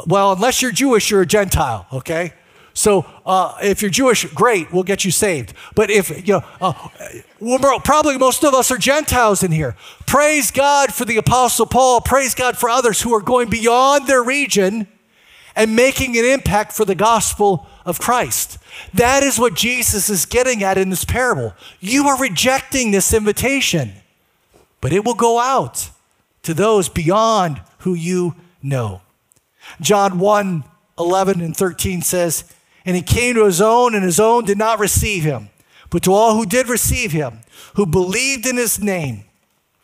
Well, 0.07 0.31
unless 0.31 0.61
you're 0.61 0.71
Jewish, 0.71 1.11
you're 1.11 1.21
a 1.21 1.25
Gentile, 1.25 1.85
okay? 1.91 2.33
So 2.73 3.05
uh, 3.25 3.57
if 3.61 3.81
you're 3.81 3.91
Jewish, 3.91 4.25
great, 4.33 4.71
we'll 4.73 4.83
get 4.83 5.05
you 5.05 5.11
saved. 5.11 5.53
But 5.75 5.89
if, 5.89 6.27
you 6.27 6.33
know, 6.33 6.43
uh, 6.59 7.79
probably 7.79 8.17
most 8.17 8.43
of 8.43 8.53
us 8.53 8.69
are 8.71 8.77
Gentiles 8.77 9.43
in 9.43 9.51
here. 9.51 9.75
Praise 10.05 10.51
God 10.51 10.93
for 10.93 11.05
the 11.05 11.17
Apostle 11.17 11.65
Paul. 11.65 12.01
Praise 12.01 12.35
God 12.35 12.57
for 12.57 12.69
others 12.69 13.01
who 13.01 13.13
are 13.13 13.21
going 13.21 13.49
beyond 13.49 14.07
their 14.07 14.23
region 14.23 14.87
and 15.55 15.73
making 15.73 16.17
an 16.17 16.25
impact 16.25 16.73
for 16.73 16.83
the 16.83 16.95
gospel 16.95 17.65
of 17.85 17.99
Christ. 17.99 18.57
That 18.93 19.23
is 19.23 19.39
what 19.39 19.55
Jesus 19.55 20.09
is 20.09 20.25
getting 20.25 20.63
at 20.63 20.77
in 20.77 20.89
this 20.89 21.05
parable. 21.05 21.53
You 21.79 22.07
are 22.07 22.19
rejecting 22.19 22.91
this 22.91 23.13
invitation, 23.13 23.93
but 24.81 24.93
it 24.93 25.03
will 25.03 25.15
go 25.15 25.39
out 25.39 25.89
to 26.43 26.53
those 26.53 26.89
beyond 26.89 27.61
who 27.79 27.93
you 27.93 28.35
know. 28.61 29.01
John 29.81 30.19
1 30.19 30.63
11 30.97 31.41
and 31.41 31.55
13 31.55 32.01
says, 32.01 32.45
And 32.85 32.95
he 32.95 33.01
came 33.01 33.35
to 33.35 33.45
his 33.45 33.59
own, 33.59 33.95
and 33.95 34.03
his 34.03 34.19
own 34.19 34.45
did 34.45 34.57
not 34.57 34.79
receive 34.79 35.23
him. 35.23 35.49
But 35.89 36.03
to 36.03 36.13
all 36.13 36.35
who 36.35 36.45
did 36.45 36.69
receive 36.69 37.11
him, 37.11 37.39
who 37.75 37.85
believed 37.85 38.45
in 38.45 38.57
his 38.57 38.81
name, 38.81 39.25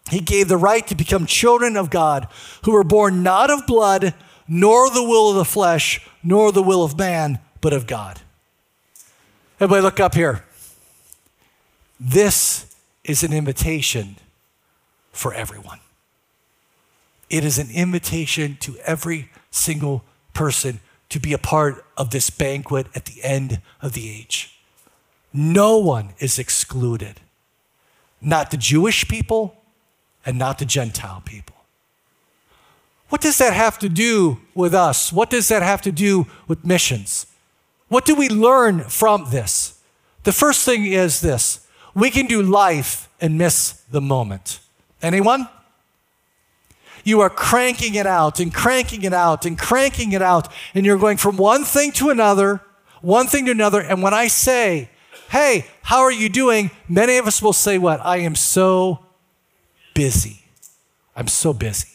he 0.10 0.20
gave 0.20 0.48
the 0.48 0.58
right 0.58 0.86
to 0.88 0.96
become 0.96 1.26
children 1.26 1.76
of 1.76 1.90
God, 1.90 2.28
who 2.64 2.72
were 2.72 2.84
born 2.84 3.24
not 3.24 3.50
of 3.50 3.68
blood, 3.68 4.14
nor 4.48 4.90
the 4.90 5.04
will 5.04 5.30
of 5.30 5.36
the 5.36 5.46
flesh, 5.46 6.06
nor 6.24 6.52
the 6.52 6.64
will 6.64 6.84
of 6.84 6.98
man, 6.98 7.40
but 7.60 7.74
of 7.74 7.88
God. 7.88 8.21
Everybody, 9.62 9.84
look 9.84 10.00
up 10.00 10.16
here. 10.16 10.44
This 12.00 12.76
is 13.04 13.22
an 13.22 13.32
invitation 13.32 14.16
for 15.12 15.36
everyone. 15.36 15.78
It 17.30 17.46
is 17.46 17.60
an 17.60 17.70
invitation 17.72 18.58
to 18.62 18.76
every 18.78 19.30
single 19.52 20.04
person 20.34 20.80
to 21.10 21.20
be 21.20 21.32
a 21.32 21.38
part 21.38 21.86
of 21.96 22.10
this 22.10 22.32
banquet 22.32 22.88
at 22.96 23.06
the 23.06 23.24
end 23.24 23.62
of 23.84 23.94
the 23.94 24.10
age. 24.10 24.60
No 25.32 25.78
one 25.78 26.16
is 26.18 26.40
excluded, 26.40 27.20
not 28.20 28.50
the 28.50 28.58
Jewish 28.58 29.08
people 29.08 29.58
and 30.26 30.40
not 30.40 30.58
the 30.58 30.66
Gentile 30.66 31.22
people. 31.24 31.58
What 33.10 33.22
does 33.22 33.38
that 33.38 33.54
have 33.54 33.78
to 33.78 33.90
do 33.90 34.40
with 34.56 34.74
us? 34.74 35.14
What 35.14 35.30
does 35.30 35.50
that 35.50 35.62
have 35.62 35.84
to 35.84 35.92
do 35.92 36.26
with 36.48 36.66
missions? 36.66 37.28
What 37.92 38.06
do 38.06 38.16
we 38.16 38.30
learn 38.30 38.86
from 38.86 39.32
this? 39.32 39.78
The 40.24 40.32
first 40.32 40.64
thing 40.64 40.86
is 40.86 41.20
this 41.20 41.68
we 41.94 42.10
can 42.10 42.26
do 42.26 42.42
life 42.42 43.10
and 43.20 43.38
miss 43.38 43.84
the 43.92 44.00
moment. 44.00 44.62
Anyone? 45.02 45.50
You 47.04 47.20
are 47.20 47.30
cranking 47.30 47.96
it 47.96 48.08
out 48.08 48.40
and 48.40 48.54
cranking 48.54 49.04
it 49.04 49.12
out 49.12 49.46
and 49.46 49.60
cranking 49.60 50.14
it 50.14 50.22
out, 50.22 50.48
and 50.74 50.86
you're 50.86 50.98
going 50.98 51.18
from 51.18 51.36
one 51.36 51.66
thing 51.66 51.92
to 51.94 52.12
another, 52.12 52.62
one 53.02 53.28
thing 53.28 53.48
to 53.48 53.52
another. 53.52 53.82
And 53.82 54.02
when 54.02 54.14
I 54.14 54.30
say, 54.30 54.90
Hey, 55.30 55.66
how 55.82 56.00
are 56.00 56.14
you 56.14 56.30
doing? 56.30 56.72
Many 56.88 57.18
of 57.18 57.28
us 57.28 57.42
will 57.42 57.52
say, 57.52 57.78
What? 57.78 58.00
I 58.06 58.20
am 58.20 58.36
so 58.36 59.00
busy. 59.94 60.46
I'm 61.14 61.28
so 61.28 61.52
busy. 61.52 61.90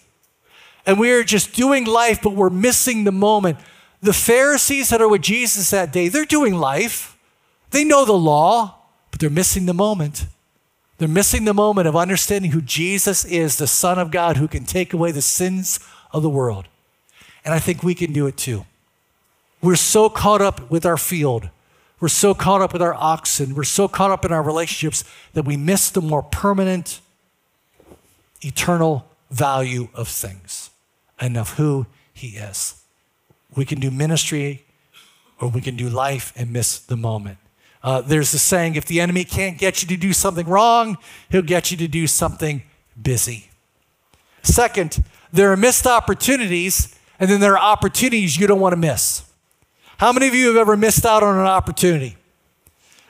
And 0.84 1.00
we 1.00 1.10
are 1.12 1.24
just 1.24 1.54
doing 1.54 1.86
life, 1.86 2.20
but 2.22 2.34
we're 2.34 2.50
missing 2.50 3.04
the 3.04 3.12
moment. 3.12 3.56
The 4.02 4.12
Pharisees 4.12 4.90
that 4.90 5.00
are 5.00 5.08
with 5.08 5.22
Jesus 5.22 5.70
that 5.70 5.92
day, 5.92 6.08
they're 6.08 6.24
doing 6.24 6.54
life. 6.54 7.16
They 7.70 7.84
know 7.84 8.04
the 8.04 8.12
law, 8.12 8.76
but 9.10 9.20
they're 9.20 9.30
missing 9.30 9.66
the 9.66 9.74
moment. 9.74 10.26
They're 10.98 11.08
missing 11.08 11.44
the 11.44 11.54
moment 11.54 11.88
of 11.88 11.96
understanding 11.96 12.52
who 12.52 12.62
Jesus 12.62 13.24
is, 13.24 13.56
the 13.56 13.66
Son 13.66 13.98
of 13.98 14.10
God 14.10 14.36
who 14.36 14.48
can 14.48 14.64
take 14.64 14.92
away 14.92 15.12
the 15.12 15.22
sins 15.22 15.80
of 16.12 16.22
the 16.22 16.30
world. 16.30 16.68
And 17.44 17.52
I 17.52 17.58
think 17.58 17.82
we 17.82 17.94
can 17.94 18.12
do 18.12 18.26
it 18.26 18.36
too. 18.36 18.64
We're 19.62 19.76
so 19.76 20.08
caught 20.08 20.42
up 20.42 20.70
with 20.70 20.86
our 20.86 20.96
field. 20.96 21.50
We're 22.00 22.08
so 22.08 22.34
caught 22.34 22.60
up 22.60 22.72
with 22.72 22.82
our 22.82 22.94
oxen. 22.94 23.54
We're 23.54 23.64
so 23.64 23.88
caught 23.88 24.10
up 24.10 24.24
in 24.24 24.32
our 24.32 24.42
relationships 24.42 25.04
that 25.32 25.44
we 25.44 25.56
miss 25.56 25.90
the 25.90 26.02
more 26.02 26.22
permanent, 26.22 27.00
eternal 28.42 29.08
value 29.30 29.88
of 29.94 30.08
things 30.08 30.70
and 31.18 31.36
of 31.36 31.54
who 31.54 31.86
He 32.12 32.36
is. 32.36 32.75
We 33.56 33.64
can 33.64 33.80
do 33.80 33.90
ministry 33.90 34.64
or 35.40 35.48
we 35.48 35.60
can 35.60 35.76
do 35.76 35.88
life 35.88 36.32
and 36.36 36.52
miss 36.52 36.78
the 36.78 36.96
moment. 36.96 37.38
Uh, 37.82 38.00
there's 38.00 38.32
a 38.34 38.38
saying 38.38 38.74
if 38.74 38.84
the 38.84 39.00
enemy 39.00 39.24
can't 39.24 39.58
get 39.58 39.82
you 39.82 39.88
to 39.88 39.96
do 39.96 40.12
something 40.12 40.46
wrong, 40.46 40.98
he'll 41.30 41.42
get 41.42 41.70
you 41.70 41.76
to 41.76 41.88
do 41.88 42.06
something 42.06 42.62
busy. 43.00 43.50
Second, 44.42 45.02
there 45.32 45.52
are 45.52 45.56
missed 45.56 45.86
opportunities, 45.86 46.94
and 47.18 47.30
then 47.30 47.40
there 47.40 47.54
are 47.54 47.72
opportunities 47.72 48.36
you 48.36 48.46
don't 48.46 48.60
want 48.60 48.72
to 48.72 48.76
miss. 48.76 49.24
How 49.98 50.12
many 50.12 50.28
of 50.28 50.34
you 50.34 50.48
have 50.48 50.56
ever 50.56 50.76
missed 50.76 51.06
out 51.06 51.22
on 51.22 51.38
an 51.38 51.46
opportunity? 51.46 52.16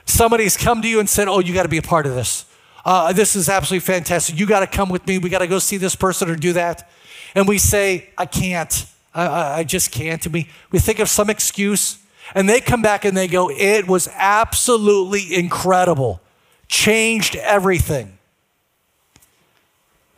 Somebody's 0.04 0.56
come 0.56 0.82
to 0.82 0.88
you 0.88 1.00
and 1.00 1.08
said, 1.08 1.26
Oh, 1.26 1.40
you 1.40 1.52
got 1.52 1.64
to 1.64 1.68
be 1.68 1.78
a 1.78 1.82
part 1.82 2.06
of 2.06 2.14
this. 2.14 2.44
Uh, 2.84 3.12
this 3.12 3.34
is 3.34 3.48
absolutely 3.48 3.84
fantastic. 3.84 4.38
You 4.38 4.46
got 4.46 4.60
to 4.60 4.66
come 4.66 4.88
with 4.88 5.06
me. 5.06 5.18
We 5.18 5.28
got 5.28 5.40
to 5.40 5.48
go 5.48 5.58
see 5.58 5.76
this 5.76 5.96
person 5.96 6.30
or 6.30 6.36
do 6.36 6.52
that. 6.52 6.88
And 7.34 7.48
we 7.48 7.58
say, 7.58 8.10
I 8.16 8.26
can't. 8.26 8.86
I, 9.16 9.58
I 9.58 9.64
just 9.64 9.90
can't. 9.90 10.24
We, 10.26 10.48
we 10.70 10.78
think 10.78 10.98
of 10.98 11.08
some 11.08 11.30
excuse. 11.30 11.98
And 12.34 12.48
they 12.48 12.60
come 12.60 12.82
back 12.82 13.04
and 13.04 13.16
they 13.16 13.28
go, 13.28 13.50
It 13.50 13.86
was 13.86 14.08
absolutely 14.14 15.34
incredible. 15.34 16.20
Changed 16.68 17.36
everything. 17.36 18.18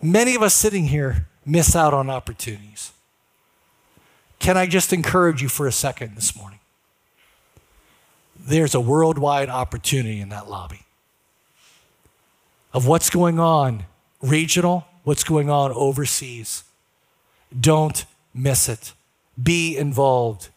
Many 0.01 0.35
of 0.35 0.43
us 0.43 0.55
sitting 0.55 0.87
here 0.87 1.27
miss 1.45 1.77
out 1.77 1.93
on 1.95 2.09
opportunities. 2.09 2.93
Can 4.39 4.57
I 4.57 4.67
just 4.67 4.93
encourage 4.93 5.43
you 5.43 5.49
for 5.49 5.67
a 5.67 5.73
second 5.73 6.15
this 6.15 6.37
morning? 6.37 6.61
There's 8.39 8.75
a 8.75 8.81
worldwide 8.81 9.49
opportunity 9.49 10.21
in 10.21 10.29
that 10.31 10.49
lobby 10.49 10.81
of 12.73 12.87
what's 12.87 13.11
going 13.11 13.39
on 13.39 13.85
regional, 14.23 14.87
what's 15.05 15.25
going 15.25 15.51
on 15.51 15.73
overseas. 15.73 16.65
Don't 17.59 18.05
miss 18.39 18.69
it. 18.69 18.93
Be 19.41 19.77
involved. 19.77 20.49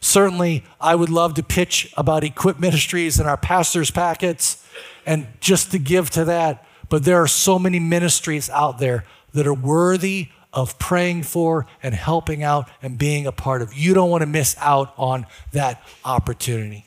Certainly, 0.00 0.64
I 0.80 0.94
would 0.94 1.10
love 1.10 1.34
to 1.34 1.42
pitch 1.42 1.92
about 1.96 2.24
Equip 2.24 2.58
Ministries 2.58 3.18
and 3.18 3.28
our 3.28 3.36
pastors' 3.36 3.90
packets 3.90 4.64
and 5.04 5.26
just 5.40 5.70
to 5.72 5.78
give 5.78 6.10
to 6.10 6.24
that. 6.26 6.66
But 6.88 7.04
there 7.04 7.20
are 7.22 7.28
so 7.28 7.58
many 7.58 7.80
ministries 7.80 8.48
out 8.50 8.78
there 8.78 9.04
that 9.34 9.46
are 9.46 9.54
worthy 9.54 10.28
of 10.52 10.78
praying 10.78 11.22
for 11.24 11.66
and 11.82 11.94
helping 11.94 12.42
out 12.42 12.68
and 12.82 12.98
being 12.98 13.26
a 13.26 13.32
part 13.32 13.60
of. 13.62 13.74
You 13.74 13.94
don't 13.94 14.10
want 14.10 14.22
to 14.22 14.26
miss 14.26 14.56
out 14.58 14.94
on 14.96 15.26
that 15.52 15.82
opportunity. 16.04 16.86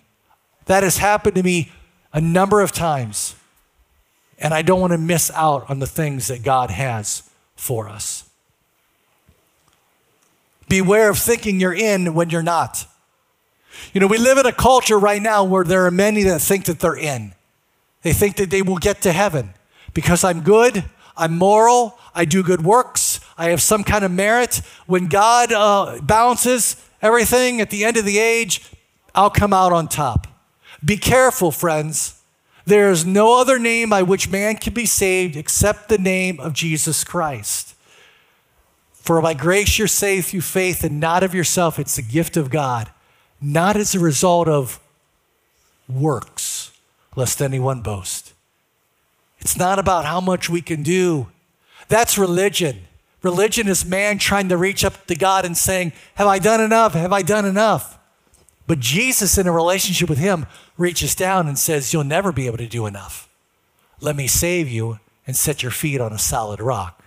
That 0.66 0.84
has 0.84 0.98
happened 0.98 1.36
to 1.36 1.44
me 1.44 1.72
a 2.14 2.22
number 2.22 2.62
of 2.62 2.72
times, 2.72 3.36
and 4.40 4.54
I 4.54 4.62
don't 4.62 4.82
want 4.82 4.92
to 4.92 4.98
miss 4.98 5.32
out 5.36 5.70
on 5.70 5.80
the 5.80 5.88
things 5.88 6.28
that 6.28 6.44
God 6.44 6.72
has 6.72 7.30
for 7.56 7.88
us. 7.88 8.30
Beware 10.72 11.10
of 11.10 11.18
thinking 11.18 11.60
you're 11.60 11.74
in 11.74 12.14
when 12.14 12.30
you're 12.30 12.42
not. 12.42 12.86
You 13.92 14.00
know, 14.00 14.08
we 14.08 14.18
live 14.18 14.38
in 14.38 14.46
a 14.46 14.54
culture 14.54 14.98
right 14.98 15.22
now 15.22 15.44
where 15.44 15.66
there 15.66 15.86
are 15.86 15.92
many 15.92 16.24
that 16.24 16.40
think 16.40 16.64
that 16.64 16.80
they're 16.80 16.96
in. 16.96 17.34
They 18.04 18.14
think 18.14 18.38
that 18.38 18.52
they 18.52 18.62
will 18.62 18.78
get 18.78 19.02
to 19.02 19.12
heaven 19.12 19.54
because 19.94 20.24
I'm 20.24 20.40
good, 20.40 20.86
I'm 21.18 21.38
moral, 21.38 22.00
I 22.16 22.24
do 22.24 22.42
good 22.42 22.64
works, 22.64 23.20
I 23.38 23.50
have 23.50 23.62
some 23.62 23.84
kind 23.84 24.06
of 24.06 24.12
merit. 24.12 24.62
When 24.86 25.08
God 25.08 25.52
uh, 25.52 26.00
balances 26.04 26.78
everything 27.02 27.60
at 27.60 27.70
the 27.70 27.84
end 27.84 27.98
of 27.98 28.06
the 28.06 28.18
age, 28.18 28.72
I'll 29.14 29.30
come 29.30 29.52
out 29.52 29.74
on 29.74 29.90
top. 29.90 30.26
Be 30.86 30.96
careful, 30.96 31.52
friends. 31.52 32.22
There 32.64 32.90
is 32.90 33.06
no 33.06 33.42
other 33.42 33.60
name 33.60 33.90
by 33.90 34.04
which 34.04 34.30
man 34.30 34.56
can 34.56 34.74
be 34.74 34.86
saved 34.86 35.36
except 35.36 35.90
the 35.90 35.98
name 35.98 36.40
of 36.40 36.54
Jesus 36.54 37.04
Christ. 37.04 37.71
For 39.02 39.20
by 39.20 39.34
grace 39.34 39.80
you're 39.80 39.88
saved 39.88 40.28
through 40.28 40.42
faith 40.42 40.84
and 40.84 41.00
not 41.00 41.24
of 41.24 41.34
yourself. 41.34 41.80
It's 41.80 41.96
the 41.96 42.04
gift 42.04 42.38
of 42.38 42.52
God, 42.52 42.92
not 43.42 43.76
as 43.76 43.96
a 43.96 44.00
result 44.00 44.48
of 44.48 44.80
works, 45.90 46.72
lest 47.16 47.42
anyone 47.42 47.82
boast. 47.82 48.34
It's 49.40 49.58
not 49.58 49.80
about 49.80 50.06
how 50.06 50.22
much 50.22 50.50
we 50.50 50.62
can 50.62 50.84
do. 50.84 51.28
That's 51.88 52.16
religion. 52.16 52.82
Religion 53.24 53.68
is 53.68 53.84
man 53.84 54.20
trying 54.20 54.50
to 54.50 54.58
reach 54.58 54.86
up 54.86 55.08
to 55.08 55.16
God 55.16 55.46
and 55.46 55.58
saying, 55.58 55.94
Have 56.16 56.28
I 56.28 56.38
done 56.38 56.62
enough? 56.62 56.94
Have 56.94 57.12
I 57.12 57.24
done 57.24 57.46
enough? 57.46 57.98
But 58.68 58.80
Jesus, 58.80 59.38
in 59.38 59.48
a 59.48 59.52
relationship 59.52 60.10
with 60.10 60.20
Him, 60.20 60.46
reaches 60.78 61.16
down 61.16 61.48
and 61.48 61.58
says, 61.58 61.92
You'll 61.92 62.04
never 62.04 62.32
be 62.32 62.46
able 62.46 62.58
to 62.58 62.68
do 62.68 62.86
enough. 62.86 63.28
Let 64.00 64.16
me 64.16 64.28
save 64.28 64.70
you 64.70 65.00
and 65.26 65.36
set 65.36 65.64
your 65.64 65.72
feet 65.72 66.00
on 66.00 66.14
a 66.14 66.20
solid 66.20 66.62
rock. 66.62 67.04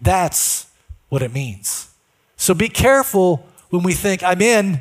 That's 0.00 0.67
what 1.08 1.22
it 1.22 1.32
means. 1.32 1.90
So 2.36 2.54
be 2.54 2.68
careful 2.68 3.46
when 3.70 3.82
we 3.82 3.94
think 3.94 4.22
I'm 4.22 4.40
in, 4.40 4.80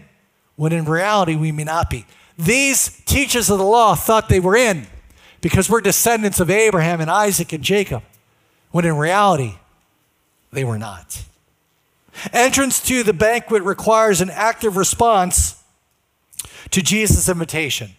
when 0.55 0.73
in 0.73 0.85
reality 0.85 1.35
we 1.35 1.51
may 1.51 1.63
not 1.63 1.89
be. 1.89 2.05
These 2.37 3.01
teachers 3.05 3.49
of 3.49 3.57
the 3.57 3.65
law 3.65 3.95
thought 3.95 4.29
they 4.29 4.39
were 4.39 4.55
in 4.55 4.87
because 5.41 5.69
we're 5.69 5.81
descendants 5.81 6.39
of 6.39 6.49
Abraham 6.49 7.01
and 7.01 7.09
Isaac 7.09 7.53
and 7.53 7.63
Jacob, 7.63 8.03
when 8.71 8.85
in 8.85 8.97
reality 8.97 9.55
they 10.51 10.63
were 10.63 10.77
not. 10.77 11.23
Entrance 12.33 12.81
to 12.81 13.03
the 13.03 13.13
banquet 13.13 13.63
requires 13.63 14.21
an 14.21 14.29
active 14.29 14.77
response 14.77 15.63
to 16.71 16.81
Jesus' 16.81 17.29
invitation. 17.29 17.91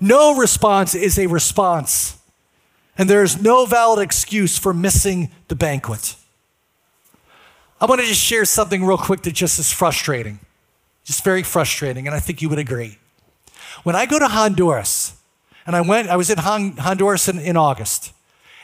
No 0.00 0.36
response 0.36 0.94
is 0.94 1.18
a 1.18 1.26
response, 1.26 2.18
and 2.96 3.08
there 3.08 3.22
is 3.22 3.40
no 3.40 3.66
valid 3.66 4.00
excuse 4.00 4.58
for 4.58 4.72
missing 4.72 5.30
the 5.48 5.54
banquet. 5.54 6.16
I 7.80 7.86
want 7.86 8.00
to 8.00 8.06
just 8.06 8.20
share 8.20 8.44
something 8.44 8.84
real 8.84 8.98
quick 8.98 9.22
that 9.22 9.32
just 9.32 9.58
is 9.58 9.72
frustrating, 9.72 10.40
just 11.04 11.24
very 11.24 11.42
frustrating, 11.42 12.06
and 12.06 12.14
I 12.14 12.20
think 12.20 12.42
you 12.42 12.48
would 12.48 12.58
agree. 12.58 12.98
When 13.84 13.96
I 13.96 14.04
go 14.06 14.18
to 14.18 14.28
Honduras, 14.28 15.16
and 15.66 15.76
I 15.76 15.80
went, 15.80 16.08
I 16.08 16.16
was 16.16 16.30
in 16.30 16.38
Honduras 16.38 17.28
in, 17.28 17.38
in 17.38 17.56
August, 17.56 18.12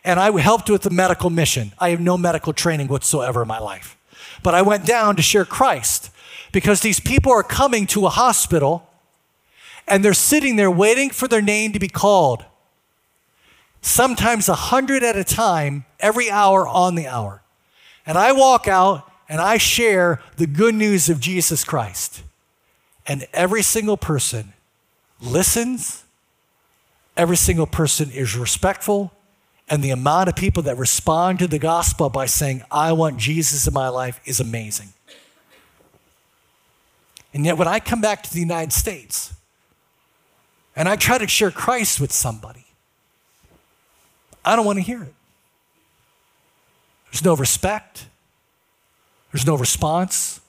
and 0.05 0.21
I 0.21 0.37
helped 0.39 0.69
with 0.71 0.83
the 0.83 0.91
medical 0.91 1.31
mission. 1.31 1.73
I 1.79 1.91
have 1.91 2.01
no 2.01 2.17
medical 2.17 2.53
training 2.53 2.89
whatsoever 2.89 3.43
in 3.43 3.49
my 3.49 3.59
life. 3.59 3.97
But 4.43 4.55
I 4.55 4.63
went 4.63 4.87
down 4.87 5.17
to 5.17 5.23
share 5.23 5.45
Christ 5.45 6.11
because 6.53 6.81
these 6.81 7.01
people 7.01 7.33
are 7.33 7.43
coming 7.43 7.87
to 7.89 8.07
a 8.07 8.11
hospital 8.11 8.89
and 9.89 10.05
they're 10.05 10.15
sitting 10.15 10.57
there 10.57 10.71
waiting 10.71 11.11
for 11.11 11.27
their 11.27 11.43
name 11.43 11.73
to 11.73 11.79
be 11.79 11.89
called. 11.89 12.45
Sometimes 13.81 14.49
a 14.49 14.55
hundred 14.55 15.03
at 15.03 15.17
a 15.17 15.25
time, 15.25 15.85
every 16.01 16.31
hour 16.31 16.67
on 16.67 16.95
the 16.95 17.07
hour. 17.07 17.43
And 18.05 18.17
I 18.17 18.33
walk 18.33 18.69
out 18.69 19.06
and 19.29 19.41
I 19.41 19.57
share 19.57 20.21
the 20.37 20.47
good 20.47 20.75
news 20.75 21.09
of 21.09 21.21
Jesus 21.21 21.65
Christ. 21.65 22.23
And 23.07 23.27
every 23.33 23.63
single 23.63 23.97
person 23.97 24.53
listens, 25.21 26.05
every 27.17 27.37
single 27.37 27.67
person 27.67 28.11
is 28.11 28.37
respectful, 28.37 29.13
and 29.69 29.83
the 29.83 29.91
amount 29.91 30.29
of 30.29 30.37
people 30.37 30.63
that 30.65 30.77
respond 30.77 31.39
to 31.41 31.49
the 31.49 31.59
gospel 31.59 32.09
by 32.09 32.27
saying, 32.27 32.63
I 32.71 32.93
want 32.93 33.17
Jesus 33.17 33.67
in 33.67 33.75
my 33.75 33.89
life 33.89 34.21
is 34.25 34.39
amazing. 34.39 34.93
And 37.35 37.45
yet, 37.45 37.59
when 37.59 37.69
I 37.69 37.81
come 37.81 38.01
back 38.01 38.23
to 38.23 38.33
the 38.33 38.41
United 38.41 38.73
States 38.73 39.35
and 40.75 40.89
I 40.89 40.97
try 40.97 41.19
to 41.19 41.27
share 41.27 41.51
Christ 41.51 42.01
with 42.01 42.13
somebody, 42.13 42.65
I 44.45 44.57
don't 44.57 44.65
want 44.65 44.79
to 44.79 44.83
hear 44.83 45.03
it. 45.03 45.13
There's 47.11 47.25
no 47.25 47.35
respect, 47.35 48.07
there's 49.37 49.47
no 49.47 49.57
response, 49.57 50.41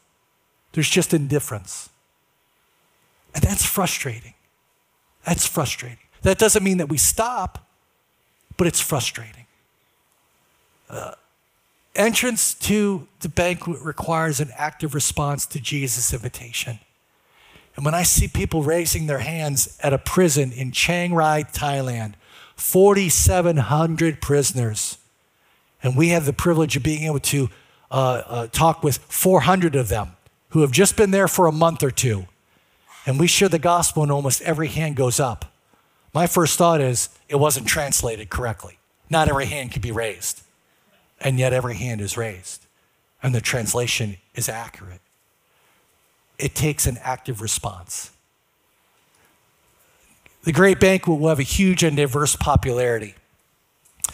there's 0.71 0.89
just 0.89 1.13
indifference. 1.13 1.89
And 3.35 3.43
that's 3.43 3.65
frustrating. 3.65 4.33
That's 5.25 5.45
frustrating. 5.45 5.97
That 6.21 6.37
doesn't 6.37 6.63
mean 6.63 6.77
that 6.77 6.87
we 6.87 6.97
stop 6.97 7.67
but 8.57 8.67
it's 8.67 8.79
frustrating. 8.79 9.45
Uh, 10.89 11.11
entrance 11.95 12.53
to 12.55 13.07
the 13.19 13.29
banquet 13.29 13.79
requires 13.81 14.39
an 14.39 14.49
active 14.55 14.93
response 14.95 15.45
to 15.45 15.59
Jesus' 15.59 16.13
invitation. 16.13 16.79
And 17.75 17.85
when 17.85 17.93
I 17.93 18.03
see 18.03 18.27
people 18.27 18.63
raising 18.63 19.05
their 19.05 19.19
hands 19.19 19.77
at 19.83 19.93
a 19.93 19.99
prison 19.99 20.51
in 20.51 20.71
Chiang 20.71 21.13
Rai, 21.13 21.43
Thailand, 21.43 22.15
4,700 22.55 24.19
prisoners, 24.19 24.97
and 25.83 25.95
we 25.95 26.09
have 26.09 26.25
the 26.25 26.33
privilege 26.33 26.75
of 26.75 26.81
being 26.81 27.03
able 27.03 27.19
to 27.19 27.49
uh, 27.91 28.23
uh, 28.25 28.47
talk 28.47 28.83
with 28.83 28.97
400 28.97 29.75
of 29.75 29.89
them 29.89 30.11
who 30.49 30.61
have 30.61 30.71
just 30.71 30.95
been 30.95 31.11
there 31.11 31.27
for 31.27 31.47
a 31.47 31.51
month 31.51 31.83
or 31.83 31.91
two, 31.91 32.27
and 33.05 33.19
we 33.19 33.27
share 33.27 33.49
the 33.49 33.59
gospel, 33.59 34.03
and 34.03 34.11
almost 34.11 34.41
every 34.41 34.67
hand 34.67 34.95
goes 34.95 35.19
up. 35.19 35.45
My 36.13 36.27
first 36.27 36.57
thought 36.57 36.81
is 36.81 37.09
it 37.29 37.35
wasn't 37.35 37.67
translated 37.67 38.29
correctly. 38.29 38.79
Not 39.09 39.29
every 39.29 39.45
hand 39.45 39.71
can 39.71 39.81
be 39.81 39.91
raised, 39.91 40.41
and 41.21 41.39
yet 41.39 41.53
every 41.53 41.75
hand 41.75 42.01
is 42.01 42.17
raised, 42.17 42.65
and 43.23 43.33
the 43.33 43.41
translation 43.41 44.17
is 44.35 44.49
accurate. 44.49 45.01
It 46.37 46.55
takes 46.55 46.85
an 46.85 46.97
active 47.01 47.41
response. 47.41 48.11
The 50.43 50.51
great 50.51 50.79
banquet 50.79 51.19
will 51.19 51.29
have 51.29 51.39
a 51.39 51.43
huge 51.43 51.83
and 51.83 51.97
diverse 51.97 52.35
popularity. 52.35 53.15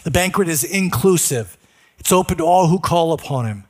The 0.02 0.10
banquet 0.10 0.48
is 0.48 0.64
inclusive, 0.64 1.56
it's 2.04 2.12
open 2.12 2.36
to 2.36 2.44
all 2.44 2.68
who 2.68 2.78
call 2.78 3.14
upon 3.14 3.46
him. 3.46 3.64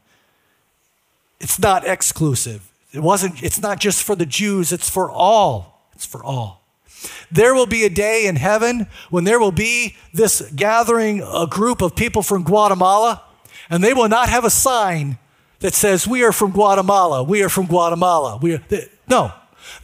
It's 1.39 1.61
not 1.61 1.87
exclusive. 1.87 2.68
It 2.93 2.99
wasn't, 2.99 3.41
it's 3.45 3.62
not 3.62 3.78
just 3.78 4.03
for 4.03 4.16
the 4.16 4.26
Jews, 4.26 4.72
it's 4.72 4.91
for 4.91 5.09
all. 5.09 5.87
It's 5.95 6.05
for 6.05 6.24
all. 6.24 6.64
There 7.30 7.55
will 7.55 7.66
be 7.66 7.85
a 7.85 7.89
day 7.89 8.26
in 8.26 8.35
heaven 8.35 8.89
when 9.09 9.22
there 9.22 9.39
will 9.39 9.53
be 9.53 9.95
this 10.12 10.41
gathering, 10.57 11.22
a 11.22 11.47
group 11.47 11.80
of 11.80 11.95
people 11.95 12.22
from 12.22 12.43
Guatemala, 12.43 13.22
and 13.70 13.85
they 13.85 13.95
will 13.95 14.09
not 14.09 14.28
have 14.28 14.45
a 14.45 14.51
sign 14.51 15.16
that 15.61 15.72
says, 15.72 16.05
We 16.05 16.24
are 16.24 16.32
from 16.32 16.51
Guatemala, 16.51 17.22
we 17.22 17.41
are 17.45 17.49
from 17.49 17.66
Guatemala. 17.66 18.39
We 18.39 18.55
are, 18.55 18.62
no, 19.09 19.32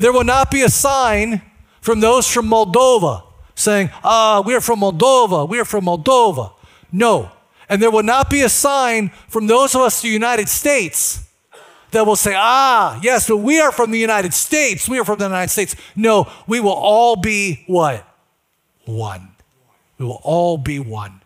There 0.01 0.13
will 0.13 0.25
not 0.25 0.51
be 0.51 0.63
a 0.63 0.69
sign 0.69 1.41
from 1.81 2.01
those 2.01 2.27
from 2.27 2.49
Moldova 2.49 3.23
saying, 3.55 3.91
ah, 4.03 4.43
we 4.45 4.57
are 4.57 4.61
from 4.61 4.81
Moldova, 4.81 5.49
we 5.49 5.61
are 5.61 5.65
from 5.65 5.85
Moldova. 5.85 6.53
No. 6.91 7.31
And 7.71 7.81
there 7.81 7.91
will 7.91 8.03
not 8.03 8.29
be 8.29 8.43
a 8.43 8.49
sign 8.49 9.11
from 9.29 9.47
those 9.47 9.77
of 9.77 9.81
us 9.81 10.03
the 10.03 10.09
United 10.09 10.49
States 10.49 11.23
that 11.93 12.05
will 12.05 12.17
say, 12.17 12.35
ah, 12.37 12.99
yes, 13.03 13.29
but 13.29 13.39
we 13.39 13.61
are 13.61 13.71
from 13.71 13.93
the 13.93 13.99
United 13.99 14.35
States. 14.35 14.89
We 14.89 14.99
are 14.99 15.05
from 15.05 15.19
the 15.19 15.27
United 15.27 15.51
States. 15.51 15.77
No, 15.95 16.31
we 16.49 16.59
will 16.59 16.71
all 16.73 17.15
be 17.15 17.65
what? 17.69 18.07
One. 18.87 19.29
We 19.99 20.05
will 20.05 20.21
all 20.25 20.59
be 20.59 20.81
one. 20.81 21.23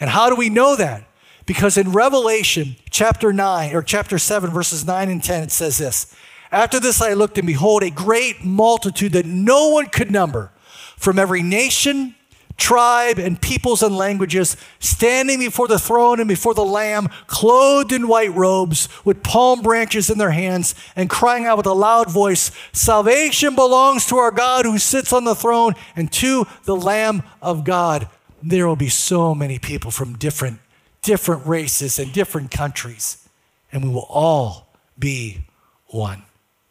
And 0.00 0.10
how 0.10 0.28
do 0.28 0.34
we 0.34 0.50
know 0.50 0.74
that? 0.74 1.04
Because 1.46 1.76
in 1.76 1.92
Revelation 1.92 2.74
chapter 2.90 3.32
9 3.32 3.74
or 3.74 3.82
chapter 3.82 4.18
7, 4.18 4.50
verses 4.50 4.84
9 4.84 5.08
and 5.08 5.22
10, 5.22 5.44
it 5.44 5.52
says 5.52 5.78
this 5.78 6.12
After 6.50 6.80
this 6.80 7.00
I 7.00 7.12
looked, 7.12 7.38
and 7.38 7.46
behold, 7.46 7.84
a 7.84 7.90
great 7.90 8.44
multitude 8.44 9.12
that 9.12 9.26
no 9.26 9.68
one 9.68 9.86
could 9.86 10.10
number 10.10 10.50
from 10.96 11.18
every 11.18 11.42
nation, 11.42 12.16
tribe, 12.56 13.18
and 13.18 13.40
peoples 13.40 13.82
and 13.82 13.96
languages, 13.96 14.56
standing 14.78 15.38
before 15.38 15.68
the 15.68 15.78
throne 15.78 16.20
and 16.20 16.28
before 16.28 16.54
the 16.54 16.64
Lamb, 16.64 17.08
clothed 17.26 17.92
in 17.92 18.08
white 18.08 18.34
robes, 18.34 18.88
with 19.04 19.22
palm 19.22 19.62
branches 19.62 20.10
in 20.10 20.18
their 20.18 20.30
hands, 20.30 20.74
and 20.94 21.10
crying 21.10 21.44
out 21.44 21.56
with 21.56 21.66
a 21.66 21.72
loud 21.72 22.10
voice 22.10 22.50
Salvation 22.72 23.54
belongs 23.54 24.06
to 24.06 24.16
our 24.16 24.30
God 24.30 24.64
who 24.64 24.78
sits 24.78 25.12
on 25.12 25.24
the 25.24 25.34
throne 25.34 25.74
and 25.94 26.10
to 26.12 26.46
the 26.64 26.76
Lamb 26.76 27.22
of 27.42 27.64
God. 27.64 28.08
There 28.42 28.66
will 28.66 28.76
be 28.76 28.88
so 28.88 29.34
many 29.34 29.58
people 29.58 29.90
from 29.90 30.16
different, 30.16 30.60
different 31.02 31.46
races 31.46 31.98
and 31.98 32.12
different 32.12 32.50
countries, 32.50 33.28
and 33.72 33.84
we 33.84 33.90
will 33.90 34.06
all 34.08 34.68
be 34.98 35.44
one. 35.88 36.22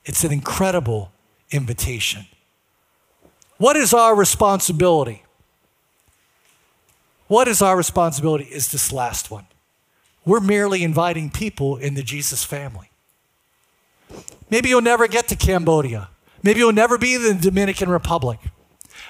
It's 0.05 0.23
an 0.23 0.31
incredible 0.31 1.11
invitation. 1.51 2.25
What 3.57 3.75
is 3.75 3.93
our 3.93 4.15
responsibility? 4.15 5.24
What 7.27 7.47
is 7.47 7.61
our 7.61 7.75
responsibility? 7.75 8.45
Is 8.45 8.71
this 8.71 8.91
last 8.91 9.31
one. 9.31 9.47
We're 10.25 10.39
merely 10.39 10.83
inviting 10.83 11.29
people 11.29 11.77
in 11.77 11.93
the 11.93 12.03
Jesus 12.03 12.43
family. 12.43 12.89
Maybe 14.49 14.69
you'll 14.69 14.81
never 14.81 15.07
get 15.07 15.27
to 15.29 15.35
Cambodia. 15.35 16.09
Maybe 16.43 16.59
you'll 16.59 16.73
never 16.73 16.97
be 16.97 17.15
in 17.15 17.23
the 17.23 17.33
Dominican 17.33 17.89
Republic. 17.89 18.39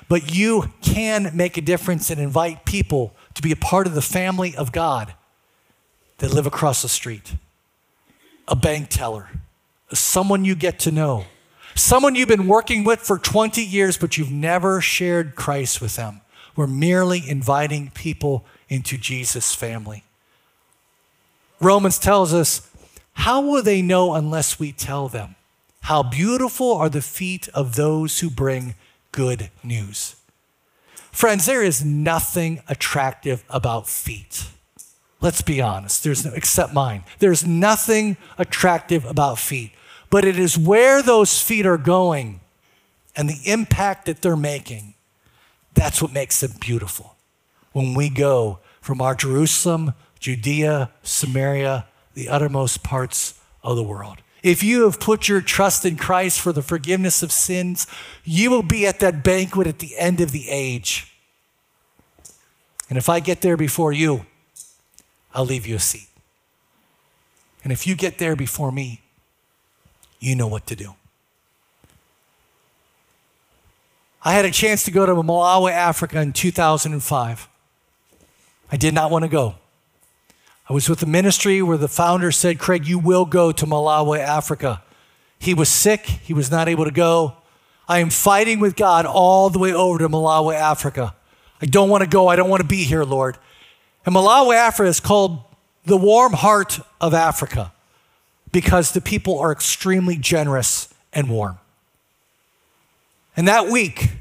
But 0.08 0.34
you 0.34 0.74
can 0.82 1.32
make 1.34 1.58
a 1.58 1.62
difference 1.62 2.10
and 2.10 2.20
invite 2.20 2.66
people 2.66 3.14
to 3.34 3.42
be 3.42 3.52
a 3.52 3.58
part 3.58 3.88
of 3.88 3.96
the 3.96 4.02
family 4.02 4.56
of 4.56 4.72
God 4.72 5.14
that 6.20 6.34
live 6.34 6.46
across 6.46 6.82
the 6.82 6.90
street. 6.90 7.36
A 8.48 8.56
bank 8.56 8.90
teller, 8.90 9.30
someone 9.92 10.46
you 10.46 10.56
get 10.56 10.80
to 10.80 10.92
know, 10.92 11.26
someone 11.74 12.16
you've 12.16 12.28
been 12.28 12.48
working 12.48 12.84
with 12.84 13.00
for 13.00 13.18
20 13.18 13.62
years, 13.64 13.98
but 13.98 14.18
you've 14.18 14.32
never 14.32 14.80
shared 14.80 15.36
Christ 15.36 15.82
with 15.82 15.96
them. 15.96 16.22
We're 16.56 16.68
merely 16.68 17.28
inviting 17.28 17.92
people 17.94 18.46
into 18.70 18.98
Jesus' 18.98 19.54
family. 19.54 20.04
Romans 21.60 22.00
tells 22.00 22.34
us, 22.34 22.70
How 23.14 23.42
will 23.42 23.64
they 23.64 23.82
know 23.82 24.14
unless 24.14 24.60
we 24.60 24.72
tell 24.72 25.08
them? 25.08 25.36
How 25.82 26.04
beautiful 26.04 26.74
are 26.74 26.90
the 26.90 27.02
feet 27.02 27.48
of 27.54 27.76
those 27.76 28.20
who 28.20 28.30
bring 28.30 28.76
good 29.12 29.50
news. 29.64 30.16
Friends, 31.12 31.46
there 31.46 31.64
is 31.64 31.86
nothing 31.86 32.62
attractive 32.68 33.44
about 33.50 33.88
feet. 33.88 34.48
Let's 35.22 35.42
be 35.42 35.62
honest. 35.62 36.04
There's 36.04 36.26
no, 36.26 36.34
except 36.34 36.74
mine. 36.74 37.04
There's 37.20 37.46
nothing 37.46 38.18
attractive 38.38 39.06
about 39.06 39.40
feet 39.40 39.72
but 40.16 40.24
it 40.26 40.40
is 40.40 40.58
where 40.58 41.02
those 41.02 41.42
feet 41.42 41.66
are 41.66 41.78
going 41.78 42.40
and 43.18 43.30
the 43.30 43.52
impact 43.52 44.06
that 44.06 44.22
they're 44.22 44.36
making. 44.36 44.94
That's 45.76 46.02
what 46.02 46.12
makes 46.12 46.40
them 46.40 46.54
beautiful. 46.60 47.16
When 47.74 47.94
we 47.94 48.10
go 48.10 48.60
from 48.82 49.02
our 49.02 49.14
Jerusalem, 49.14 49.94
Judea, 50.20 50.92
Samaria, 51.04 51.86
the 52.14 52.30
uttermost 52.30 52.82
parts 52.82 53.40
of 53.62 53.76
the 53.76 53.84
world. 53.84 54.18
If 54.42 54.64
you 54.64 54.84
have 54.84 55.00
put 55.00 55.28
your 55.28 55.42
trust 55.42 55.86
in 55.86 55.98
Christ 55.98 56.40
for 56.40 56.54
the 56.54 56.62
forgiveness 56.62 57.22
of 57.22 57.32
sins, 57.32 57.88
you 58.24 58.50
will 58.50 58.64
be 58.64 58.88
at 58.88 59.00
that 59.00 59.24
banquet 59.24 59.68
at 59.68 59.80
the 59.80 59.98
end 59.98 60.22
of 60.22 60.32
the 60.32 60.50
age. 60.50 61.12
And 62.90 62.98
if 62.98 63.10
I 63.10 63.20
get 63.20 63.42
there 63.42 63.58
before 63.58 63.92
you, 63.92 64.26
I'll 65.34 65.46
leave 65.46 65.68
you 65.68 65.76
a 65.76 65.80
seat. 65.80 66.08
And 67.64 67.74
if 67.74 67.88
you 67.88 67.96
get 67.96 68.20
there 68.20 68.36
before 68.36 68.72
me, 68.72 69.02
you 70.20 70.36
know 70.36 70.48
what 70.48 70.68
to 70.68 70.76
do. 70.76 70.96
I 74.28 74.34
had 74.34 74.44
a 74.44 74.50
chance 74.50 74.84
to 74.86 74.92
go 74.92 75.06
to 75.06 75.14
Malawi, 75.14 75.72
Africa 75.72 76.20
in 76.20 76.34
2005. 76.34 77.48
I 78.72 78.76
did 78.76 78.96
not 78.96 79.12
want 79.12 79.22
to 79.22 79.30
go. 79.30 79.54
I 80.68 80.74
was 80.74 80.90
with 80.90 81.00
the 81.00 81.06
ministry 81.06 81.62
where 81.62 81.78
the 81.78 81.88
founder 81.88 82.32
said, 82.32 82.58
Craig, 82.58 82.88
you 82.88 82.98
will 82.98 83.26
go 83.26 83.52
to 83.52 83.66
Malawi, 83.68 84.18
Africa. 84.18 84.82
He 85.38 85.54
was 85.54 85.70
sick, 85.70 86.08
he 86.08 86.34
was 86.34 86.50
not 86.50 86.68
able 86.68 86.86
to 86.86 86.92
go. 86.92 87.36
I 87.88 88.00
am 88.00 88.10
fighting 88.10 88.60
with 88.60 88.76
God 88.76 89.06
all 89.06 89.52
the 89.52 89.60
way 89.60 89.72
over 89.72 90.00
to 90.00 90.10
Malawi, 90.10 90.56
Africa. 90.56 91.14
I 91.62 91.68
don't 91.68 91.90
want 91.90 92.04
to 92.04 92.10
go. 92.10 92.28
I 92.28 92.36
don't 92.36 92.50
want 92.50 92.64
to 92.64 92.68
be 92.68 92.84
here, 92.84 93.04
Lord. 93.04 93.38
And 94.08 94.16
Malawi, 94.16 94.56
Africa 94.56 94.90
is 94.90 95.00
called 95.00 95.44
the 95.86 95.98
warm 95.98 96.34
heart 96.34 96.80
of 97.00 97.14
Africa 97.14 97.72
because 98.52 98.92
the 98.92 99.02
people 99.02 99.38
are 99.38 99.52
extremely 99.52 100.18
generous 100.18 100.92
and 101.14 101.30
warm. 101.30 101.60
And 103.38 103.48
that 103.48 103.68
week, 103.68 104.12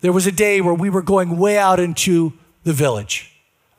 there 0.00 0.12
was 0.12 0.26
a 0.26 0.32
day 0.32 0.60
where 0.60 0.74
we 0.74 0.90
were 0.90 1.02
going 1.02 1.38
way 1.38 1.58
out 1.58 1.80
into 1.80 2.32
the 2.64 2.72
village. 2.72 3.32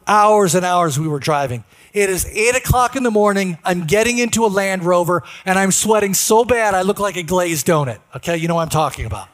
Hours 0.07 0.55
and 0.55 0.65
hours 0.65 0.99
we 0.99 1.07
were 1.07 1.19
driving. 1.19 1.63
It 1.93 2.09
is 2.09 2.25
eight 2.27 2.55
o'clock 2.55 2.95
in 2.95 3.03
the 3.03 3.11
morning. 3.11 3.57
I'm 3.63 3.85
getting 3.85 4.19
into 4.19 4.45
a 4.45 4.47
Land 4.47 4.83
Rover 4.83 5.23
and 5.45 5.59
I'm 5.59 5.71
sweating 5.71 6.13
so 6.13 6.45
bad 6.45 6.73
I 6.73 6.83
look 6.83 6.99
like 6.99 7.17
a 7.17 7.23
glazed 7.23 7.67
donut. 7.67 7.99
Okay, 8.15 8.38
you 8.38 8.47
know 8.47 8.55
what 8.55 8.61
I'm 8.61 8.69
talking 8.69 9.05
about. 9.05 9.27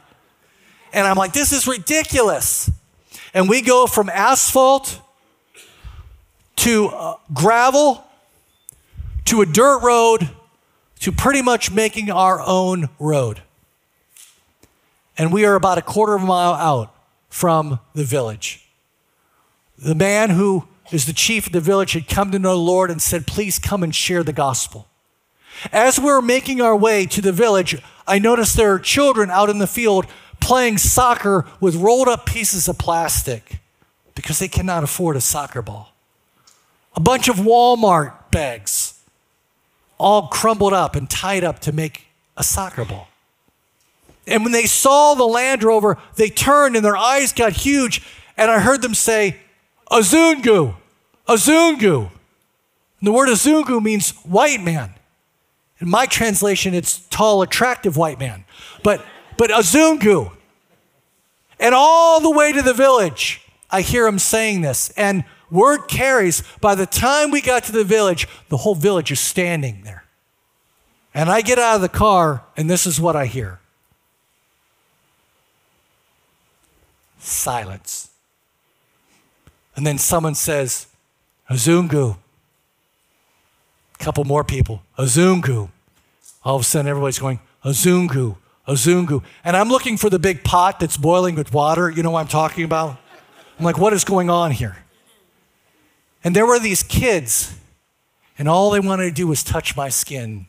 And 0.92 1.06
I'm 1.06 1.18
like, 1.18 1.34
this 1.34 1.52
is 1.52 1.68
ridiculous. 1.68 2.72
And 3.34 3.50
we 3.50 3.62
go 3.62 3.86
from 3.86 4.10
asphalt 4.10 5.00
to 6.58 6.88
uh, 6.88 7.16
gravel 7.34 8.04
to 9.26 9.42
a 9.42 9.46
dirt 9.46 9.80
road 9.80 10.30
to 11.00 11.12
pretty 11.12 11.42
much 11.42 11.72
making 11.72 12.12
our 12.12 12.40
own 12.40 12.90
road. 13.00 13.42
And 15.18 15.32
we 15.32 15.46
are 15.46 15.56
about 15.56 15.78
a 15.78 15.82
quarter 15.82 16.16
of 16.16 16.24
a 16.24 16.26
mile 16.26 16.54
out 16.54 16.96
from 17.30 17.80
the 17.94 18.04
village. 18.04 18.68
The 19.78 19.96
man 19.96 20.32
who 20.32 20.68
is 20.92 21.06
the 21.06 21.14
chief 21.14 21.48
of 21.48 21.54
the 21.54 21.62
village 21.62 21.94
had 21.94 22.08
come 22.08 22.32
to 22.32 22.40
know 22.40 22.56
the 22.56 22.62
Lord 22.62 22.92
and 22.92 23.02
said, 23.02 23.28
Please 23.28 23.60
come 23.60 23.84
and 23.84 23.94
share 23.94 24.24
the 24.24 24.34
gospel. 24.34 24.88
As 25.72 26.00
we 26.00 26.06
we're 26.06 26.22
making 26.22 26.62
our 26.62 26.76
way 26.76 27.06
to 27.08 27.22
the 27.22 27.32
village, 27.32 27.82
I 28.08 28.20
noticed 28.20 28.56
there 28.56 28.74
are 28.74 28.80
children 28.80 29.30
out 29.30 29.50
in 29.50 29.60
the 29.60 29.68
field 29.68 30.08
playing 30.40 30.78
soccer 30.78 31.46
with 31.60 31.76
rolled 31.76 32.08
up 32.08 32.26
pieces 32.26 32.68
of 32.68 32.78
plastic 32.78 33.60
because 34.16 34.40
they 34.40 34.48
cannot 34.48 34.84
afford 34.84 35.16
a 35.16 35.22
soccer 35.22 35.62
ball. 35.62 35.94
A 36.96 37.00
bunch 37.00 37.28
of 37.28 37.38
Walmart 37.38 38.30
bags 38.30 39.00
all 39.98 40.28
crumbled 40.28 40.74
up 40.74 40.96
and 40.96 41.10
tied 41.10 41.44
up 41.44 41.60
to 41.60 41.72
make 41.72 42.08
a 42.36 42.44
soccer 42.44 42.84
ball. 42.84 43.08
And 44.28 44.44
when 44.44 44.54
they 44.54 44.66
saw 44.66 45.16
the 45.16 45.26
Land 45.26 45.64
Rover, 45.64 45.98
they 46.16 46.30
turned 46.30 46.76
and 46.76 46.86
their 46.86 46.98
eyes 46.98 47.34
got 47.34 47.54
huge. 47.54 48.02
And 48.38 48.50
I 48.50 48.60
heard 48.60 48.82
them 48.82 48.94
say, 48.94 49.38
Azungu, 49.92 50.76
Azungu. 51.28 52.10
And 53.00 53.08
the 53.08 53.12
word 53.12 53.30
Azungu 53.30 53.82
means 53.82 54.12
white 54.22 54.62
man. 54.62 54.94
In 55.80 55.90
my 55.90 56.06
translation, 56.06 56.74
it's 56.74 57.00
tall, 57.10 57.42
attractive 57.42 57.98
white 57.98 58.20
man. 58.20 58.46
But, 58.84 59.06
but 59.38 59.50
Azungu. 59.50 60.32
And 61.60 61.76
all 61.76 62.22
the 62.22 62.32
way 62.32 62.54
to 62.54 62.62
the 62.62 62.74
village, 62.74 63.42
I 63.70 63.82
hear 63.82 64.08
him 64.08 64.20
saying 64.20 64.62
this. 64.62 64.90
And 64.92 65.26
Word 65.54 65.88
carries, 65.88 66.42
by 66.62 66.74
the 66.74 66.88
time 66.88 67.30
we 67.30 67.40
got 67.40 67.64
to 67.66 67.72
the 67.72 67.84
village, 67.84 68.28
the 68.50 68.58
whole 68.58 68.74
village 68.74 69.12
is 69.12 69.20
standing 69.20 69.84
there. 69.84 70.04
And 71.14 71.30
I 71.30 71.42
get 71.42 71.60
out 71.60 71.76
of 71.76 71.82
the 71.82 71.90
car, 71.90 72.44
and 72.58 72.68
this 72.68 72.88
is 72.88 73.00
what 73.00 73.16
I 73.16 73.28
hear 73.28 73.60
silence. 77.24 78.10
And 79.76 79.86
then 79.88 79.98
someone 79.98 80.36
says, 80.36 80.88
Azungu. 81.50 82.18
A 84.00 84.04
couple 84.04 84.24
more 84.26 84.44
people, 84.44 84.84
Azungu. 84.98 85.70
All 86.44 86.56
of 86.56 86.62
a 86.62 86.66
sudden, 86.66 86.88
everybody's 86.88 87.20
going, 87.20 87.40
Azungu, 87.64 88.38
Azungu. 88.68 89.24
And 89.44 89.56
I'm 89.56 89.70
looking 89.70 89.98
for 89.98 90.10
the 90.10 90.20
big 90.20 90.44
pot 90.44 90.80
that's 90.80 90.98
boiling 90.98 91.36
with 91.36 91.54
water. 91.54 91.90
You 91.90 92.04
know 92.04 92.12
what 92.12 92.22
I'm 92.22 92.28
talking 92.28 92.66
about? 92.66 92.98
I'm 93.58 93.66
like, 93.66 93.78
what 93.78 93.94
is 93.94 94.04
going 94.04 94.30
on 94.30 94.52
here? 94.52 94.78
And 96.24 96.36
there 96.36 96.46
were 96.46 96.60
these 96.60 96.84
kids, 96.84 97.56
and 98.38 98.48
all 98.48 98.72
they 98.72 98.80
wanted 98.80 99.06
to 99.06 99.12
do 99.12 99.28
was 99.28 99.44
touch 99.44 99.76
my 99.76 99.90
skin. 99.90 100.48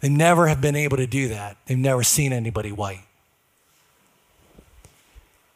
They 0.00 0.08
never 0.08 0.46
have 0.46 0.60
been 0.60 0.76
able 0.76 0.96
to 0.96 1.06
do 1.06 1.28
that. 1.28 1.56
They've 1.66 1.78
never 1.78 2.02
seen 2.02 2.32
anybody 2.32 2.72
white. 2.72 3.00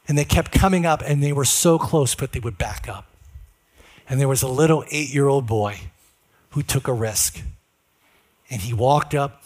And 0.09 0.19
they 0.19 0.25
kept 0.25 0.53
coming 0.53 0.85
up 0.85 1.03
and 1.05 1.23
they 1.23 1.33
were 1.33 1.45
so 1.45 1.79
close, 1.79 2.15
but 2.15 2.33
they 2.33 2.41
would 2.41 2.59
back 2.59 2.89
up. 2.89 3.07
And 4.09 4.21
there 4.21 4.29
was 4.29 4.43
a 4.43 4.49
little 4.49 4.85
eight 4.91 5.13
year 5.13 5.29
old 5.29 5.47
boy 5.47 5.81
who 6.51 6.63
took 6.63 6.89
a 6.89 6.93
risk. 6.93 7.41
And 8.51 8.61
he 8.63 8.75
walked 8.75 9.15
up 9.15 9.45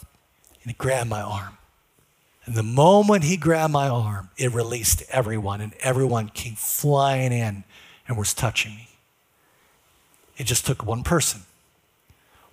and 0.61 0.71
he 0.71 0.73
grabbed 0.73 1.09
my 1.09 1.21
arm. 1.21 1.57
And 2.45 2.55
the 2.55 2.63
moment 2.63 3.25
he 3.25 3.37
grabbed 3.37 3.73
my 3.73 3.89
arm, 3.89 4.29
it 4.37 4.53
released 4.53 5.03
everyone, 5.09 5.59
and 5.59 5.73
everyone 5.81 6.29
came 6.29 6.55
flying 6.55 7.33
in 7.33 7.65
and 8.07 8.17
was 8.17 8.33
touching 8.33 8.71
me. 8.71 8.87
It 10.37 10.45
just 10.45 10.65
took 10.65 10.85
one 10.85 11.03
person. 11.03 11.41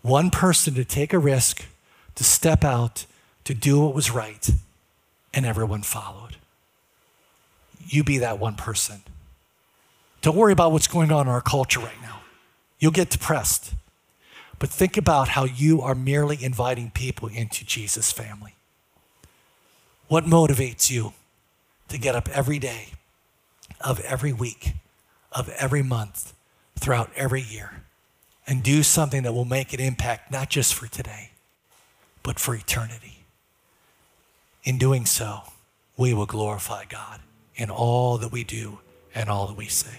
One 0.03 0.31
person 0.31 0.75
to 0.75 0.85
take 0.85 1.13
a 1.13 1.19
risk, 1.19 1.65
to 2.17 2.25
step 2.25 2.65
out, 2.65 3.07
to 3.45 3.55
do 3.55 3.81
what 3.81 3.95
was 3.95 4.11
right, 4.11 4.51
and 5.33 5.47
everyone 5.47 5.83
followed. 5.83 6.37
You 7.87 8.05
be 8.05 8.19
that 8.19 8.39
one 8.39 8.55
person. 8.55 9.03
Don't 10.23 10.37
worry 10.37 10.53
about 10.53 10.73
what's 10.73 10.87
going 10.87 11.13
on 11.13 11.27
in 11.27 11.33
our 11.33 11.43
culture 11.43 11.81
right 11.81 12.01
now. 12.01 12.21
You'll 12.79 12.93
get 12.93 13.11
depressed. 13.11 13.75
But 14.59 14.71
think 14.71 14.97
about 14.97 15.29
how 15.29 15.45
you 15.45 15.83
are 15.83 15.95
merely 15.95 16.43
inviting 16.43 16.91
people 16.91 17.29
into 17.29 17.65
Jesus' 17.65 18.13
family. 18.13 18.55
What 20.09 20.25
motivates 20.25 20.91
you 20.91 21.13
to 21.89 21.99
get 21.99 22.15
up 22.15 22.29
every 22.31 22.59
day 22.59 22.89
of 23.81 24.01
every 24.01 24.33
week, 24.33 24.73
of 25.33 25.49
every 25.51 25.83
month, 25.83 26.33
throughout 26.79 27.11
every 27.17 27.43
year, 27.43 27.83
and 28.47 28.63
do 28.63 28.83
something 28.83 29.23
that 29.25 29.33
will 29.33 29.45
make 29.45 29.73
an 29.73 29.81
impact 29.81 30.31
not 30.31 30.49
just 30.49 30.75
for 30.75 30.87
today, 30.87 31.33
but 32.23 32.39
for 32.39 32.55
eternity? 32.55 33.25
In 34.63 34.79
doing 34.79 35.05
so, 35.05 35.41
we 35.97 36.15
will 36.15 36.27
glorify 36.27 36.85
God 36.87 37.21
in 37.57 37.71
all 37.71 38.19
that 38.19 38.33
we 38.33 38.45
do 38.45 38.79
and 39.15 39.29
all 39.29 39.47
that 39.47 39.57
we 39.57 39.67
say. 39.67 39.99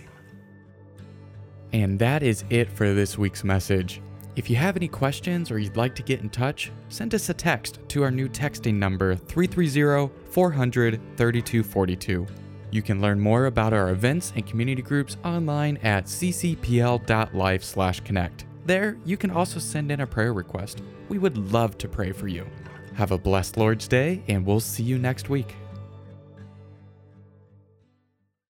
And 1.73 1.99
that 1.99 2.23
is 2.23 2.45
it 2.49 2.71
for 2.71 2.93
this 2.93 3.17
week's 3.17 3.43
message. 3.43 4.01
If 4.35 4.49
you 4.49 4.55
have 4.57 4.75
any 4.75 4.89
questions 4.89 5.49
or 5.49 5.59
you'd 5.59 5.77
like 5.77 5.95
to 5.95 6.03
get 6.03 6.21
in 6.21 6.29
touch, 6.29 6.71
send 6.89 7.15
us 7.15 7.29
a 7.29 7.33
text 7.33 7.79
to 7.89 8.03
our 8.03 8.11
new 8.11 8.27
texting 8.27 8.75
number 8.75 9.15
330 9.15 10.13
400 10.29 10.99
3242. 11.15 12.27
You 12.71 12.81
can 12.81 13.01
learn 13.01 13.19
more 13.19 13.45
about 13.45 13.71
our 13.71 13.91
events 13.91 14.33
and 14.35 14.45
community 14.45 14.81
groups 14.81 15.15
online 15.23 15.77
at 15.77 16.05
ccpl.life/connect. 16.05 18.45
There, 18.65 18.97
you 19.05 19.15
can 19.15 19.31
also 19.31 19.59
send 19.59 19.91
in 19.91 20.01
a 20.01 20.07
prayer 20.07 20.33
request. 20.33 20.81
We 21.07 21.17
would 21.17 21.53
love 21.53 21.77
to 21.77 21.87
pray 21.87 22.11
for 22.11 22.27
you. 22.27 22.45
Have 22.95 23.11
a 23.11 23.17
blessed 23.17 23.55
Lord's 23.55 23.87
Day, 23.87 24.21
and 24.27 24.45
we'll 24.45 24.59
see 24.59 24.83
you 24.83 24.97
next 24.97 25.29
week. 25.29 25.55